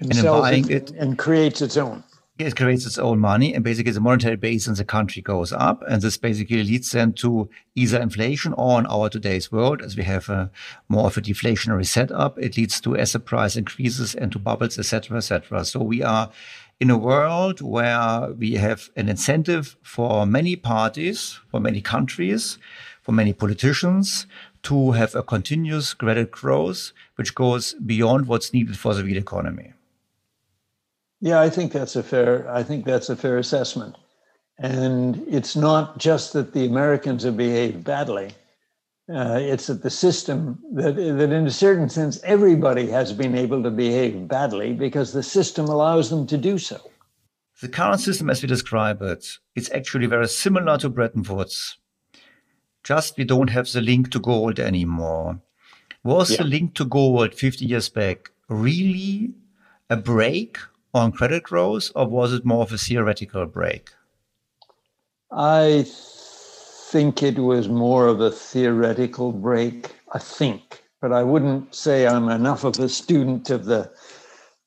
and, 0.00 0.10
and 0.10 0.18
in 0.18 0.24
buying 0.24 0.70
it, 0.70 0.90
it 0.90 0.96
and 0.96 1.18
creates 1.18 1.62
its 1.62 1.76
own 1.76 2.04
it 2.38 2.56
creates 2.56 2.86
its 2.86 2.98
own 2.98 3.18
money 3.18 3.52
and 3.52 3.64
basically 3.64 3.92
the 3.92 4.00
monetary 4.00 4.36
base 4.36 4.68
in 4.68 4.74
the 4.74 4.84
country 4.84 5.20
goes 5.20 5.52
up. 5.52 5.82
And 5.88 6.00
this 6.00 6.16
basically 6.16 6.62
leads 6.62 6.92
then 6.92 7.12
to 7.14 7.50
either 7.74 8.00
inflation 8.00 8.52
or 8.52 8.78
in 8.78 8.86
our 8.86 9.08
today's 9.08 9.50
world, 9.50 9.82
as 9.82 9.96
we 9.96 10.04
have 10.04 10.28
a 10.28 10.50
more 10.88 11.06
of 11.06 11.16
a 11.16 11.20
deflationary 11.20 11.86
setup, 11.86 12.38
it 12.38 12.56
leads 12.56 12.80
to 12.82 12.96
asset 12.96 13.24
price 13.24 13.56
increases 13.56 14.14
and 14.14 14.30
to 14.32 14.38
bubbles, 14.38 14.78
etc., 14.78 15.16
etc. 15.16 15.64
So 15.64 15.80
we 15.80 16.02
are 16.02 16.30
in 16.78 16.90
a 16.90 16.96
world 16.96 17.60
where 17.60 18.32
we 18.32 18.54
have 18.54 18.90
an 18.94 19.08
incentive 19.08 19.76
for 19.82 20.24
many 20.24 20.54
parties, 20.54 21.40
for 21.50 21.60
many 21.60 21.80
countries, 21.80 22.56
for 23.02 23.10
many 23.10 23.32
politicians 23.32 24.26
to 24.62 24.92
have 24.92 25.14
a 25.16 25.22
continuous 25.22 25.92
credit 25.94 26.30
growth, 26.30 26.92
which 27.16 27.34
goes 27.34 27.74
beyond 27.74 28.26
what's 28.26 28.52
needed 28.52 28.78
for 28.78 28.94
the 28.94 29.02
real 29.02 29.16
economy. 29.16 29.72
Yeah, 31.20 31.40
I 31.40 31.50
think 31.50 31.72
that's 31.72 31.96
a 31.96 32.02
fair. 32.02 32.48
I 32.50 32.62
think 32.62 32.84
that's 32.84 33.08
a 33.08 33.16
fair 33.16 33.38
assessment. 33.38 33.96
And 34.58 35.24
it's 35.28 35.56
not 35.56 35.98
just 35.98 36.32
that 36.32 36.52
the 36.52 36.66
Americans 36.66 37.22
have 37.24 37.36
behaved 37.36 37.84
badly. 37.84 38.32
Uh, 39.12 39.38
it's 39.40 39.68
that 39.68 39.82
the 39.82 39.90
system 39.90 40.58
that 40.74 40.96
that 40.96 41.32
in 41.32 41.46
a 41.46 41.50
certain 41.50 41.88
sense 41.88 42.20
everybody 42.24 42.86
has 42.88 43.10
been 43.10 43.34
able 43.34 43.62
to 43.62 43.70
behave 43.70 44.28
badly 44.28 44.74
because 44.74 45.12
the 45.12 45.22
system 45.22 45.64
allows 45.66 46.10
them 46.10 46.26
to 46.26 46.36
do 46.36 46.58
so. 46.58 46.78
The 47.62 47.68
current 47.68 48.00
system, 48.00 48.30
as 48.30 48.42
we 48.42 48.48
describe 48.48 49.00
it, 49.02 49.26
it's 49.56 49.70
actually 49.72 50.06
very 50.06 50.28
similar 50.28 50.78
to 50.78 50.90
Bretton 50.90 51.22
Woods. 51.22 51.78
Just 52.84 53.16
we 53.16 53.24
don't 53.24 53.50
have 53.50 53.72
the 53.72 53.80
link 53.80 54.10
to 54.12 54.20
gold 54.20 54.60
anymore. 54.60 55.40
Was 56.04 56.30
yeah. 56.30 56.38
the 56.38 56.44
link 56.44 56.74
to 56.74 56.84
gold 56.84 57.34
50 57.34 57.64
years 57.64 57.88
back 57.88 58.30
really 58.48 59.32
a 59.90 59.96
brake 59.96 60.58
on 60.94 61.12
credit 61.12 61.42
growth, 61.42 61.90
or 61.94 62.06
was 62.06 62.32
it 62.32 62.44
more 62.44 62.62
of 62.62 62.72
a 62.72 62.78
theoretical 62.78 63.46
brake? 63.46 63.90
I 65.30 65.84
think 66.90 67.22
it 67.22 67.38
was 67.38 67.68
more 67.68 68.06
of 68.06 68.20
a 68.20 68.30
theoretical 68.30 69.32
brake. 69.32 69.94
I 70.12 70.18
think, 70.18 70.82
but 71.02 71.12
I 71.12 71.22
wouldn't 71.22 71.74
say 71.74 72.06
I'm 72.06 72.28
enough 72.28 72.64
of 72.64 72.78
a 72.78 72.88
student 72.88 73.50
of 73.50 73.66
the 73.66 73.90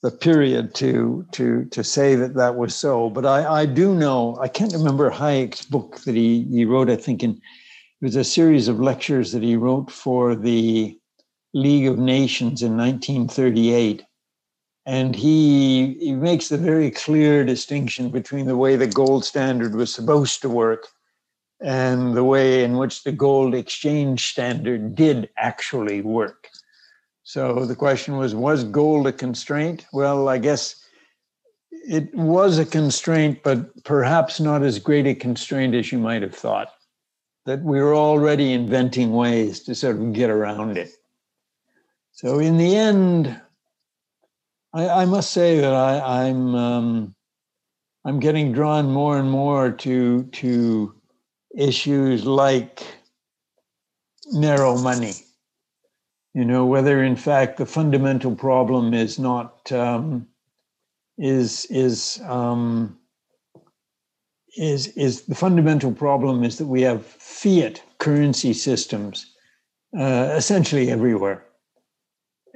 the 0.03 0.11
period 0.11 0.73
to 0.75 1.25
to 1.31 1.65
to 1.65 1.83
say 1.83 2.15
that 2.15 2.35
that 2.35 2.55
was 2.55 2.75
so. 2.75 3.09
But 3.09 3.25
I, 3.25 3.61
I 3.61 3.65
do 3.65 3.93
know 3.93 4.37
I 4.41 4.47
can't 4.47 4.73
remember 4.73 5.09
Hayek's 5.09 5.65
book 5.65 6.01
that 6.05 6.15
he 6.15 6.43
he 6.51 6.65
wrote. 6.65 6.89
I 6.89 6.95
think 6.95 7.23
in 7.23 7.31
it 8.01 8.05
was 8.05 8.15
a 8.15 8.23
series 8.23 8.67
of 8.67 8.79
lectures 8.79 9.31
that 9.31 9.43
he 9.43 9.55
wrote 9.55 9.91
for 9.91 10.35
the 10.35 10.97
League 11.53 11.87
of 11.87 11.99
Nations 11.99 12.63
in 12.63 12.75
1938. 12.75 14.03
And 14.91 15.15
he, 15.15 15.93
he 16.01 16.11
makes 16.11 16.51
a 16.51 16.57
very 16.57 16.91
clear 16.91 17.45
distinction 17.45 18.09
between 18.09 18.45
the 18.45 18.57
way 18.57 18.75
the 18.75 18.87
gold 18.87 19.23
standard 19.23 19.73
was 19.73 19.93
supposed 19.93 20.41
to 20.41 20.49
work 20.49 20.89
and 21.61 22.13
the 22.13 22.25
way 22.25 22.65
in 22.65 22.75
which 22.75 23.05
the 23.05 23.13
gold 23.13 23.55
exchange 23.55 24.27
standard 24.27 24.93
did 24.93 25.29
actually 25.37 26.01
work. 26.01 26.49
So 27.23 27.65
the 27.65 27.75
question 27.75 28.17
was 28.17 28.35
Was 28.35 28.65
gold 28.65 29.07
a 29.07 29.13
constraint? 29.13 29.85
Well, 29.93 30.27
I 30.27 30.39
guess 30.39 30.75
it 31.71 32.13
was 32.13 32.59
a 32.59 32.65
constraint, 32.65 33.43
but 33.43 33.85
perhaps 33.85 34.41
not 34.41 34.61
as 34.61 34.77
great 34.77 35.07
a 35.07 35.15
constraint 35.15 35.73
as 35.73 35.93
you 35.93 35.99
might 35.99 36.21
have 36.21 36.35
thought. 36.35 36.67
That 37.45 37.61
we 37.61 37.79
were 37.79 37.95
already 37.95 38.51
inventing 38.51 39.13
ways 39.13 39.61
to 39.61 39.73
sort 39.73 39.95
of 39.95 40.11
get 40.11 40.29
around 40.29 40.77
it. 40.77 40.91
So 42.11 42.39
in 42.39 42.57
the 42.57 42.75
end, 42.75 43.39
I, 44.73 44.87
I 44.87 45.05
must 45.05 45.31
say 45.31 45.59
that 45.59 45.73
I, 45.73 46.27
am 46.27 46.55
I'm, 46.55 46.55
um, 46.55 47.15
I'm 48.05 48.19
getting 48.19 48.51
drawn 48.51 48.89
more 48.89 49.17
and 49.17 49.29
more 49.29 49.71
to 49.71 50.23
to 50.23 50.95
issues 51.55 52.25
like 52.25 52.83
narrow 54.31 54.77
money. 54.77 55.13
You 56.33 56.45
know 56.45 56.65
whether 56.65 57.03
in 57.03 57.15
fact 57.15 57.57
the 57.57 57.65
fundamental 57.65 58.35
problem 58.35 58.93
is 58.93 59.19
not 59.19 59.71
um, 59.71 60.27
is 61.17 61.65
is 61.69 62.21
um, 62.25 62.97
is 64.57 64.87
is 64.89 65.23
the 65.23 65.35
fundamental 65.35 65.91
problem 65.91 66.43
is 66.43 66.57
that 66.57 66.67
we 66.67 66.81
have 66.81 67.05
fiat 67.05 67.81
currency 67.99 68.53
systems 68.53 69.25
uh, 69.97 70.33
essentially 70.35 70.89
everywhere 70.89 71.45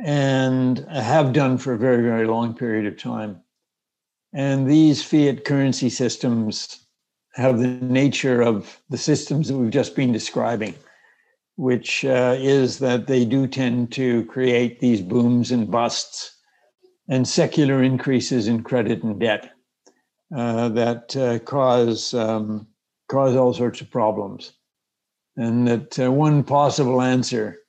and 0.03 0.79
have 0.91 1.33
done 1.33 1.57
for 1.57 1.73
a 1.73 1.77
very, 1.77 2.03
very 2.03 2.27
long 2.27 2.53
period 2.53 2.85
of 2.85 2.97
time. 2.97 3.41
And 4.33 4.69
these 4.69 5.03
fiat 5.03 5.45
currency 5.45 5.89
systems 5.89 6.85
have 7.35 7.59
the 7.59 7.67
nature 7.67 8.41
of 8.41 8.79
the 8.89 8.97
systems 8.97 9.47
that 9.47 9.57
we've 9.57 9.71
just 9.71 9.95
been 9.95 10.11
describing, 10.11 10.75
which 11.55 12.03
uh, 12.05 12.35
is 12.37 12.79
that 12.79 13.07
they 13.07 13.25
do 13.25 13.47
tend 13.47 13.91
to 13.93 14.25
create 14.25 14.79
these 14.79 15.01
booms 15.01 15.51
and 15.51 15.71
busts 15.71 16.35
and 17.07 17.27
secular 17.27 17.83
increases 17.83 18.47
in 18.47 18.63
credit 18.63 19.03
and 19.03 19.19
debt 19.19 19.51
uh, 20.35 20.69
that 20.69 21.15
uh, 21.15 21.39
cause 21.39 22.13
um, 22.13 22.67
cause 23.07 23.35
all 23.35 23.53
sorts 23.53 23.81
of 23.81 23.91
problems. 23.91 24.53
And 25.37 25.67
that 25.67 25.99
uh, 25.99 26.11
one 26.11 26.43
possible 26.43 27.01
answer 27.01 27.59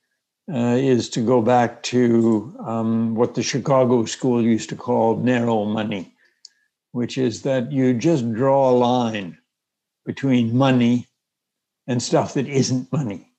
uh, 0.51 0.77
is 0.77 1.09
to 1.09 1.21
go 1.25 1.41
back 1.41 1.83
to 1.83 2.55
um, 2.65 3.15
what 3.15 3.35
the 3.35 3.43
Chicago 3.43 4.05
school 4.05 4.41
used 4.41 4.69
to 4.69 4.75
call 4.75 5.17
narrow 5.17 5.65
money, 5.65 6.15
which 6.91 7.17
is 7.17 7.41
that 7.41 7.71
you 7.71 7.93
just 7.93 8.31
draw 8.33 8.69
a 8.69 8.71
line 8.71 9.37
between 10.05 10.55
money 10.55 11.07
and 11.85 12.01
stuff 12.01 12.33
that 12.33 12.47
isn't 12.47 12.91
money. 12.91 13.29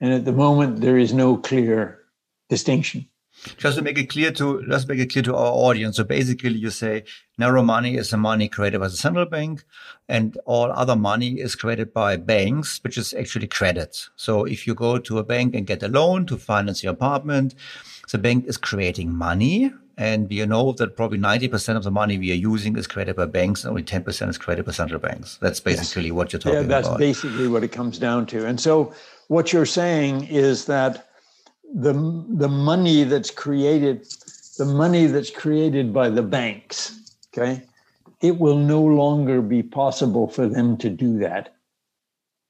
And 0.00 0.12
at 0.12 0.24
the 0.24 0.32
moment, 0.32 0.80
there 0.80 0.98
is 0.98 1.12
no 1.12 1.36
clear 1.36 2.00
distinction. 2.48 3.08
Just 3.56 3.76
to 3.76 3.82
make 3.82 3.98
it 3.98 4.08
clear 4.08 4.30
to 4.32 4.64
just 4.68 4.88
make 4.88 5.00
it 5.00 5.10
clear 5.12 5.22
to 5.24 5.34
our 5.34 5.52
audience. 5.52 5.96
So 5.96 6.04
basically, 6.04 6.52
you 6.52 6.70
say 6.70 7.04
narrow 7.38 7.62
money 7.62 7.96
is 7.96 8.10
the 8.10 8.16
money 8.16 8.48
created 8.48 8.80
by 8.80 8.88
the 8.88 8.96
central 8.96 9.26
bank, 9.26 9.64
and 10.08 10.38
all 10.44 10.70
other 10.70 10.96
money 10.96 11.40
is 11.40 11.56
created 11.56 11.92
by 11.92 12.16
banks, 12.16 12.80
which 12.84 12.96
is 12.96 13.12
actually 13.14 13.48
credit. 13.48 14.08
So 14.16 14.44
if 14.44 14.66
you 14.66 14.74
go 14.74 14.98
to 14.98 15.18
a 15.18 15.24
bank 15.24 15.54
and 15.54 15.66
get 15.66 15.82
a 15.82 15.88
loan 15.88 16.26
to 16.26 16.36
finance 16.36 16.82
your 16.82 16.92
apartment, 16.92 17.54
the 18.10 18.18
bank 18.18 18.46
is 18.46 18.56
creating 18.56 19.12
money. 19.12 19.72
And 19.98 20.32
you 20.32 20.46
know 20.46 20.72
that 20.72 20.96
probably 20.96 21.18
90% 21.18 21.76
of 21.76 21.84
the 21.84 21.90
money 21.90 22.18
we 22.18 22.32
are 22.32 22.34
using 22.34 22.76
is 22.76 22.86
created 22.86 23.14
by 23.14 23.26
banks, 23.26 23.62
and 23.62 23.70
only 23.70 23.82
10% 23.82 24.28
is 24.30 24.38
created 24.38 24.64
by 24.64 24.72
central 24.72 24.98
banks. 24.98 25.38
That's 25.42 25.60
basically 25.60 26.04
yes. 26.04 26.12
what 26.12 26.32
you're 26.32 26.40
talking 26.40 26.60
about. 26.60 26.62
Yeah, 26.62 26.76
that's 26.76 26.88
about. 26.88 26.98
basically 26.98 27.46
what 27.46 27.62
it 27.62 27.72
comes 27.72 27.98
down 27.98 28.24
to. 28.26 28.46
And 28.46 28.58
so 28.58 28.94
what 29.28 29.52
you're 29.52 29.66
saying 29.66 30.24
is 30.28 30.64
that 30.64 31.11
the 31.74 31.92
the 32.28 32.48
money 32.48 33.04
that's 33.04 33.30
created 33.30 34.06
the 34.58 34.64
money 34.64 35.06
that's 35.06 35.30
created 35.30 35.92
by 35.92 36.10
the 36.10 36.22
banks 36.22 36.98
okay? 37.32 37.62
It 38.20 38.38
will 38.38 38.58
no 38.58 38.82
longer 38.82 39.42
be 39.42 39.62
possible 39.62 40.28
for 40.28 40.46
them 40.46 40.76
to 40.78 40.90
do 40.90 41.18
that. 41.18 41.54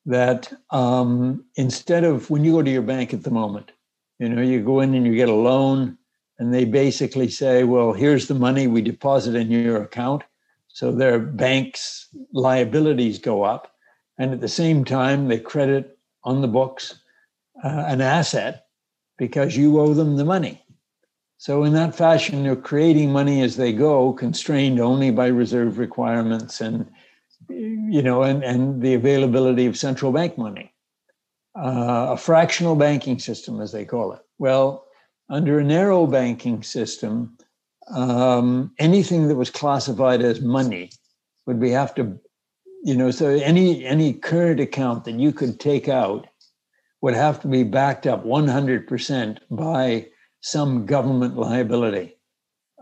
That 0.05 0.53
um, 0.71 1.45
instead 1.55 2.05
of 2.05 2.29
when 2.29 2.45
you 2.45 2.53
go 2.53 2.63
to 2.63 2.71
your 2.71 2.83
bank 2.83 3.15
at 3.15 3.23
the 3.23 3.31
moment 3.31 3.71
you 4.19 4.29
know 4.29 4.43
you 4.43 4.61
go 4.61 4.81
in 4.81 4.95
and 4.95 5.07
you 5.07 5.15
get 5.15 5.29
a 5.29 5.35
loan 5.35 5.97
and 6.39 6.53
they 6.53 6.65
basically 6.65 7.29
say 7.29 7.63
well 7.63 7.93
here's 7.93 8.27
the 8.27 8.35
money 8.35 8.67
we 8.67 8.83
deposit 8.83 9.37
in 9.37 9.51
your 9.51 9.83
account. 9.83 10.25
So 10.69 10.91
their 10.91 11.19
bank's 11.19 12.09
liabilities 12.33 13.19
go 13.19 13.45
up 13.45 13.73
and 14.19 14.33
at 14.33 14.41
the 14.41 14.49
same 14.49 14.85
time 14.85 15.29
they 15.29 15.39
credit 15.39 15.99
on 16.25 16.41
the 16.41 16.49
books 16.49 16.99
uh, 17.63 17.85
an 17.87 18.01
asset 18.01 18.67
because 19.19 19.57
you 19.57 19.81
owe 19.81 19.95
them 19.95 20.17
the 20.17 20.25
money. 20.25 20.65
So, 21.39 21.65
in 21.65 21.73
that 21.73 21.95
fashion, 21.95 22.45
they're 22.45 22.55
creating 22.55 23.13
money 23.13 23.43
as 23.43 23.57
they 23.57 23.73
go, 23.73 24.13
constrained 24.13 24.79
only 24.79 25.11
by 25.11 25.27
reserve 25.27 25.79
requirements 25.79 26.61
and 26.61 26.89
you 27.49 28.03
know, 28.03 28.23
and, 28.23 28.43
and 28.45 28.83
the 28.83 28.95
availability 28.95 29.67
of 29.67 29.77
central 29.77 30.13
bank 30.13 30.39
money. 30.39 30.73
Uh, 31.55 32.09
a 32.11 32.17
fractional 32.17 32.75
banking 32.75 33.19
system, 33.19 33.61
as 33.61 33.73
they 33.73 33.85
call 33.85 34.13
it. 34.13 34.21
Well, 34.39 34.87
under 35.29 35.59
a 35.59 35.65
narrow 35.65 36.07
banking 36.07 36.63
system, 36.63 37.37
um, 37.95 38.73
anything 38.79 39.29
that 39.29 39.37
was 39.37 39.51
classified 39.51 40.23
as 40.23 40.41
money 40.41 40.91
would 41.47 41.61
be 41.61 41.71
have 41.71 41.95
to, 41.97 42.19
you 42.83 42.97
know, 42.97 43.11
so 43.11 43.29
any 43.29 43.85
any 43.85 44.15
current 44.15 44.61
account 44.61 45.05
that 45.05 45.13
you 45.13 45.33
could 45.33 45.61
take 45.61 45.89
out 45.89 46.27
would 47.03 47.15
have 47.15 47.41
to 47.41 47.49
be 47.49 47.65
backed 47.65 48.07
up 48.07 48.25
100% 48.25 49.39
by 49.51 50.07
some 50.41 50.87
government 50.87 51.37
liability, 51.37 52.17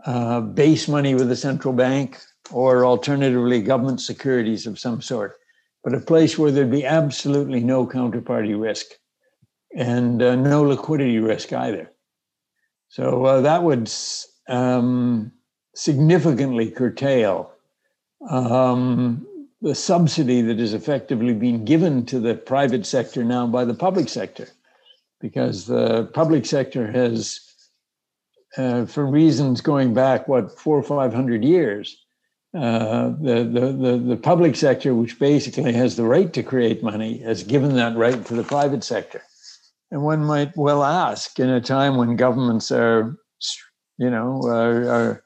uh, 0.05 0.39
base 0.41 0.87
money 0.87 1.13
with 1.15 1.27
the 1.27 1.35
central 1.35 1.73
bank, 1.73 2.19
or 2.51 2.85
alternatively, 2.85 3.61
government 3.61 3.99
securities 3.99 4.65
of 4.65 4.79
some 4.79 5.01
sort, 5.01 5.37
but 5.83 5.93
a 5.93 5.99
place 5.99 6.37
where 6.37 6.51
there'd 6.51 6.71
be 6.71 6.85
absolutely 6.85 7.61
no 7.61 7.85
counterparty 7.85 8.59
risk 8.59 8.87
and 9.75 10.21
uh, 10.21 10.35
no 10.35 10.63
liquidity 10.63 11.19
risk 11.19 11.51
either. 11.53 11.91
So 12.89 13.25
uh, 13.25 13.41
that 13.41 13.63
would 13.63 13.91
um, 14.47 15.31
significantly 15.75 16.69
curtail 16.69 17.51
um, 18.29 19.25
the 19.61 19.75
subsidy 19.75 20.41
that 20.41 20.59
is 20.59 20.73
effectively 20.73 21.33
being 21.33 21.63
given 21.65 22.05
to 22.07 22.19
the 22.19 22.35
private 22.35 22.85
sector 22.85 23.23
now 23.23 23.45
by 23.45 23.63
the 23.63 23.73
public 23.73 24.09
sector, 24.09 24.47
because 25.19 25.67
the 25.67 26.09
public 26.13 26.45
sector 26.45 26.91
has, 26.91 27.39
uh, 28.57 28.85
for 28.85 29.05
reasons 29.05 29.61
going 29.61 29.93
back 29.93 30.27
what 30.27 30.57
four 30.59 30.77
or 30.77 30.83
five 30.83 31.13
hundred 31.13 31.43
years, 31.43 31.95
uh, 32.57 33.13
the, 33.21 33.47
the, 33.53 33.71
the 33.71 33.97
the 33.97 34.17
public 34.17 34.55
sector, 34.55 34.93
which 34.95 35.19
basically 35.19 35.73
has 35.73 35.95
the 35.95 36.03
right 36.03 36.33
to 36.33 36.43
create 36.43 36.83
money, 36.83 37.19
has 37.19 37.43
given 37.43 37.75
that 37.75 37.95
right 37.95 38.25
to 38.25 38.33
the 38.33 38.43
private 38.43 38.83
sector. 38.83 39.21
And 39.91 40.03
one 40.03 40.23
might 40.25 40.55
well 40.57 40.83
ask, 40.83 41.39
in 41.39 41.49
a 41.49 41.61
time 41.61 41.97
when 41.97 42.15
governments 42.15 42.71
are, 42.71 43.15
you 43.97 44.09
know, 44.09 44.41
are, 44.47 44.89
are 44.89 45.23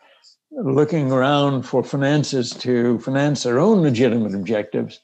looking 0.56 1.12
around 1.12 1.64
for 1.64 1.84
finances 1.84 2.52
to 2.52 3.00
finance 3.00 3.44
their 3.44 3.60
own 3.60 3.82
legitimate 3.82 4.34
objectives, 4.34 5.00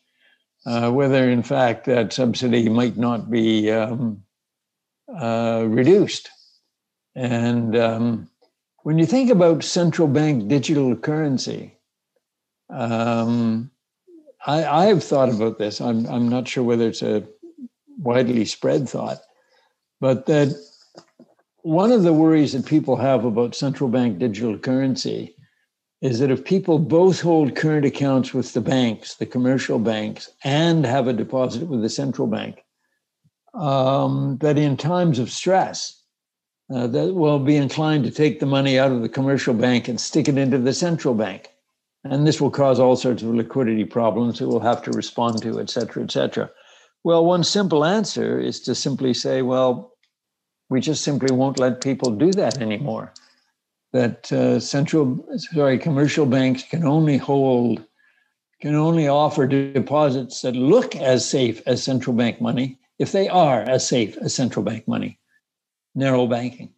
uh, 0.66 0.91
whether 0.91 1.30
in 1.30 1.43
fact 1.43 1.86
that 1.86 2.14
subsidy 2.14 2.70
might 2.70 2.97
not 2.97 3.30
be 3.30 3.70
um, 3.70 4.24
uh, 5.14 5.66
reduced. 5.68 6.30
And 7.16 7.76
um, 7.76 8.30
when 8.84 8.97
you 8.97 9.06
think 9.06 9.30
about 9.30 9.64
central 9.64 10.08
bank 10.08 10.47
digital 10.47 10.95
currency, 10.95 11.78
um, 12.70 13.70
I, 14.45 14.86
have 14.86 15.04
thought 15.04 15.30
about 15.30 15.60
this. 15.60 15.82
I'm, 15.82 16.08
I'm 16.08 16.30
not 16.30 16.47
sure 16.47 16.64
whether 16.64 16.88
it's 16.88 17.04
a 17.04 17.24
widely 17.99 18.45
spread 18.45 18.89
thought, 18.89 19.20
but 19.99 20.26
that 20.28 20.56
one 21.64 21.91
of 21.91 22.04
the 22.04 22.14
worries 22.14 22.54
that 22.54 22.66
people 22.66 22.95
have 22.95 23.26
about 23.26 23.54
central 23.54 23.89
bank 23.89 24.18
digital 24.18 24.58
currency 24.58 25.36
is 26.02 26.20
that 26.20 26.32
if 26.32 26.43
people 26.43 26.80
both 26.80 27.22
hold 27.22 27.56
current 27.56 27.86
accounts 27.86 28.34
with 28.34 28.54
the 28.54 28.62
banks, 28.62 29.16
the 29.16 29.26
commercial 29.26 29.78
banks, 29.78 30.32
and 30.43 30.86
have 30.86 31.08
a 31.08 31.14
deposit 31.14 31.68
with 31.68 31.82
the 31.82 31.89
central 31.89 32.28
bank, 32.28 32.64
um, 33.54 34.38
that 34.41 34.58
in 34.58 34.76
times 34.78 35.20
of 35.20 35.30
stress, 35.30 36.02
uh, 36.74 36.88
that 36.88 37.14
will 37.14 37.38
be 37.38 37.56
inclined 37.56 38.04
to 38.04 38.12
take 38.12 38.39
the 38.39 38.45
money 38.45 38.80
out 38.80 38.91
of 38.91 39.02
the 39.02 39.10
commercial 39.10 39.54
bank 39.54 39.88
and 39.88 39.99
stick 39.99 40.28
it 40.28 40.38
into 40.38 40.58
the 40.58 40.74
central 40.74 41.14
bank. 41.14 41.49
And 42.04 42.26
this 42.26 42.41
will 42.41 42.49
cause 42.49 42.80
all 42.80 42.95
sorts 42.95 43.22
of 43.22 43.36
liquidity 43.36 43.86
problems 43.86 44.39
that 44.39 44.47
we'll 44.47 44.60
have 44.62 44.82
to 44.84 44.91
respond 44.91 45.41
to, 45.43 45.60
et 45.60 45.70
cetera, 45.70 46.02
et 46.04 46.12
cetera. 46.12 46.49
Well, 47.04 47.26
one 47.26 47.43
simple 47.43 47.86
answer 47.86 48.39
is 48.39 48.60
to 48.62 48.74
simply 48.74 49.14
say, 49.14 49.43
well, 49.43 49.93
we 50.70 50.82
just 50.82 51.04
simply 51.04 51.36
won't 51.36 51.60
let 51.60 51.84
people 51.84 52.10
do 52.10 52.32
that 52.32 52.60
anymore. 52.60 53.14
That 53.94 54.32
uh, 54.32 54.60
central, 54.60 55.26
sorry, 55.38 55.78
commercial 55.78 56.26
banks 56.26 56.64
can 56.64 56.86
only 56.86 57.18
hold, 57.18 57.86
can 58.62 58.74
only 58.74 59.08
offer 59.08 59.46
deposits 59.46 60.42
that 60.42 60.56
look 60.56 60.96
as 60.96 61.28
safe 61.28 61.62
as 61.66 61.84
central 61.84 62.16
bank 62.16 62.39
money 62.39 62.80
if 63.00 63.12
they 63.12 63.28
are 63.28 63.62
as 63.62 63.86
safe 63.86 64.16
as 64.18 64.34
central 64.34 64.64
bank 64.64 64.88
money 64.88 65.20
narrow 65.96 66.28
banking. 66.28 66.72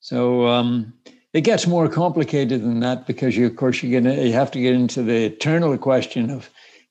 So 0.00 0.46
um, 0.46 0.92
it 1.32 1.42
gets 1.42 1.66
more 1.66 1.88
complicated 1.88 2.62
than 2.62 2.80
that 2.80 3.06
because 3.06 3.36
you, 3.36 3.46
of 3.46 3.56
course, 3.56 3.82
you, 3.82 3.90
get, 3.90 4.24
you 4.24 4.32
have 4.32 4.50
to 4.52 4.60
get 4.60 4.74
into 4.74 5.02
the 5.02 5.24
eternal 5.24 5.76
question 5.76 6.30
of 6.30 6.50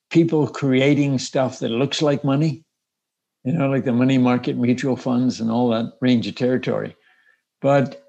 people 0.10 0.48
creating 0.48 1.20
stuff 1.20 1.60
that 1.60 1.70
looks 1.70 2.02
like 2.02 2.24
money, 2.24 2.64
you 3.43 3.54
know, 3.54 3.70
like 3.70 3.86
the 3.86 3.93
money 3.93 4.18
market 4.18 4.58
mutual 4.58 4.95
funds 4.95 5.39
and 5.39 5.52
all 5.52 5.70
that 5.70 5.93
range 6.02 6.28
of 6.28 6.36
territory. 6.36 6.95
But 7.62 8.07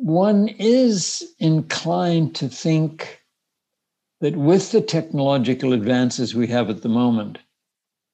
one 0.00 0.48
is 0.48 1.22
inclined 1.38 2.34
to 2.34 2.48
think 2.48 3.20
that 4.20 4.34
with 4.34 4.72
the 4.72 4.80
technological 4.80 5.72
advances 5.72 6.34
we 6.34 6.46
have 6.46 6.70
at 6.70 6.82
the 6.82 6.88
moment, 6.88 7.38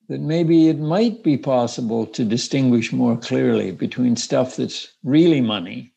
that 0.08 0.20
maybe 0.20 0.68
it 0.68 0.78
might 0.78 1.22
be 1.22 1.36
possible 1.36 2.06
to 2.06 2.24
distinguish 2.24 2.92
more 2.92 3.16
clearly 3.16 3.70
between 3.70 4.16
stuff 4.16 4.56
that's 4.56 4.88
really 5.04 5.40
money, 5.40 5.92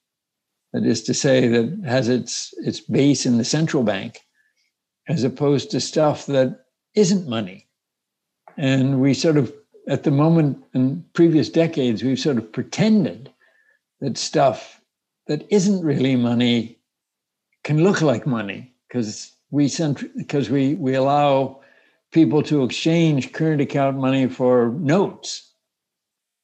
that 0.74 0.86
is 0.86 1.04
to 1.04 1.14
say, 1.14 1.48
that 1.48 1.82
has 1.86 2.08
its, 2.08 2.54
its 2.60 2.80
base 2.80 3.26
in 3.26 3.38
the 3.38 3.44
central 3.44 3.84
bank, 3.84 4.20
as 5.08 5.24
opposed 5.24 5.72
to 5.72 5.80
stuff 5.80 6.28
that 6.28 6.66
isn't 6.94 7.28
money. 7.28 7.68
And 8.58 9.02
we 9.02 9.16
sort 9.16 9.38
of, 9.38 9.52
at 9.88 10.04
the 10.04 10.12
moment 10.12 10.64
in 10.76 11.04
previous 11.14 11.50
decades, 11.50 12.04
we've 12.04 12.20
sort 12.20 12.38
of 12.38 12.52
pretended 12.52 13.32
that 14.02 14.18
stuff 14.18 14.79
that 15.30 15.46
isn't 15.52 15.86
really 15.86 16.16
money 16.16 16.80
can 17.64 17.84
look 17.84 18.02
like 18.02 18.26
money 18.26 18.74
because 18.88 19.32
we 19.52 19.72
because 20.18 20.50
we 20.50 20.74
we 20.76 20.96
allow 20.96 21.62
people 22.12 22.42
to 22.44 22.64
exchange 22.64 23.32
current 23.32 23.62
account 23.62 23.98
money 23.98 24.28
for 24.28 24.70
notes. 24.80 25.54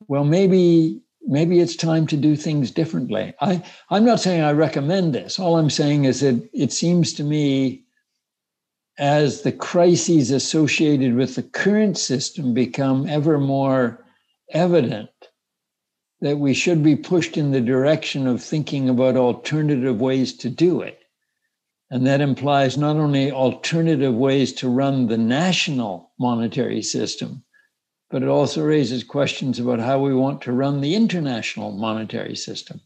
Well, 0.07 0.23
maybe 0.23 1.01
maybe 1.23 1.59
it's 1.59 1.75
time 1.75 2.05
to 2.07 2.17
do 2.17 2.35
things 2.35 2.69
differently. 2.69 3.33
I, 3.41 3.63
I'm 3.89 4.05
not 4.05 4.19
saying 4.19 4.41
I 4.43 4.51
recommend 4.51 5.15
this. 5.15 5.39
All 5.39 5.57
I'm 5.57 5.71
saying 5.71 6.05
is 6.05 6.19
that 6.19 6.47
it 6.53 6.71
seems 6.71 7.11
to 7.13 7.23
me 7.23 7.83
as 8.99 9.41
the 9.41 9.51
crises 9.51 10.29
associated 10.29 11.15
with 11.15 11.33
the 11.33 11.43
current 11.43 11.97
system 11.97 12.53
become 12.53 13.09
ever 13.09 13.39
more 13.39 14.05
evident 14.51 15.09
that 16.21 16.37
we 16.37 16.53
should 16.53 16.81
be 16.81 16.95
pushed 16.95 17.37
in 17.37 17.51
the 17.51 17.61
direction 17.61 18.27
of 18.27 18.41
thinking 18.41 18.89
about 18.89 19.17
alternative 19.17 19.99
ways 19.99 20.33
to 20.37 20.49
do 20.49 20.81
it. 20.81 20.99
And 21.89 22.07
that 22.07 22.21
implies 22.21 22.77
not 22.77 22.95
only 22.95 23.31
alternative 23.31 24.15
ways 24.15 24.53
to 24.53 24.69
run 24.69 25.07
the 25.07 25.17
national 25.17 26.11
monetary 26.19 26.81
system, 26.81 27.43
but 28.09 28.23
it 28.23 28.29
also 28.29 28.63
raises 28.63 29.03
questions 29.03 29.59
about 29.59 29.79
how 29.79 29.99
we 29.99 30.13
want 30.13 30.41
to 30.41 30.51
run 30.51 30.81
the 30.81 30.95
international 30.95 31.71
monetary 31.71 32.35
system. 32.35 32.81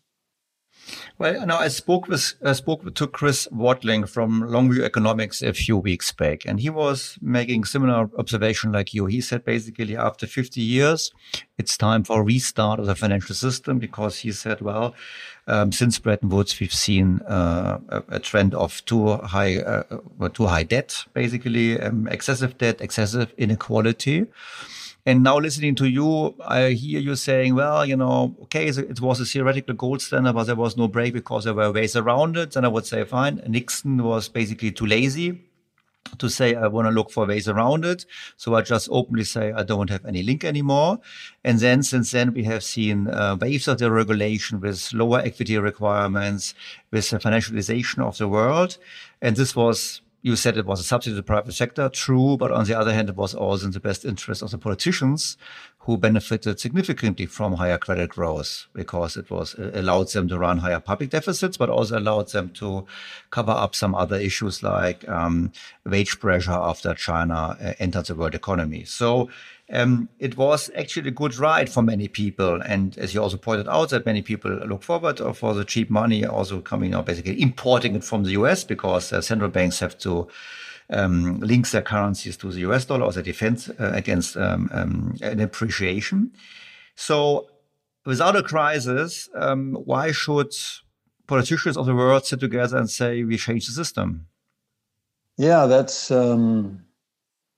Well, 1.19 1.45
now 1.45 1.57
I 1.57 1.67
spoke 1.67 2.07
with 2.07 2.35
I 2.45 2.53
spoke 2.53 2.95
to 2.95 3.05
Chris 3.05 3.45
Watling 3.51 4.05
from 4.05 4.41
Longview 4.41 4.83
Economics 4.83 5.41
a 5.41 5.51
few 5.51 5.75
weeks 5.75 6.13
back, 6.13 6.45
and 6.45 6.61
he 6.61 6.69
was 6.69 7.17
making 7.21 7.65
similar 7.65 8.09
observation 8.17 8.71
like 8.71 8.93
you. 8.93 9.05
He 9.07 9.19
said 9.19 9.43
basically 9.43 9.97
after 9.97 10.25
50 10.25 10.61
years, 10.61 11.11
it's 11.57 11.77
time 11.77 12.05
for 12.05 12.21
a 12.21 12.23
restart 12.23 12.79
of 12.79 12.85
the 12.85 12.95
financial 12.95 13.35
system 13.35 13.79
because 13.79 14.19
he 14.19 14.31
said, 14.31 14.61
well, 14.61 14.95
um, 15.45 15.73
since 15.73 15.99
Bretton 15.99 16.29
Woods, 16.29 16.57
we've 16.57 16.73
seen 16.73 17.19
uh, 17.27 17.79
a, 17.89 18.03
a, 18.15 18.19
trend 18.19 18.55
of 18.55 18.85
too 18.85 19.17
high, 19.17 19.57
uh, 19.57 19.83
uh 20.21 20.29
too 20.29 20.45
high 20.45 20.63
debt, 20.63 21.03
basically 21.13 21.77
um, 21.81 22.07
excessive 22.07 22.57
debt, 22.57 22.79
excessive 22.79 23.33
inequality. 23.37 24.25
And 25.05 25.23
now 25.23 25.39
listening 25.39 25.75
to 25.75 25.85
you, 25.89 26.35
I 26.45 26.71
hear 26.71 26.99
you 26.99 27.15
saying, 27.15 27.55
well, 27.55 27.85
you 27.85 27.95
know, 27.95 28.35
okay, 28.43 28.67
it 28.67 29.01
was 29.01 29.21
a 29.21 29.25
theoretical 29.25 29.73
gold 29.75 30.01
standard, 30.01 30.33
but 30.33 30.43
there 30.43 30.55
was 30.55 30.77
no 30.77 30.87
brake 30.87 31.13
because 31.13 31.45
there 31.45 31.53
were 31.53 31.71
ways 31.71 31.95
around 31.95 32.37
it. 32.37 32.55
And 32.55 32.65
I 32.65 32.69
would 32.69 32.85
say, 32.85 33.03
fine. 33.05 33.41
Nixon 33.47 34.03
was 34.03 34.29
basically 34.29 34.71
too 34.71 34.85
lazy 34.85 35.49
to 36.17 36.29
say 36.29 36.55
I 36.55 36.67
want 36.67 36.87
to 36.87 36.91
look 36.91 37.11
for 37.11 37.25
ways 37.25 37.47
around 37.47 37.85
it. 37.85 38.05
So 38.37 38.55
I 38.55 38.61
just 38.61 38.89
openly 38.91 39.23
say 39.23 39.51
I 39.51 39.63
don't 39.63 39.89
have 39.89 40.05
any 40.05 40.23
link 40.23 40.43
anymore. 40.43 40.99
And 41.43 41.59
then 41.59 41.83
since 41.83 42.11
then 42.11 42.33
we 42.33 42.43
have 42.45 42.63
seen 42.63 43.07
uh, 43.07 43.37
waves 43.39 43.67
of 43.67 43.77
deregulation 43.77 44.59
with 44.59 44.91
lower 44.93 45.19
equity 45.19 45.57
requirements, 45.57 46.53
with 46.91 47.09
the 47.09 47.19
financialization 47.19 47.99
of 47.99 48.17
the 48.17 48.27
world. 48.27 48.77
And 49.21 49.35
this 49.35 49.55
was 49.55 50.01
you 50.21 50.35
said 50.35 50.57
it 50.57 50.65
was 50.65 50.79
a 50.79 50.83
subsidy 50.83 51.13
to 51.13 51.15
the 51.15 51.23
private 51.23 51.53
sector, 51.53 51.89
true, 51.89 52.37
but 52.37 52.51
on 52.51 52.65
the 52.65 52.77
other 52.77 52.93
hand, 52.93 53.09
it 53.09 53.15
was 53.15 53.33
also 53.33 53.65
in 53.65 53.71
the 53.71 53.79
best 53.79 54.03
interest 54.03 54.41
of 54.41 54.51
the 54.51 54.57
politicians 54.57 55.37
who 55.89 55.97
benefited 55.97 56.59
significantly 56.59 57.25
from 57.25 57.53
higher 57.53 57.79
credit 57.79 58.11
growth 58.11 58.67
because 58.73 59.17
it 59.17 59.31
was 59.31 59.55
it 59.55 59.75
allowed 59.75 60.07
them 60.09 60.27
to 60.27 60.37
run 60.37 60.59
higher 60.59 60.79
public 60.79 61.09
deficits, 61.09 61.57
but 61.57 61.67
also 61.67 61.97
allowed 61.97 62.29
them 62.29 62.51
to 62.51 62.85
cover 63.31 63.53
up 63.53 63.73
some 63.73 63.95
other 63.95 64.15
issues 64.15 64.61
like 64.61 65.09
um, 65.09 65.51
wage 65.87 66.19
pressure 66.19 66.51
after 66.51 66.93
China 66.93 67.57
uh, 67.59 67.73
entered 67.79 68.05
the 68.05 68.13
world 68.13 68.35
economy. 68.35 68.83
So 68.83 69.29
um, 69.73 70.09
it 70.19 70.37
was 70.37 70.69
actually 70.77 71.07
a 71.07 71.11
good 71.11 71.35
ride 71.37 71.71
for 71.71 71.81
many 71.81 72.07
people. 72.07 72.61
And 72.61 72.95
as 72.99 73.15
you 73.15 73.23
also 73.23 73.37
pointed 73.37 73.67
out, 73.67 73.89
that 73.89 74.05
many 74.05 74.21
people 74.21 74.51
look 74.51 74.83
forward 74.83 75.17
for 75.35 75.55
the 75.55 75.65
cheap 75.65 75.89
money 75.89 76.23
also 76.23 76.61
coming 76.61 76.93
out, 76.93 77.07
basically 77.07 77.41
importing 77.41 77.95
it 77.95 78.03
from 78.03 78.25
the 78.25 78.33
US 78.41 78.63
because 78.63 79.11
uh, 79.11 79.21
central 79.21 79.49
banks 79.49 79.79
have 79.79 79.97
to 79.99 80.27
um, 80.89 81.39
link 81.39 81.69
their 81.69 81.81
currencies 81.81 82.37
to 82.37 82.51
the 82.51 82.59
US 82.61 82.85
dollar 82.85 83.07
as 83.07 83.17
a 83.17 83.23
defense 83.23 83.69
uh, 83.69 83.91
against 83.93 84.35
um, 84.37 84.69
um, 84.73 85.15
an 85.21 85.39
appreciation. 85.39 86.31
So 86.95 87.47
without 88.05 88.35
a 88.35 88.43
crisis, 88.43 89.29
um, 89.35 89.75
why 89.85 90.11
should 90.11 90.53
politicians 91.27 91.77
of 91.77 91.85
the 91.85 91.95
world 91.95 92.25
sit 92.25 92.39
together 92.39 92.77
and 92.77 92.89
say 92.89 93.23
we 93.23 93.37
change 93.37 93.67
the 93.67 93.73
system? 93.73 94.27
Yeah, 95.37 95.67
that's 95.67 96.11
um, 96.11 96.83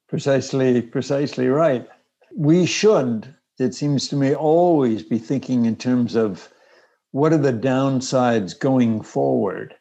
precisely 0.07 0.81
precisely 0.81 1.47
right 1.47 1.87
we 2.35 2.65
should, 2.65 3.33
it 3.59 3.73
seems 3.73 4.07
to 4.09 4.15
me, 4.15 4.33
always 4.33 5.03
be 5.03 5.17
thinking 5.17 5.65
in 5.65 5.75
terms 5.75 6.15
of 6.15 6.49
what 7.11 7.33
are 7.33 7.37
the 7.37 7.53
downsides 7.53 8.57
going 8.57 9.01
forward 9.01 9.75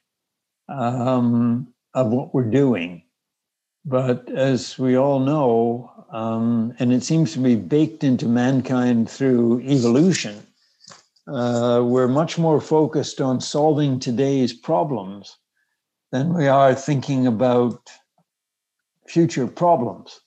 um, 0.68 1.72
of 1.94 2.08
what 2.08 2.34
we're 2.34 2.50
doing. 2.50 3.02
But 3.84 4.30
as 4.30 4.78
we 4.78 4.96
all 4.96 5.20
know, 5.20 5.90
um, 6.10 6.74
and 6.78 6.92
it 6.92 7.02
seems 7.02 7.32
to 7.32 7.38
be 7.38 7.56
baked 7.56 8.04
into 8.04 8.28
mankind 8.28 9.08
through 9.08 9.60
evolution, 9.60 10.46
uh, 11.26 11.82
we're 11.84 12.08
much 12.08 12.38
more 12.38 12.60
focused 12.60 13.20
on 13.20 13.40
solving 13.40 13.98
today's 13.98 14.52
problems 14.52 15.36
than 16.12 16.34
we 16.34 16.48
are 16.48 16.74
thinking 16.74 17.26
about 17.26 17.90
future 19.06 19.46
problems 19.46 20.20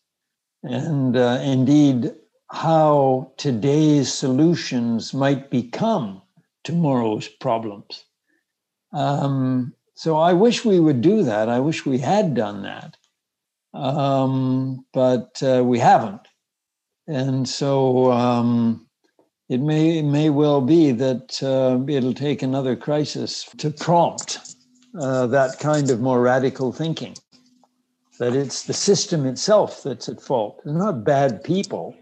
and 0.64 1.18
uh, 1.18 1.40
indeed 1.44 2.14
how 2.52 3.32
today's 3.38 4.14
solutions 4.14 5.14
might 5.14 5.50
become 5.50 6.22
tomorrow's 6.64 7.28
problems. 7.28 8.06
Um, 8.94 9.74
so 9.96 10.18
I 10.18 10.34
wish 10.34 10.64
we 10.64 10.80
would 10.80 11.02
do 11.02 11.24
that. 11.24 11.50
I 11.50 11.60
wish 11.60 11.86
we 11.86 11.98
had 11.98 12.36
done 12.36 12.64
that, 12.64 12.96
um, 13.74 14.86
but 14.94 15.42
uh, 15.44 15.64
we 15.64 15.80
haven't. 15.80 16.22
And 17.08 17.48
so 17.48 18.12
um, 18.12 18.88
it 19.50 19.60
may 19.60 20.02
may 20.02 20.30
well 20.30 20.62
be 20.62 20.92
that 20.92 21.44
uh, 21.44 21.84
it'll 21.92 22.14
take 22.14 22.42
another 22.42 22.76
crisis 22.76 23.44
to 23.58 23.72
prompt 23.72 24.40
uh, 25.00 25.28
that 25.28 25.60
kind 25.60 25.90
of 25.90 26.00
more 26.00 26.22
radical 26.22 26.72
thinking 26.72 27.16
that 28.20 28.36
it's 28.36 28.64
the 28.64 28.74
system 28.74 29.26
itself 29.26 29.84
that's 29.84 30.08
at 30.08 30.22
fault. 30.22 30.62
It's 30.66 30.74
not 30.74 31.04
bad 31.04 31.44
people, 31.44 31.96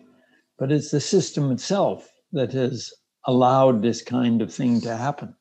but 0.60 0.72
it's 0.72 0.92
the 0.92 1.00
system 1.00 1.52
itself 1.52 2.10
that 2.34 2.52
has 2.52 2.92
allowed 3.26 3.82
this 3.82 4.02
kind 4.02 4.42
of 4.42 4.54
thing 4.54 4.82
to 4.82 4.96
happen. 4.96 5.34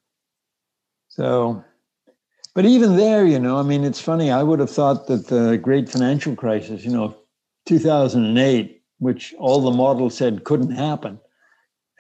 So, 1.08 1.64
but 2.54 2.64
even 2.64 2.96
there, 2.96 3.26
you 3.26 3.38
know, 3.38 3.58
I 3.58 3.62
mean, 3.62 3.84
it's 3.84 4.00
funny. 4.00 4.30
I 4.30 4.42
would 4.42 4.60
have 4.60 4.70
thought 4.70 5.06
that 5.06 5.28
the 5.28 5.56
great 5.56 5.88
financial 5.88 6.34
crisis, 6.34 6.84
you 6.84 6.90
know, 6.90 7.16
2008, 7.66 8.82
which 8.98 9.34
all 9.38 9.60
the 9.60 9.70
models 9.70 10.16
said 10.16 10.44
couldn't 10.44 10.72
happen, 10.72 11.20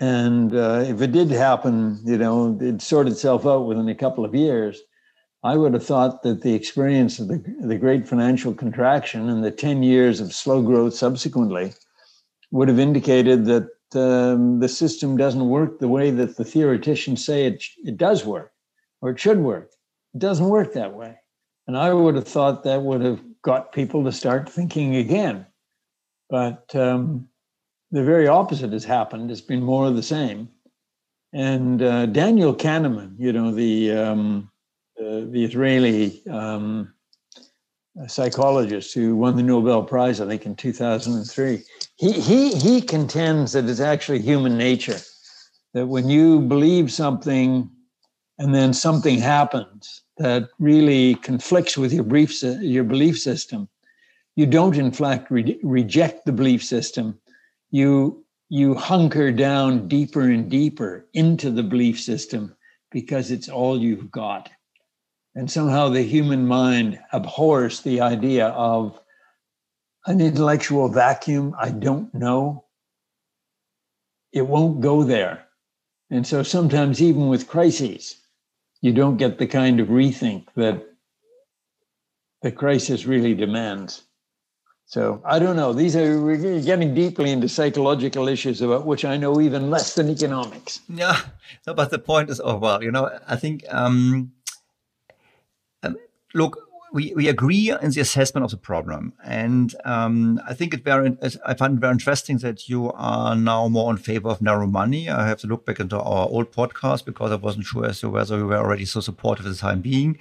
And 0.00 0.54
uh, 0.54 0.84
if 0.86 1.00
it 1.02 1.12
did 1.12 1.30
happen, 1.30 2.00
you 2.04 2.18
know, 2.18 2.56
it'd 2.60 2.82
sort 2.82 3.08
itself 3.08 3.46
out 3.46 3.66
within 3.66 3.88
a 3.88 3.94
couple 3.94 4.24
of 4.24 4.34
years. 4.34 4.80
I 5.42 5.56
would 5.56 5.74
have 5.74 5.86
thought 5.86 6.22
that 6.22 6.42
the 6.42 6.54
experience 6.54 7.18
of 7.18 7.28
the, 7.28 7.42
the 7.60 7.78
great 7.78 8.08
financial 8.08 8.54
contraction 8.54 9.28
and 9.28 9.42
the 9.44 9.50
10 9.50 9.82
years 9.82 10.20
of 10.20 10.34
slow 10.34 10.62
growth 10.62 10.94
subsequently 10.94 11.72
would 12.50 12.68
have 12.68 12.78
indicated 12.78 13.46
that 13.46 13.68
um, 13.94 14.60
the 14.60 14.68
system 14.68 15.16
doesn't 15.16 15.48
work 15.48 15.78
the 15.78 15.88
way 15.88 16.10
that 16.10 16.36
the 16.36 16.44
theoreticians 16.44 17.24
say 17.24 17.46
it, 17.46 17.64
it 17.84 17.96
does 17.96 18.24
work 18.24 18.52
or 19.00 19.10
it 19.10 19.20
should 19.20 19.38
work. 19.38 19.70
It 20.14 20.18
doesn't 20.18 20.48
work 20.48 20.72
that 20.74 20.94
way. 20.94 21.16
And 21.66 21.76
I 21.76 21.92
would 21.92 22.14
have 22.14 22.26
thought 22.26 22.64
that 22.64 22.82
would 22.82 23.02
have 23.02 23.20
got 23.42 23.72
people 23.72 24.04
to 24.04 24.12
start 24.12 24.48
thinking 24.48 24.96
again. 24.96 25.46
But 26.28 26.74
um, 26.74 27.28
the 27.90 28.04
very 28.04 28.26
opposite 28.26 28.72
has 28.72 28.84
happened. 28.84 29.30
It's 29.30 29.40
been 29.40 29.62
more 29.62 29.86
of 29.86 29.96
the 29.96 30.02
same. 30.02 30.48
And 31.32 31.82
uh, 31.82 32.06
Daniel 32.06 32.54
Kahneman, 32.54 33.14
you 33.18 33.32
know, 33.32 33.52
the 33.52 33.92
um, 33.92 34.50
uh, 35.00 35.20
the 35.30 35.44
Israeli 35.44 36.26
um, 36.28 36.92
psychologist 38.06 38.94
who 38.94 39.16
won 39.16 39.36
the 39.36 39.42
Nobel 39.42 39.82
Prize, 39.82 40.20
I 40.20 40.26
think, 40.26 40.46
in 40.46 40.56
2003, 40.56 41.62
he, 41.96 42.12
he, 42.12 42.54
he 42.54 42.82
contends 42.82 43.52
that 43.52 43.68
it's 43.68 43.80
actually 43.80 44.20
human 44.20 44.56
nature 44.56 44.98
that 45.74 45.86
when 45.86 46.08
you 46.08 46.40
believe 46.40 46.92
something 46.92 47.70
and 48.40 48.54
then 48.54 48.72
something 48.72 49.18
happens 49.18 50.00
that 50.16 50.48
really 50.58 51.14
conflicts 51.16 51.76
with 51.76 51.92
your 51.92 52.04
belief, 52.04 52.42
your 52.42 52.84
belief 52.84 53.18
system, 53.18 53.68
you 54.34 54.46
don't, 54.46 54.78
in 54.78 54.92
fact, 54.92 55.30
re- 55.30 55.60
reject 55.62 56.24
the 56.24 56.32
belief 56.32 56.64
system. 56.64 57.20
You, 57.70 58.24
you 58.48 58.74
hunker 58.74 59.30
down 59.30 59.88
deeper 59.88 60.22
and 60.22 60.50
deeper 60.50 61.06
into 61.12 61.50
the 61.50 61.62
belief 61.62 62.00
system 62.00 62.56
because 62.90 63.30
it's 63.30 63.50
all 63.50 63.78
you've 63.78 64.10
got. 64.10 64.48
And 65.34 65.50
somehow 65.50 65.90
the 65.90 66.02
human 66.02 66.46
mind 66.46 66.98
abhors 67.12 67.82
the 67.82 68.00
idea 68.00 68.46
of 68.48 68.98
an 70.06 70.22
intellectual 70.22 70.88
vacuum. 70.88 71.54
I 71.58 71.68
don't 71.68 72.12
know. 72.14 72.64
It 74.32 74.46
won't 74.46 74.80
go 74.80 75.04
there. 75.04 75.44
And 76.08 76.26
so 76.26 76.42
sometimes, 76.42 77.02
even 77.02 77.28
with 77.28 77.46
crises, 77.46 78.16
you 78.80 78.92
don't 78.92 79.16
get 79.16 79.38
the 79.38 79.46
kind 79.46 79.80
of 79.80 79.88
rethink 79.88 80.46
that 80.56 80.82
the 82.42 82.52
crisis 82.52 83.04
really 83.04 83.34
demands. 83.34 84.02
So 84.86 85.22
I 85.24 85.38
don't 85.38 85.54
know. 85.54 85.72
These 85.72 85.94
are 85.94 86.20
we're 86.20 86.60
getting 86.60 86.94
deeply 86.94 87.30
into 87.30 87.48
psychological 87.48 88.26
issues 88.26 88.60
about 88.60 88.86
which 88.86 89.04
I 89.04 89.16
know 89.16 89.40
even 89.40 89.70
less 89.70 89.94
than 89.94 90.08
economics. 90.08 90.80
Yeah, 90.88 91.20
no, 91.64 91.74
but 91.74 91.90
the 91.90 91.98
point 92.00 92.28
is, 92.28 92.40
oh 92.42 92.56
well, 92.56 92.82
you 92.82 92.90
know, 92.90 93.08
I 93.28 93.36
think 93.36 93.64
um, 93.68 94.32
um, 95.84 95.96
look, 96.34 96.69
we, 96.92 97.12
we 97.14 97.28
agree 97.28 97.70
in 97.70 97.90
the 97.90 98.00
assessment 98.00 98.44
of 98.44 98.50
the 98.50 98.56
problem. 98.56 99.12
And 99.24 99.74
um, 99.84 100.40
I 100.46 100.54
think 100.54 100.74
it 100.74 100.82
very, 100.82 101.16
I 101.46 101.54
find 101.54 101.76
it 101.76 101.80
very 101.80 101.92
interesting 101.92 102.38
that 102.38 102.68
you 102.68 102.92
are 102.92 103.36
now 103.36 103.68
more 103.68 103.90
in 103.90 103.96
favor 103.96 104.28
of 104.28 104.42
narrow 104.42 104.66
money. 104.66 105.08
I 105.08 105.26
have 105.26 105.38
to 105.40 105.46
look 105.46 105.64
back 105.64 105.80
into 105.80 105.98
our 105.98 106.28
old 106.28 106.52
podcast 106.52 107.04
because 107.04 107.30
I 107.30 107.36
wasn't 107.36 107.66
sure 107.66 107.86
as 107.86 108.00
to 108.00 108.10
whether 108.10 108.36
we 108.36 108.42
were 108.42 108.56
already 108.56 108.84
so 108.84 109.00
supportive 109.00 109.46
at 109.46 109.52
the 109.52 109.58
time 109.58 109.80
being. 109.80 110.18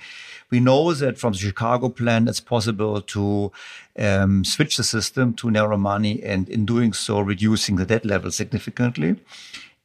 We 0.51 0.59
know 0.59 0.93
that 0.93 1.17
from 1.19 1.33
the 1.33 1.39
Chicago 1.39 1.89
plan, 1.89 2.27
it's 2.27 2.39
possible 2.39 3.01
to 3.01 3.51
um, 3.97 4.43
switch 4.43 4.77
the 4.77 4.83
system 4.83 5.33
to 5.35 5.51
narrow 5.51 5.77
money 5.77 6.23
and 6.23 6.49
in 6.49 6.65
doing 6.65 6.93
so, 6.93 7.19
reducing 7.19 7.75
the 7.75 7.85
debt 7.85 8.05
level 8.05 8.31
significantly. 8.31 9.17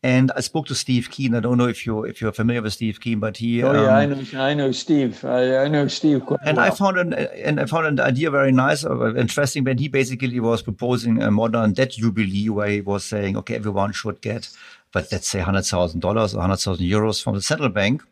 And 0.05 0.30
I 0.36 0.40
spoke 0.40 0.66
to 0.66 0.74
Steve 0.74 1.11
Keen. 1.11 1.34
I 1.34 1.40
don't 1.40 1.57
know 1.57 1.66
if 1.66 1.86
you 1.86 2.05
if 2.05 2.20
you're 2.20 2.30
familiar 2.30 2.61
with 2.61 2.74
Steve 2.74 3.00
Keen, 3.00 3.20
but 3.20 3.38
he. 3.38 3.62
Oh 3.62 3.72
yeah, 3.72 3.96
I 4.00 4.05
um, 4.05 4.11
know. 4.11 4.40
I 4.42 4.52
know 4.52 4.70
Steve. 4.70 5.24
I, 5.24 5.64
I 5.64 5.68
know 5.68 5.88
Steve 5.88 6.26
quite 6.26 6.40
And 6.44 6.59
well. 6.59 6.66
I 6.66 6.70
found 6.72 6.98
an 6.98 7.14
and 7.14 7.59
I 7.59 7.64
found 7.64 7.86
an 7.86 7.98
idea 7.98 8.30
very 8.30 8.52
nice, 8.52 8.84
uh, 8.84 9.14
interesting. 9.14 9.64
When 9.64 9.78
he 9.78 9.88
basically 9.88 10.38
was 10.40 10.61
proposing 10.61 11.22
a 11.22 11.30
modern 11.30 11.72
debt 11.72 11.92
jubilee, 11.92 12.50
where 12.50 12.68
he 12.68 12.82
was 12.82 13.02
saying, 13.02 13.38
okay, 13.38 13.55
everyone 13.55 13.92
should 13.92 14.20
get, 14.20 14.50
but 14.92 15.11
let's 15.11 15.26
say 15.26 15.40
hundred 15.40 15.64
thousand 15.64 16.00
dollars 16.00 16.34
or 16.34 16.42
hundred 16.42 16.59
thousand 16.59 16.84
euros 16.84 17.22
from 17.22 17.34
the 17.36 17.40
central 17.40 17.70
bank. 17.70 18.02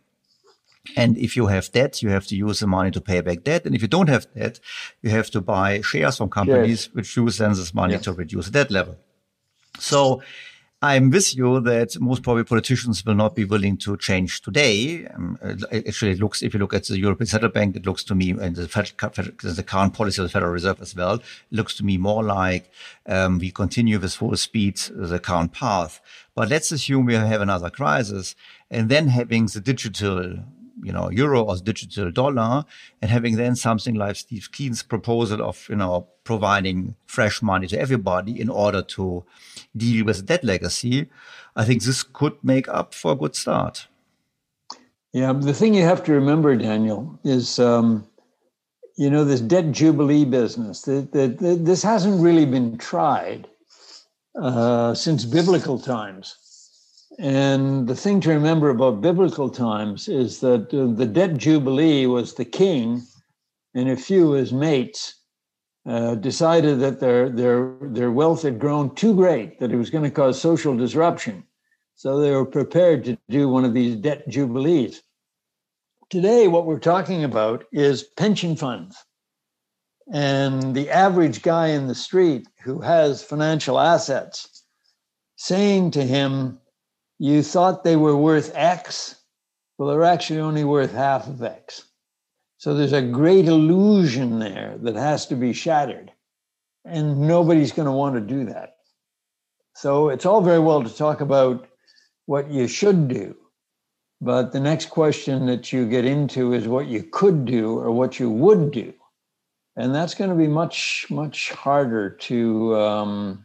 And 0.97 1.19
if 1.19 1.37
you 1.37 1.49
have 1.49 1.71
debt, 1.73 2.03
you 2.03 2.09
have 2.09 2.27
to 2.29 2.37
use 2.37 2.61
the 2.61 2.67
money 2.67 2.91
to 2.93 3.03
pay 3.03 3.21
back 3.21 3.45
debt. 3.45 3.67
And 3.67 3.75
if 3.75 3.83
you 3.83 3.89
don't 3.89 4.09
have 4.09 4.33
debt, 4.33 4.61
you 5.03 5.11
have 5.11 5.31
to 5.33 5.43
buy 5.43 5.83
shares 5.83 6.17
from 6.17 6.31
companies, 6.31 6.87
yes. 6.87 6.95
which 6.95 7.17
use 7.19 7.37
then 7.37 7.51
this 7.51 7.75
money 7.75 7.93
yes. 7.93 8.05
to 8.05 8.15
reduce 8.15 8.47
the 8.47 8.53
debt 8.53 8.71
level. 8.71 8.97
So 9.79 10.23
I'm 10.85 11.11
with 11.11 11.37
you 11.37 11.61
that 11.61 12.01
most 12.01 12.25
probably 12.25 12.43
politicians 12.43 13.07
will 13.07 13.15
not 13.15 13.37
be 13.37 13.45
willing 13.45 13.77
to 13.79 13.97
change 13.97 14.43
today. 14.43 15.07
Um, 15.07 15.39
actually, 15.71 16.11
it 16.11 16.19
looks, 16.19 16.43
if 16.43 16.53
you 16.53 16.59
look 16.59 16.75
at 16.75 16.87
the 16.87 16.99
European 16.99 17.29
Central 17.29 17.53
Bank, 17.53 17.77
it 17.77 17.87
looks 17.87 18.03
to 18.05 18.17
me, 18.17 18.31
and 18.31 18.57
the, 18.57 18.67
the 19.57 19.63
current 19.63 19.95
policy 19.95 20.21
of 20.21 20.27
the 20.27 20.33
Federal 20.33 20.51
Reserve 20.51 20.81
as 20.81 20.97
well, 20.97 21.23
looks 21.53 21.77
to 21.77 21.85
me 21.85 21.99
more 21.99 22.25
like 22.25 22.69
um, 23.07 23.39
we 23.39 23.53
continue 23.53 24.01
with 24.01 24.15
full 24.15 24.37
speed 24.37 24.77
the 24.91 25.21
current 25.21 25.53
path. 25.53 26.01
But 26.35 26.49
let's 26.49 26.73
assume 26.73 27.07
we 27.07 27.15
have 27.15 27.41
another 27.41 27.71
crisis 27.71 28.35
and 28.69 28.89
then 28.89 29.07
having 29.07 29.47
the 29.47 29.61
digital 29.61 30.39
you 30.83 30.93
know, 30.93 31.11
euro 31.11 31.43
or 31.43 31.57
digital 31.57 32.11
dollar 32.11 32.65
and 33.01 33.11
having 33.11 33.37
then 33.37 33.57
something 33.57 33.95
like 33.95 34.17
Steve 34.17 34.51
Keen's 34.53 34.83
proposal 34.83 35.43
of, 35.43 35.67
you 35.69 35.77
know, 35.77 36.09
providing 36.25 36.97
fresh 37.07 37.43
money 37.43 37.67
to 37.69 37.79
everybody 37.79 38.41
in 38.41 38.49
order 38.49 38.83
to 38.83 39.25
deal 39.77 40.05
with 40.05 40.27
debt 40.27 40.45
legacy, 40.45 41.09
I 41.57 41.65
think 41.65 41.83
this 41.83 42.03
could 42.03 42.35
make 42.43 42.69
up 42.69 42.95
for 42.95 43.13
a 43.13 43.17
good 43.17 43.37
start. 43.37 43.87
Yeah, 45.13 45.33
the 45.33 45.53
thing 45.53 45.75
you 45.75 45.83
have 45.83 46.03
to 46.05 46.13
remember, 46.13 46.57
Daniel, 46.57 47.19
is 47.23 47.59
um, 47.59 48.07
you 48.97 49.11
know 49.11 49.25
this 49.25 49.41
debt 49.41 49.71
jubilee 49.71 50.25
business. 50.25 50.83
That, 50.83 51.13
that, 51.13 51.39
that 51.39 51.65
this 51.65 51.83
hasn't 51.83 52.23
really 52.23 52.47
been 52.47 52.79
tried 52.79 53.47
uh, 54.41 54.95
since 54.95 55.25
biblical 55.27 55.79
times. 55.79 56.37
And 57.19 57.87
the 57.87 57.95
thing 57.95 58.21
to 58.23 58.31
remember 58.31 58.71
about 58.71 59.01
biblical 59.01 59.51
times 59.51 60.09
is 60.09 60.41
that 60.41 60.73
uh, 60.73 60.95
the 60.97 61.07
debt 61.07 61.37
jubilee 61.37 62.07
was 62.07 62.35
the 62.35 62.45
king 62.45 63.03
and 63.75 63.89
a 63.89 63.97
few 63.97 64.33
of 64.33 64.39
his 64.39 64.53
mates 64.53 65.15
uh, 65.87 66.15
decided 66.15 66.81
that 66.81 67.01
their, 67.01 67.29
their, 67.29 67.75
their 67.81 68.13
wealth 68.13 68.43
had 68.43 68.59
grown 68.59 68.95
too 68.95 69.15
great, 69.15 69.59
that 69.59 69.73
it 69.73 69.77
was 69.77 69.91
going 69.91 70.05
to 70.05 70.11
cause 70.11 70.41
social 70.41 70.77
disruption. 70.77 71.45
So 71.97 72.19
they 72.19 72.31
were 72.31 72.47
prepared 72.47 73.05
to 73.05 73.19
do 73.29 73.49
one 73.49 73.65
of 73.65 73.75
these 73.75 73.97
debt 73.97 74.29
jubilees. 74.29 75.03
Today, 76.09 76.49
what 76.49 76.67
we're 76.67 76.79
talking 76.79 77.25
about 77.25 77.65
is 77.73 78.03
pension 78.03 78.57
funds. 78.57 78.97
And 80.13 80.75
the 80.75 80.91
average 80.91 81.43
guy 81.43 81.69
in 81.69 81.87
the 81.87 81.95
street 81.95 82.47
who 82.63 82.81
has 82.81 83.23
financial 83.23 83.79
assets 83.79 84.65
saying 85.37 85.93
to 85.93 86.03
him, 86.03 86.59
You 87.23 87.45
thought 87.45 87.85
they 87.85 87.95
were 87.95 88.17
worth 88.17 88.51
X? 88.53 89.15
Well, 89.79 89.89
they're 89.89 90.03
actually 90.03 90.41
only 90.41 90.65
worth 90.65 90.93
half 90.93 91.29
of 91.29 91.41
X. 91.41 91.85
So 92.59 92.75
there's 92.75 92.93
a 92.93 93.01
great 93.01 93.47
illusion 93.47 94.41
there 94.41 94.75
that 94.79 94.97
has 94.97 95.27
to 95.27 95.37
be 95.37 95.53
shattered. 95.53 96.11
And 96.85 97.21
nobody's 97.21 97.71
going 97.71 97.87
to 97.87 97.93
want 97.93 98.17
to 98.17 98.21
do 98.21 98.47
that. 98.47 98.75
So 99.77 100.09
it's 100.09 100.27
all 100.27 100.41
very 100.41 100.59
well 100.59 100.83
to 100.83 100.93
talk 100.93 101.21
about 101.21 101.69
what 102.27 102.51
you 102.51 102.67
should 102.67 103.07
do. 103.07 103.37
But 104.21 104.51
the 104.51 104.59
next 104.59 104.91
question 104.91 105.47
that 105.47 105.73
you 105.73 105.89
get 105.89 106.05
into 106.05 106.55
is 106.55 106.67
what 106.67 106.89
you 106.89 107.05
could 107.05 107.45
do 107.45 107.79
or 107.79 107.93
what 107.93 108.19
you 108.19 108.31
would 108.31 108.73
do. 108.73 108.93
And 109.77 109.95
that's 109.95 110.15
going 110.15 110.31
to 110.31 110.37
be 110.37 110.49
much, 110.49 111.07
much 111.09 111.53
harder 111.53 112.11
to, 112.11 112.77
um, 112.77 113.45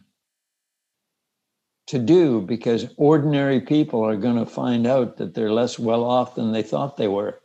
to 1.88 1.98
do 1.98 2.40
because 2.42 2.86
ordinary 2.96 3.60
people 3.60 4.04
are 4.04 4.16
going 4.16 4.36
to 4.36 4.46
find 4.46 4.86
out 4.86 5.16
that 5.16 5.34
they're 5.34 5.52
less 5.52 5.78
well 5.78 6.04
off 6.04 6.34
than 6.34 6.52
they 6.52 6.62
thought 6.62 6.96
they 6.96 7.08
were. 7.08 7.40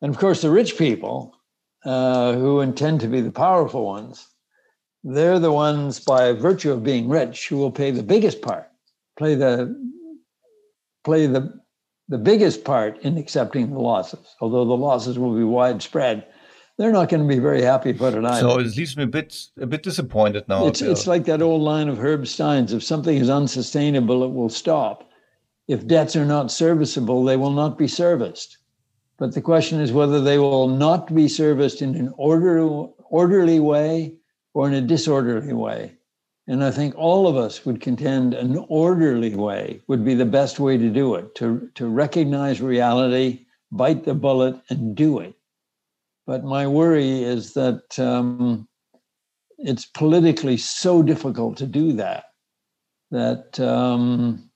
And 0.00 0.10
of 0.10 0.20
course, 0.20 0.42
the 0.42 0.50
rich 0.50 0.76
people 0.76 1.34
uh, 1.84 2.34
who 2.34 2.60
intend 2.60 3.00
to 3.00 3.08
be 3.08 3.20
the 3.20 3.30
powerful 3.30 3.84
ones, 3.86 4.28
they're 5.02 5.38
the 5.38 5.52
ones, 5.52 6.00
by 6.00 6.32
virtue 6.32 6.70
of 6.70 6.84
being 6.84 7.08
rich, 7.08 7.48
who 7.48 7.56
will 7.56 7.70
pay 7.70 7.90
the 7.90 8.02
biggest 8.02 8.42
part, 8.42 8.68
play 9.18 9.34
the 9.34 9.74
play 11.02 11.26
the 11.26 11.60
the 12.08 12.18
biggest 12.18 12.64
part 12.64 12.98
in 13.02 13.16
accepting 13.16 13.70
the 13.70 13.80
losses. 13.80 14.36
Although 14.40 14.66
the 14.66 14.76
losses 14.76 15.18
will 15.18 15.34
be 15.34 15.44
widespread, 15.44 16.26
they're 16.78 16.92
not 16.92 17.08
going 17.08 17.22
to 17.22 17.28
be 17.28 17.40
very 17.40 17.62
happy 17.62 17.90
about 17.90 18.14
it 18.14 18.24
either. 18.24 18.40
So 18.40 18.58
it 18.58 18.76
leaves 18.76 18.96
me 18.96 19.04
a 19.04 19.06
bit 19.06 19.36
a 19.60 19.66
bit 19.66 19.82
disappointed 19.82 20.48
now. 20.48 20.66
It's, 20.66 20.82
it's 20.82 21.06
like 21.06 21.24
that 21.26 21.42
old 21.42 21.62
line 21.62 21.88
of 21.88 21.98
Herb 21.98 22.26
Stein's: 22.26 22.72
if 22.72 22.82
something 22.82 23.16
is 23.16 23.30
unsustainable, 23.30 24.24
it 24.24 24.32
will 24.32 24.48
stop. 24.48 25.08
If 25.68 25.86
debts 25.86 26.16
are 26.16 26.24
not 26.24 26.50
serviceable, 26.50 27.24
they 27.24 27.36
will 27.36 27.52
not 27.52 27.78
be 27.78 27.86
serviced. 27.86 28.58
But 29.18 29.34
the 29.34 29.40
question 29.40 29.80
is 29.80 29.92
whether 29.92 30.20
they 30.20 30.38
will 30.38 30.66
not 30.68 31.14
be 31.14 31.28
serviced 31.28 31.82
in 31.82 31.94
an 31.94 32.12
order, 32.16 32.60
orderly 32.60 33.60
way 33.60 34.14
or 34.54 34.66
in 34.66 34.74
a 34.74 34.80
disorderly 34.80 35.52
way. 35.52 35.92
And 36.48 36.64
I 36.64 36.72
think 36.72 36.94
all 36.98 37.28
of 37.28 37.36
us 37.36 37.64
would 37.64 37.80
contend 37.80 38.34
an 38.34 38.64
orderly 38.68 39.36
way 39.36 39.80
would 39.86 40.04
be 40.04 40.14
the 40.14 40.24
best 40.24 40.58
way 40.58 40.76
to 40.76 40.90
do 40.90 41.14
it, 41.14 41.34
to, 41.36 41.70
to 41.76 41.86
recognize 41.86 42.60
reality, 42.60 43.46
bite 43.70 44.04
the 44.04 44.14
bullet, 44.14 44.60
and 44.68 44.96
do 44.96 45.20
it. 45.20 45.34
But 46.26 46.44
my 46.44 46.66
worry 46.66 47.22
is 47.22 47.54
that 47.54 47.98
um, 47.98 48.68
it's 49.58 49.86
politically 49.86 50.56
so 50.56 51.02
difficult 51.02 51.56
to 51.58 51.66
do 51.66 51.92
that 51.94 52.24
that 53.10 53.60
um, 53.60 54.50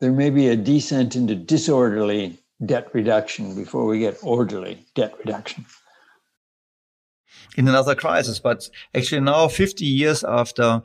there 0.00 0.12
may 0.12 0.30
be 0.30 0.48
a 0.48 0.56
descent 0.56 1.16
into 1.16 1.34
disorderly 1.34 2.38
debt 2.66 2.88
reduction 2.92 3.54
before 3.54 3.86
we 3.86 3.98
get 3.98 4.18
orderly 4.22 4.84
debt 4.94 5.14
reduction. 5.18 5.64
In 7.56 7.66
another 7.66 7.94
crisis, 7.94 8.38
but 8.38 8.68
actually 8.94 9.20
now, 9.22 9.48
50 9.48 9.84
years 9.84 10.22
after 10.22 10.82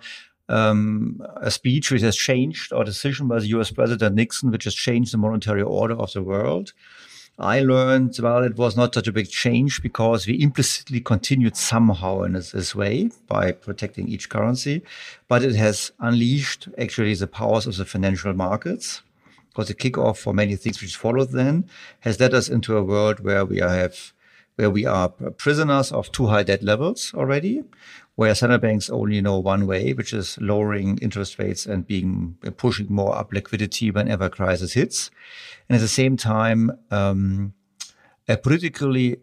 um, 0.49 1.21
a 1.35 1.51
speech 1.51 1.91
which 1.91 2.01
has 2.01 2.15
changed 2.15 2.71
or 2.71 2.83
decision 2.83 3.27
by 3.27 3.39
the 3.39 3.47
US 3.47 3.71
President 3.71 4.15
Nixon, 4.15 4.49
which 4.49 4.63
has 4.63 4.75
changed 4.75 5.13
the 5.13 5.17
monetary 5.17 5.61
order 5.61 5.95
of 5.95 6.13
the 6.13 6.23
world, 6.23 6.73
I 7.39 7.59
learned, 7.59 8.17
well, 8.19 8.43
it 8.43 8.57
was 8.57 8.75
not 8.75 8.95
such 8.95 9.07
a 9.07 9.11
big 9.11 9.29
change 9.29 9.83
because 9.83 10.25
we 10.25 10.41
implicitly 10.41 10.99
continued 11.01 11.55
somehow 11.55 12.23
in 12.23 12.33
this, 12.33 12.51
this, 12.51 12.73
way 12.73 13.11
by 13.27 13.51
protecting 13.51 14.07
each 14.07 14.27
currency, 14.27 14.81
but 15.27 15.43
it 15.43 15.55
has 15.55 15.91
unleashed 15.99 16.67
actually 16.79 17.13
the 17.13 17.27
powers 17.27 17.67
of 17.67 17.77
the 17.77 17.85
financial 17.85 18.33
markets 18.33 19.03
because 19.49 19.67
the 19.67 19.75
kickoff 19.75 20.17
for 20.17 20.33
many 20.33 20.55
things 20.55 20.81
which 20.81 20.95
followed 20.95 21.31
then 21.31 21.69
has 21.99 22.19
led 22.19 22.33
us 22.33 22.49
into 22.49 22.75
a 22.75 22.83
world 22.83 23.19
where 23.19 23.45
we 23.45 23.59
have 23.59 24.13
where 24.55 24.71
we 24.71 24.87
are 24.87 25.09
prisoners 25.09 25.91
of 25.91 26.11
too 26.11 26.25
high 26.25 26.41
debt 26.41 26.63
levels 26.63 27.13
already, 27.13 27.63
where 28.17 28.33
central 28.33 28.57
banks 28.57 28.89
only 28.89 29.21
know 29.21 29.37
one 29.37 29.67
way, 29.67 29.93
which 29.93 30.11
is 30.11 30.39
lowering 30.41 30.97
interest 31.03 31.37
rates 31.37 31.67
and 31.67 31.85
being 31.85 32.35
pushing 32.57 32.87
more 32.89 33.15
up 33.15 33.31
liquidity 33.31 33.91
whenever 33.91 34.27
crisis 34.27 34.73
hits, 34.73 35.11
and 35.69 35.75
at 35.75 35.81
the 35.81 35.87
same 35.87 36.17
time, 36.17 36.71
um, 36.89 37.53
a 38.27 38.35
politically 38.35 39.17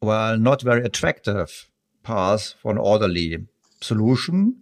well 0.00 0.38
not 0.38 0.62
very 0.62 0.82
attractive 0.82 1.68
path 2.02 2.54
for 2.58 2.72
an 2.72 2.78
orderly 2.78 3.46
solution, 3.82 4.56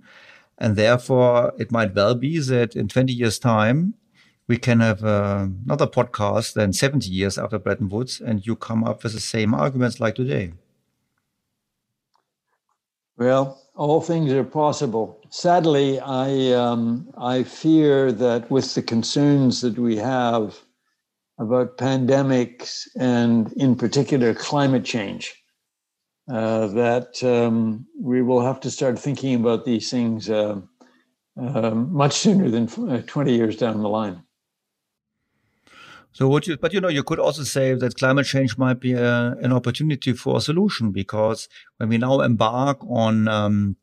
and 0.58 0.74
therefore 0.74 1.52
it 1.56 1.70
might 1.70 1.94
well 1.94 2.16
be 2.16 2.40
that 2.40 2.74
in 2.74 2.88
20 2.88 3.12
years' 3.12 3.38
time 3.38 3.94
we 4.48 4.58
can 4.58 4.80
have 4.80 5.04
uh, 5.04 5.46
another 5.64 5.86
podcast 5.86 6.54
then 6.54 6.72
70 6.72 7.08
years 7.08 7.38
after 7.38 7.56
Bretton 7.56 7.88
Woods, 7.88 8.20
and 8.20 8.44
you 8.44 8.56
come 8.56 8.82
up 8.82 9.04
with 9.04 9.12
the 9.12 9.20
same 9.20 9.54
arguments 9.54 10.00
like 10.00 10.16
today. 10.16 10.54
Well, 13.20 13.60
all 13.76 14.00
things 14.00 14.32
are 14.32 14.44
possible. 14.44 15.20
Sadly, 15.28 16.00
I 16.00 16.52
um, 16.52 17.06
I 17.18 17.42
fear 17.42 18.12
that 18.12 18.50
with 18.50 18.74
the 18.74 18.80
concerns 18.80 19.60
that 19.60 19.78
we 19.78 19.96
have 19.96 20.58
about 21.38 21.76
pandemics 21.76 22.88
and, 22.96 23.52
in 23.52 23.76
particular, 23.76 24.32
climate 24.32 24.86
change, 24.86 25.34
uh, 26.32 26.68
that 26.68 27.22
um, 27.22 27.86
we 28.00 28.22
will 28.22 28.40
have 28.40 28.58
to 28.60 28.70
start 28.70 28.98
thinking 28.98 29.34
about 29.34 29.66
these 29.66 29.90
things 29.90 30.30
uh, 30.30 30.58
uh, 31.38 31.70
much 31.72 32.14
sooner 32.14 32.48
than 32.48 32.70
uh, 32.88 33.02
20 33.06 33.36
years 33.36 33.56
down 33.56 33.82
the 33.82 33.88
line. 33.90 34.22
So 36.12 36.28
what 36.28 36.46
you, 36.46 36.56
but 36.56 36.72
you 36.72 36.80
know, 36.80 36.88
you 36.88 37.02
could 37.02 37.20
also 37.20 37.44
say 37.44 37.74
that 37.74 37.96
climate 37.96 38.26
change 38.26 38.58
might 38.58 38.80
be 38.80 38.92
a, 38.92 39.36
an 39.40 39.52
opportunity 39.52 40.12
for 40.12 40.38
a 40.38 40.40
solution 40.40 40.90
because 40.90 41.48
when 41.76 41.88
we 41.88 41.98
now 41.98 42.20
embark 42.20 42.78
on 42.88 43.28
um, 43.28 43.76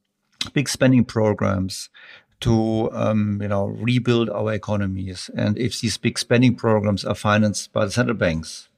big 0.54 0.68
spending 0.68 1.06
programs 1.06 1.90
to, 2.42 2.92
um, 2.92 3.40
you 3.42 3.48
know, 3.48 3.66
rebuild 3.66 4.30
our 4.30 4.54
economies, 4.54 5.30
and 5.36 5.58
if 5.58 5.82
these 5.82 5.98
big 5.98 6.20
spending 6.20 6.56
programs 6.56 7.04
are 7.04 7.16
financed 7.16 7.74
by 7.74 7.86
the 7.86 7.92
central 7.92 8.16
banks, 8.16 8.70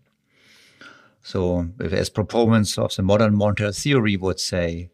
so 1.22 1.68
as 1.80 2.10
proponents 2.10 2.78
of 2.78 2.96
the 2.96 3.04
modern 3.04 3.36
monetary 3.36 3.74
theory 3.74 4.16
would 4.16 4.40
say, 4.40 4.90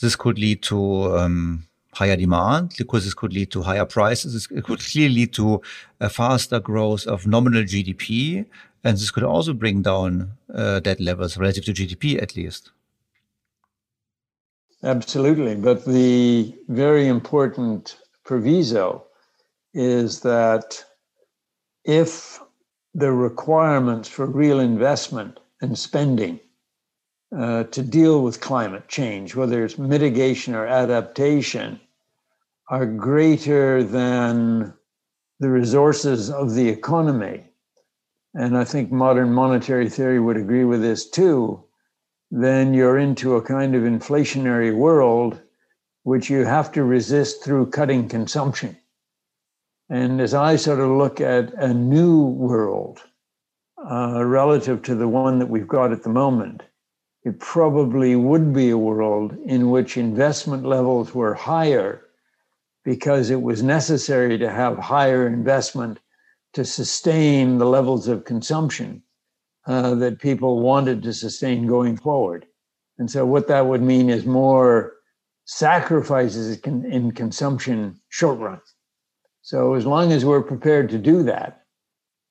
this 0.00 0.16
could 0.16 0.38
lead 0.38 0.62
to 0.62 1.16
um, 1.16 1.67
higher 1.98 2.16
demand 2.16 2.74
because 2.78 3.04
this 3.04 3.14
could 3.14 3.32
lead 3.32 3.50
to 3.50 3.62
higher 3.62 3.84
prices. 3.84 4.48
It 4.50 4.64
could 4.64 4.80
clearly 4.80 5.14
lead 5.14 5.32
to 5.34 5.60
a 6.00 6.08
faster 6.08 6.60
growth 6.60 7.06
of 7.06 7.26
nominal 7.26 7.64
GDP. 7.64 8.46
And 8.84 8.96
this 8.96 9.10
could 9.10 9.24
also 9.24 9.52
bring 9.52 9.82
down 9.82 10.32
uh, 10.54 10.78
debt 10.80 11.00
levels 11.00 11.36
relative 11.36 11.64
to 11.64 11.72
GDP 11.72 12.22
at 12.22 12.36
least. 12.36 12.70
Absolutely. 14.84 15.56
But 15.56 15.84
the 15.84 16.54
very 16.68 17.08
important 17.08 17.96
proviso 18.24 19.04
is 19.74 20.20
that 20.20 20.84
if 21.84 22.40
the 22.94 23.10
requirements 23.10 24.08
for 24.08 24.26
real 24.26 24.60
investment 24.60 25.40
and 25.60 25.76
spending 25.76 26.38
uh, 27.36 27.64
to 27.64 27.82
deal 27.82 28.22
with 28.22 28.40
climate 28.40 28.86
change, 28.88 29.34
whether 29.34 29.64
it's 29.64 29.78
mitigation 29.78 30.54
or 30.54 30.66
adaptation, 30.66 31.80
are 32.70 32.84
greater 32.84 33.82
than 33.82 34.74
the 35.40 35.48
resources 35.48 36.30
of 36.30 36.54
the 36.54 36.68
economy, 36.68 37.44
and 38.34 38.58
I 38.58 38.64
think 38.64 38.92
modern 38.92 39.32
monetary 39.32 39.88
theory 39.88 40.20
would 40.20 40.36
agree 40.36 40.64
with 40.64 40.82
this 40.82 41.08
too, 41.08 41.64
then 42.30 42.74
you're 42.74 42.98
into 42.98 43.36
a 43.36 43.42
kind 43.42 43.74
of 43.74 43.84
inflationary 43.84 44.74
world 44.74 45.40
which 46.02 46.28
you 46.28 46.44
have 46.44 46.70
to 46.72 46.84
resist 46.84 47.42
through 47.42 47.70
cutting 47.70 48.08
consumption. 48.08 48.76
And 49.88 50.20
as 50.20 50.34
I 50.34 50.56
sort 50.56 50.80
of 50.80 50.90
look 50.90 51.20
at 51.20 51.54
a 51.54 51.72
new 51.72 52.26
world 52.26 53.00
uh, 53.90 54.24
relative 54.24 54.82
to 54.82 54.94
the 54.94 55.08
one 55.08 55.38
that 55.38 55.48
we've 55.48 55.68
got 55.68 55.92
at 55.92 56.02
the 56.02 56.10
moment, 56.10 56.62
it 57.24 57.38
probably 57.40 58.14
would 58.14 58.52
be 58.52 58.70
a 58.70 58.78
world 58.78 59.36
in 59.46 59.70
which 59.70 59.96
investment 59.96 60.64
levels 60.64 61.14
were 61.14 61.34
higher 61.34 62.07
because 62.88 63.28
it 63.28 63.42
was 63.42 63.62
necessary 63.62 64.38
to 64.38 64.50
have 64.50 64.78
higher 64.78 65.26
investment 65.26 65.98
to 66.54 66.64
sustain 66.64 67.58
the 67.58 67.66
levels 67.66 68.08
of 68.08 68.24
consumption 68.24 69.02
uh, 69.66 69.94
that 69.96 70.18
people 70.18 70.60
wanted 70.60 71.02
to 71.02 71.12
sustain 71.12 71.66
going 71.66 71.98
forward. 71.98 72.46
And 72.96 73.10
so, 73.10 73.26
what 73.26 73.46
that 73.48 73.66
would 73.66 73.82
mean 73.82 74.08
is 74.08 74.24
more 74.24 74.94
sacrifices 75.44 76.56
in 76.60 77.12
consumption 77.12 78.00
short 78.08 78.38
run. 78.38 78.62
So, 79.42 79.74
as 79.74 79.84
long 79.84 80.10
as 80.10 80.24
we're 80.24 80.42
prepared 80.42 80.88
to 80.88 80.98
do 80.98 81.22
that, 81.24 81.66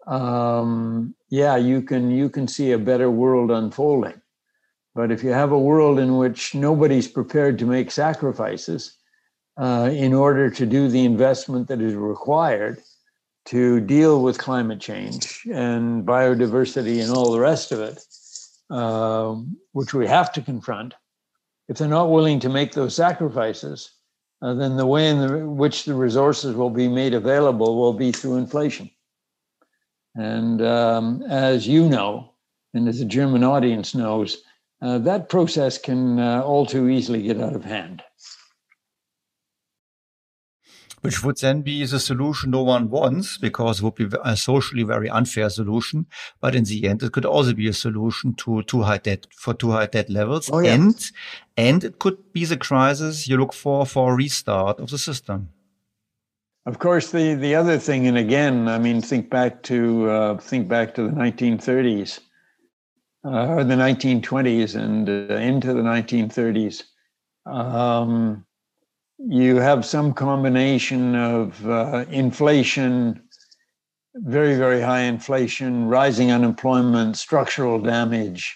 um, 0.08 1.14
yeah, 1.30 1.56
you 1.56 1.84
can 1.84 2.10
you 2.10 2.32
can 2.32 2.48
see 2.48 2.72
a 2.72 2.80
better 2.80 3.12
world 3.12 3.52
unfolding. 3.52 4.20
But 4.96 5.12
if 5.12 5.24
you 5.24 5.30
have 5.30 5.52
a 5.52 5.60
world 5.60 6.00
in 6.00 6.18
which 6.18 6.56
nobody's 6.56 7.08
prepared 7.08 7.60
to 7.60 7.68
make 7.68 7.92
sacrifices, 7.92 8.97
uh, 9.58 9.90
in 9.92 10.14
order 10.14 10.50
to 10.50 10.66
do 10.66 10.88
the 10.88 11.04
investment 11.04 11.68
that 11.68 11.82
is 11.82 11.96
required 11.96 12.82
to 13.46 13.80
deal 13.80 14.22
with 14.22 14.38
climate 14.38 14.80
change 14.80 15.48
and 15.52 16.06
biodiversity 16.06 17.02
and 17.02 17.12
all 17.12 17.32
the 17.32 17.40
rest 17.40 17.72
of 17.72 17.80
it, 17.80 18.04
uh, 18.70 19.36
which 19.72 19.94
we 19.94 20.06
have 20.06 20.32
to 20.34 20.42
confront. 20.42 20.94
If 21.70 21.78
they're 21.78 21.88
not 21.88 22.12
willing 22.12 22.40
to 22.42 22.50
make 22.50 22.74
those 22.74 22.96
sacrifices, 22.96 23.92
uh, 24.42 24.54
then 24.54 24.78
the 24.78 24.86
way 24.86 25.10
in 25.10 25.20
the, 25.20 25.48
which 25.48 25.86
the 25.86 25.96
resources 25.96 26.56
will 26.56 26.70
be 26.70 26.88
made 26.88 27.14
available 27.14 27.78
will 27.78 27.94
be 27.94 28.12
through 28.12 28.38
inflation. 28.38 28.90
And 30.16 30.62
um, 30.62 31.24
as 31.24 31.68
you 31.68 31.90
know, 31.90 32.34
and 32.74 32.88
as 32.88 33.00
the 33.00 33.06
German 33.06 33.44
audience 33.44 33.96
knows, 33.96 34.44
uh, 34.82 35.00
that 35.00 35.30
process 35.30 35.78
can 35.78 36.20
uh, 36.20 36.42
all 36.42 36.66
too 36.66 36.90
easily 36.90 37.24
get 37.24 37.42
out 37.42 37.56
of 37.56 37.64
hand 37.64 38.04
which 41.08 41.24
would 41.24 41.38
then 41.38 41.62
be 41.62 41.86
the 41.86 42.00
solution 42.00 42.52
no 42.52 42.64
one 42.64 42.90
wants 42.90 43.38
because 43.38 43.80
it 43.80 43.84
would 43.84 43.96
be 43.96 44.10
a 44.26 44.36
socially 44.36 44.84
very 44.84 45.10
unfair 45.10 45.50
solution. 45.50 46.06
But 46.42 46.54
in 46.54 46.66
the 46.66 46.86
end, 46.86 47.02
it 47.02 47.14
could 47.14 47.26
also 47.26 47.54
be 47.54 47.70
a 47.70 47.74
solution 47.74 48.34
to 48.36 48.62
too 48.64 48.82
high 48.82 48.98
debt 48.98 49.26
for 49.32 49.54
too 49.54 49.72
high 49.72 49.86
debt 49.86 50.10
levels. 50.10 50.50
Oh, 50.52 50.60
yeah. 50.60 50.74
And, 50.74 51.12
and 51.56 51.84
it 51.84 52.00
could 52.00 52.34
be 52.34 52.44
the 52.44 52.58
crisis 52.58 53.28
you 53.28 53.38
look 53.38 53.54
for 53.54 53.86
for 53.86 54.12
a 54.12 54.16
restart 54.16 54.80
of 54.80 54.90
the 54.90 54.98
system. 54.98 55.50
Of 56.66 56.80
course, 56.80 57.12
the, 57.12 57.36
the 57.36 57.56
other 57.56 57.78
thing, 57.78 58.08
and 58.08 58.18
again, 58.18 58.68
I 58.68 58.78
mean, 58.78 59.00
think 59.02 59.30
back 59.30 59.64
to 59.64 60.10
uh, 60.10 60.38
think 60.38 60.68
back 60.68 60.94
to 60.96 61.04
the 61.04 61.12
1930s 61.12 62.20
uh, 63.24 63.48
or 63.48 63.64
the 63.64 63.76
1920s 63.76 64.76
and 64.76 65.08
uh, 65.08 65.36
into 65.36 65.74
the 65.74 65.82
1930s. 65.82 66.84
Um, 67.46 68.46
you 69.20 69.56
have 69.58 69.86
some 69.86 70.14
combination 70.14 71.16
of 71.16 71.68
uh, 71.68 72.06
inflation, 72.10 73.22
very, 74.16 74.56
very 74.56 74.82
high 74.82 75.02
inflation, 75.02 75.88
rising 75.88 76.32
unemployment, 76.32 77.18
structural 77.18 77.80
damage. 77.80 78.56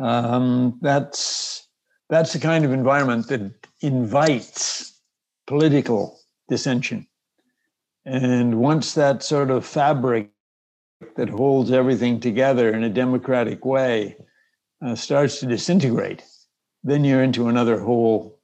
Um, 0.00 0.78
that's 0.82 1.68
that's 2.08 2.32
the 2.32 2.38
kind 2.38 2.64
of 2.64 2.72
environment 2.72 3.28
that 3.28 3.52
invites 3.80 5.00
political 5.46 6.18
dissension. 6.48 7.06
And 8.04 8.60
once 8.60 8.94
that 8.94 9.22
sort 9.24 9.50
of 9.50 9.66
fabric 9.66 10.30
that 11.16 11.28
holds 11.28 11.72
everything 11.72 12.20
together 12.20 12.72
in 12.72 12.84
a 12.84 12.88
democratic 12.88 13.64
way 13.64 14.16
uh, 14.84 14.94
starts 14.94 15.40
to 15.40 15.46
disintegrate, 15.46 16.22
then 16.84 17.04
you're 17.04 17.24
into 17.24 17.48
another 17.48 17.80
whole 17.80 18.35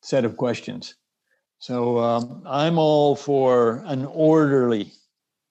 set 0.00 0.24
of 0.24 0.36
questions. 0.36 0.94
So 1.58 1.98
um, 1.98 2.42
I'm 2.46 2.78
all 2.78 3.16
for 3.16 3.82
an 3.86 4.04
orderly 4.06 4.92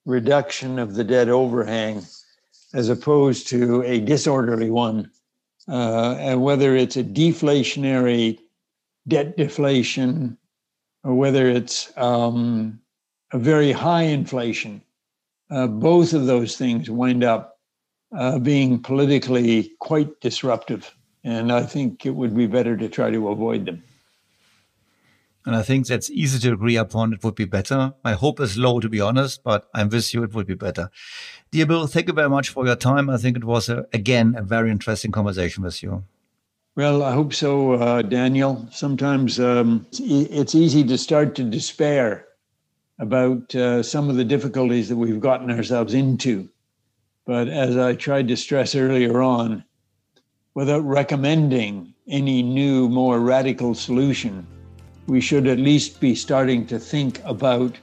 reduction 0.06 0.80
of 0.80 0.96
the 0.96 1.04
debt 1.04 1.30
overhang 1.30 2.04
as 2.74 2.90
opposed 2.90 3.48
to 3.50 3.84
a 3.84 4.00
disorderly 4.00 4.70
one. 4.70 5.12
Uh, 5.68 6.16
and 6.20 6.42
whether 6.42 6.76
it's 6.76 6.96
a 6.96 7.04
deflationary 7.04 8.40
debt 9.08 9.36
deflation 9.36 10.38
or 11.04 11.14
whether 11.14 11.50
it's 11.50 11.92
um, 11.98 12.80
a 13.34 13.38
very 13.38 13.74
high 13.74 14.04
inflation, 14.04 14.82
uh, 15.50 15.68
both 15.68 16.14
of 16.14 16.26
those 16.26 16.58
things 16.58 16.90
wind 16.90 17.24
up 17.24 17.60
uh, 18.16 18.40
being 18.40 18.82
politically 18.82 19.72
quite 19.80 20.22
disruptive. 20.22 20.96
And 21.24 21.52
I 21.52 21.64
think 21.64 22.06
it 22.06 22.16
would 22.16 22.36
be 22.36 22.48
better 22.48 22.78
to 22.78 22.88
try 22.88 23.12
to 23.12 23.30
avoid 23.30 23.66
them. 23.66 23.84
And 25.48 25.56
I 25.56 25.64
think 25.64 25.88
that's 25.88 26.10
easy 26.10 26.40
to 26.40 26.52
agree 26.52 26.76
upon. 26.76 27.14
It 27.14 27.24
would 27.24 27.36
be 27.36 27.46
better. 27.46 27.94
My 28.04 28.12
hope 28.12 28.42
is 28.42 28.58
low, 28.58 28.82
to 28.82 28.90
be 28.90 29.00
honest, 29.00 29.46
but 29.46 29.70
I'm 29.74 29.88
with 29.88 30.14
you. 30.14 30.24
It 30.24 30.34
would 30.34 30.46
be 30.46 30.56
better. 30.56 30.92
Dear 31.52 31.66
Bill, 31.66 31.88
thank 31.88 32.10
you 32.10 32.14
very 32.14 32.30
much 32.30 32.50
for 32.50 32.66
your 32.66 32.76
time. 32.76 33.10
I 33.10 33.16
think 33.16 33.38
it 33.38 33.46
was, 33.46 33.70
a, 33.70 33.88
again, 33.94 34.36
a 34.38 34.42
very 34.42 34.70
interesting 34.70 35.14
conversation 35.14 35.64
with 35.64 35.82
you. 35.82 36.04
Well, 36.76 37.02
I 37.02 37.14
hope 37.14 37.34
so, 37.34 37.76
uh, 37.76 38.02
Daniel. 38.02 38.68
Sometimes 38.74 39.40
um, 39.40 39.88
it's 39.94 40.54
easy 40.54 40.84
to 40.84 40.98
start 40.98 41.34
to 41.36 41.44
despair 41.44 42.26
about 43.00 43.56
uh, 43.56 43.82
some 43.84 44.10
of 44.10 44.18
the 44.18 44.26
difficulties 44.26 44.90
that 44.90 44.98
we've 44.98 45.22
gotten 45.22 45.50
ourselves 45.50 45.94
into. 45.94 46.50
But 47.26 47.48
as 47.48 47.78
I 47.78 47.96
tried 47.96 48.28
to 48.28 48.36
stress 48.36 48.76
earlier 48.76 49.22
on, 49.22 49.64
without 50.56 50.84
recommending 50.84 51.94
any 52.06 52.44
new, 52.44 52.90
more 52.90 53.22
radical 53.22 53.74
solution, 53.74 54.46
we 55.08 55.22
should 55.22 55.48
at 55.48 55.58
least 55.58 56.00
be 56.02 56.14
starting 56.14 56.68
to 56.68 56.78
think 56.78 57.22
about 57.24 57.78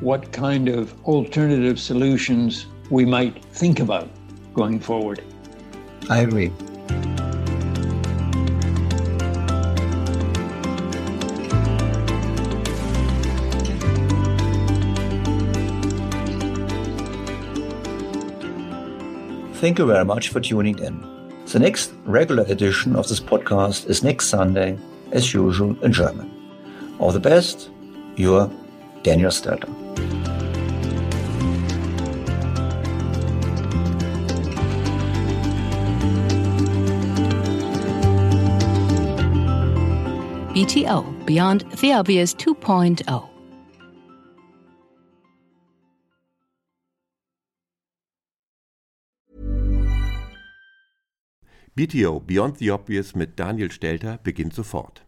what 0.00 0.32
kind 0.32 0.68
of 0.68 0.94
alternative 1.04 1.78
solutions 1.78 2.66
we 2.88 3.04
might 3.04 3.44
think 3.46 3.80
about 3.80 4.08
going 4.54 4.78
forward. 4.78 5.22
I 6.08 6.20
agree. 6.20 6.52
Thank 19.54 19.80
you 19.80 19.86
very 19.86 20.04
much 20.04 20.28
for 20.28 20.40
tuning 20.40 20.78
in. 20.78 21.04
The 21.46 21.58
next 21.58 21.92
regular 22.04 22.44
edition 22.44 22.94
of 22.94 23.08
this 23.08 23.18
podcast 23.18 23.90
is 23.90 24.04
next 24.04 24.28
Sunday, 24.28 24.78
as 25.10 25.34
usual, 25.34 25.76
in 25.82 25.92
German. 25.92 26.37
All 26.98 27.12
the 27.12 27.20
best, 27.20 27.70
your 28.16 28.50
Daniel 29.04 29.30
Stelter. 29.30 29.68
BTO 40.58 41.24
Beyond 41.24 41.64
the 41.80 41.92
Obvious 41.92 42.34
2.0. 42.34 43.28
BTO 51.76 52.26
Beyond 52.26 52.56
the 52.56 52.70
Obvious 52.70 53.14
mit 53.14 53.36
Daniel 53.36 53.70
Stelter 53.70 54.18
beginnt 54.24 54.54
sofort. 54.54 55.07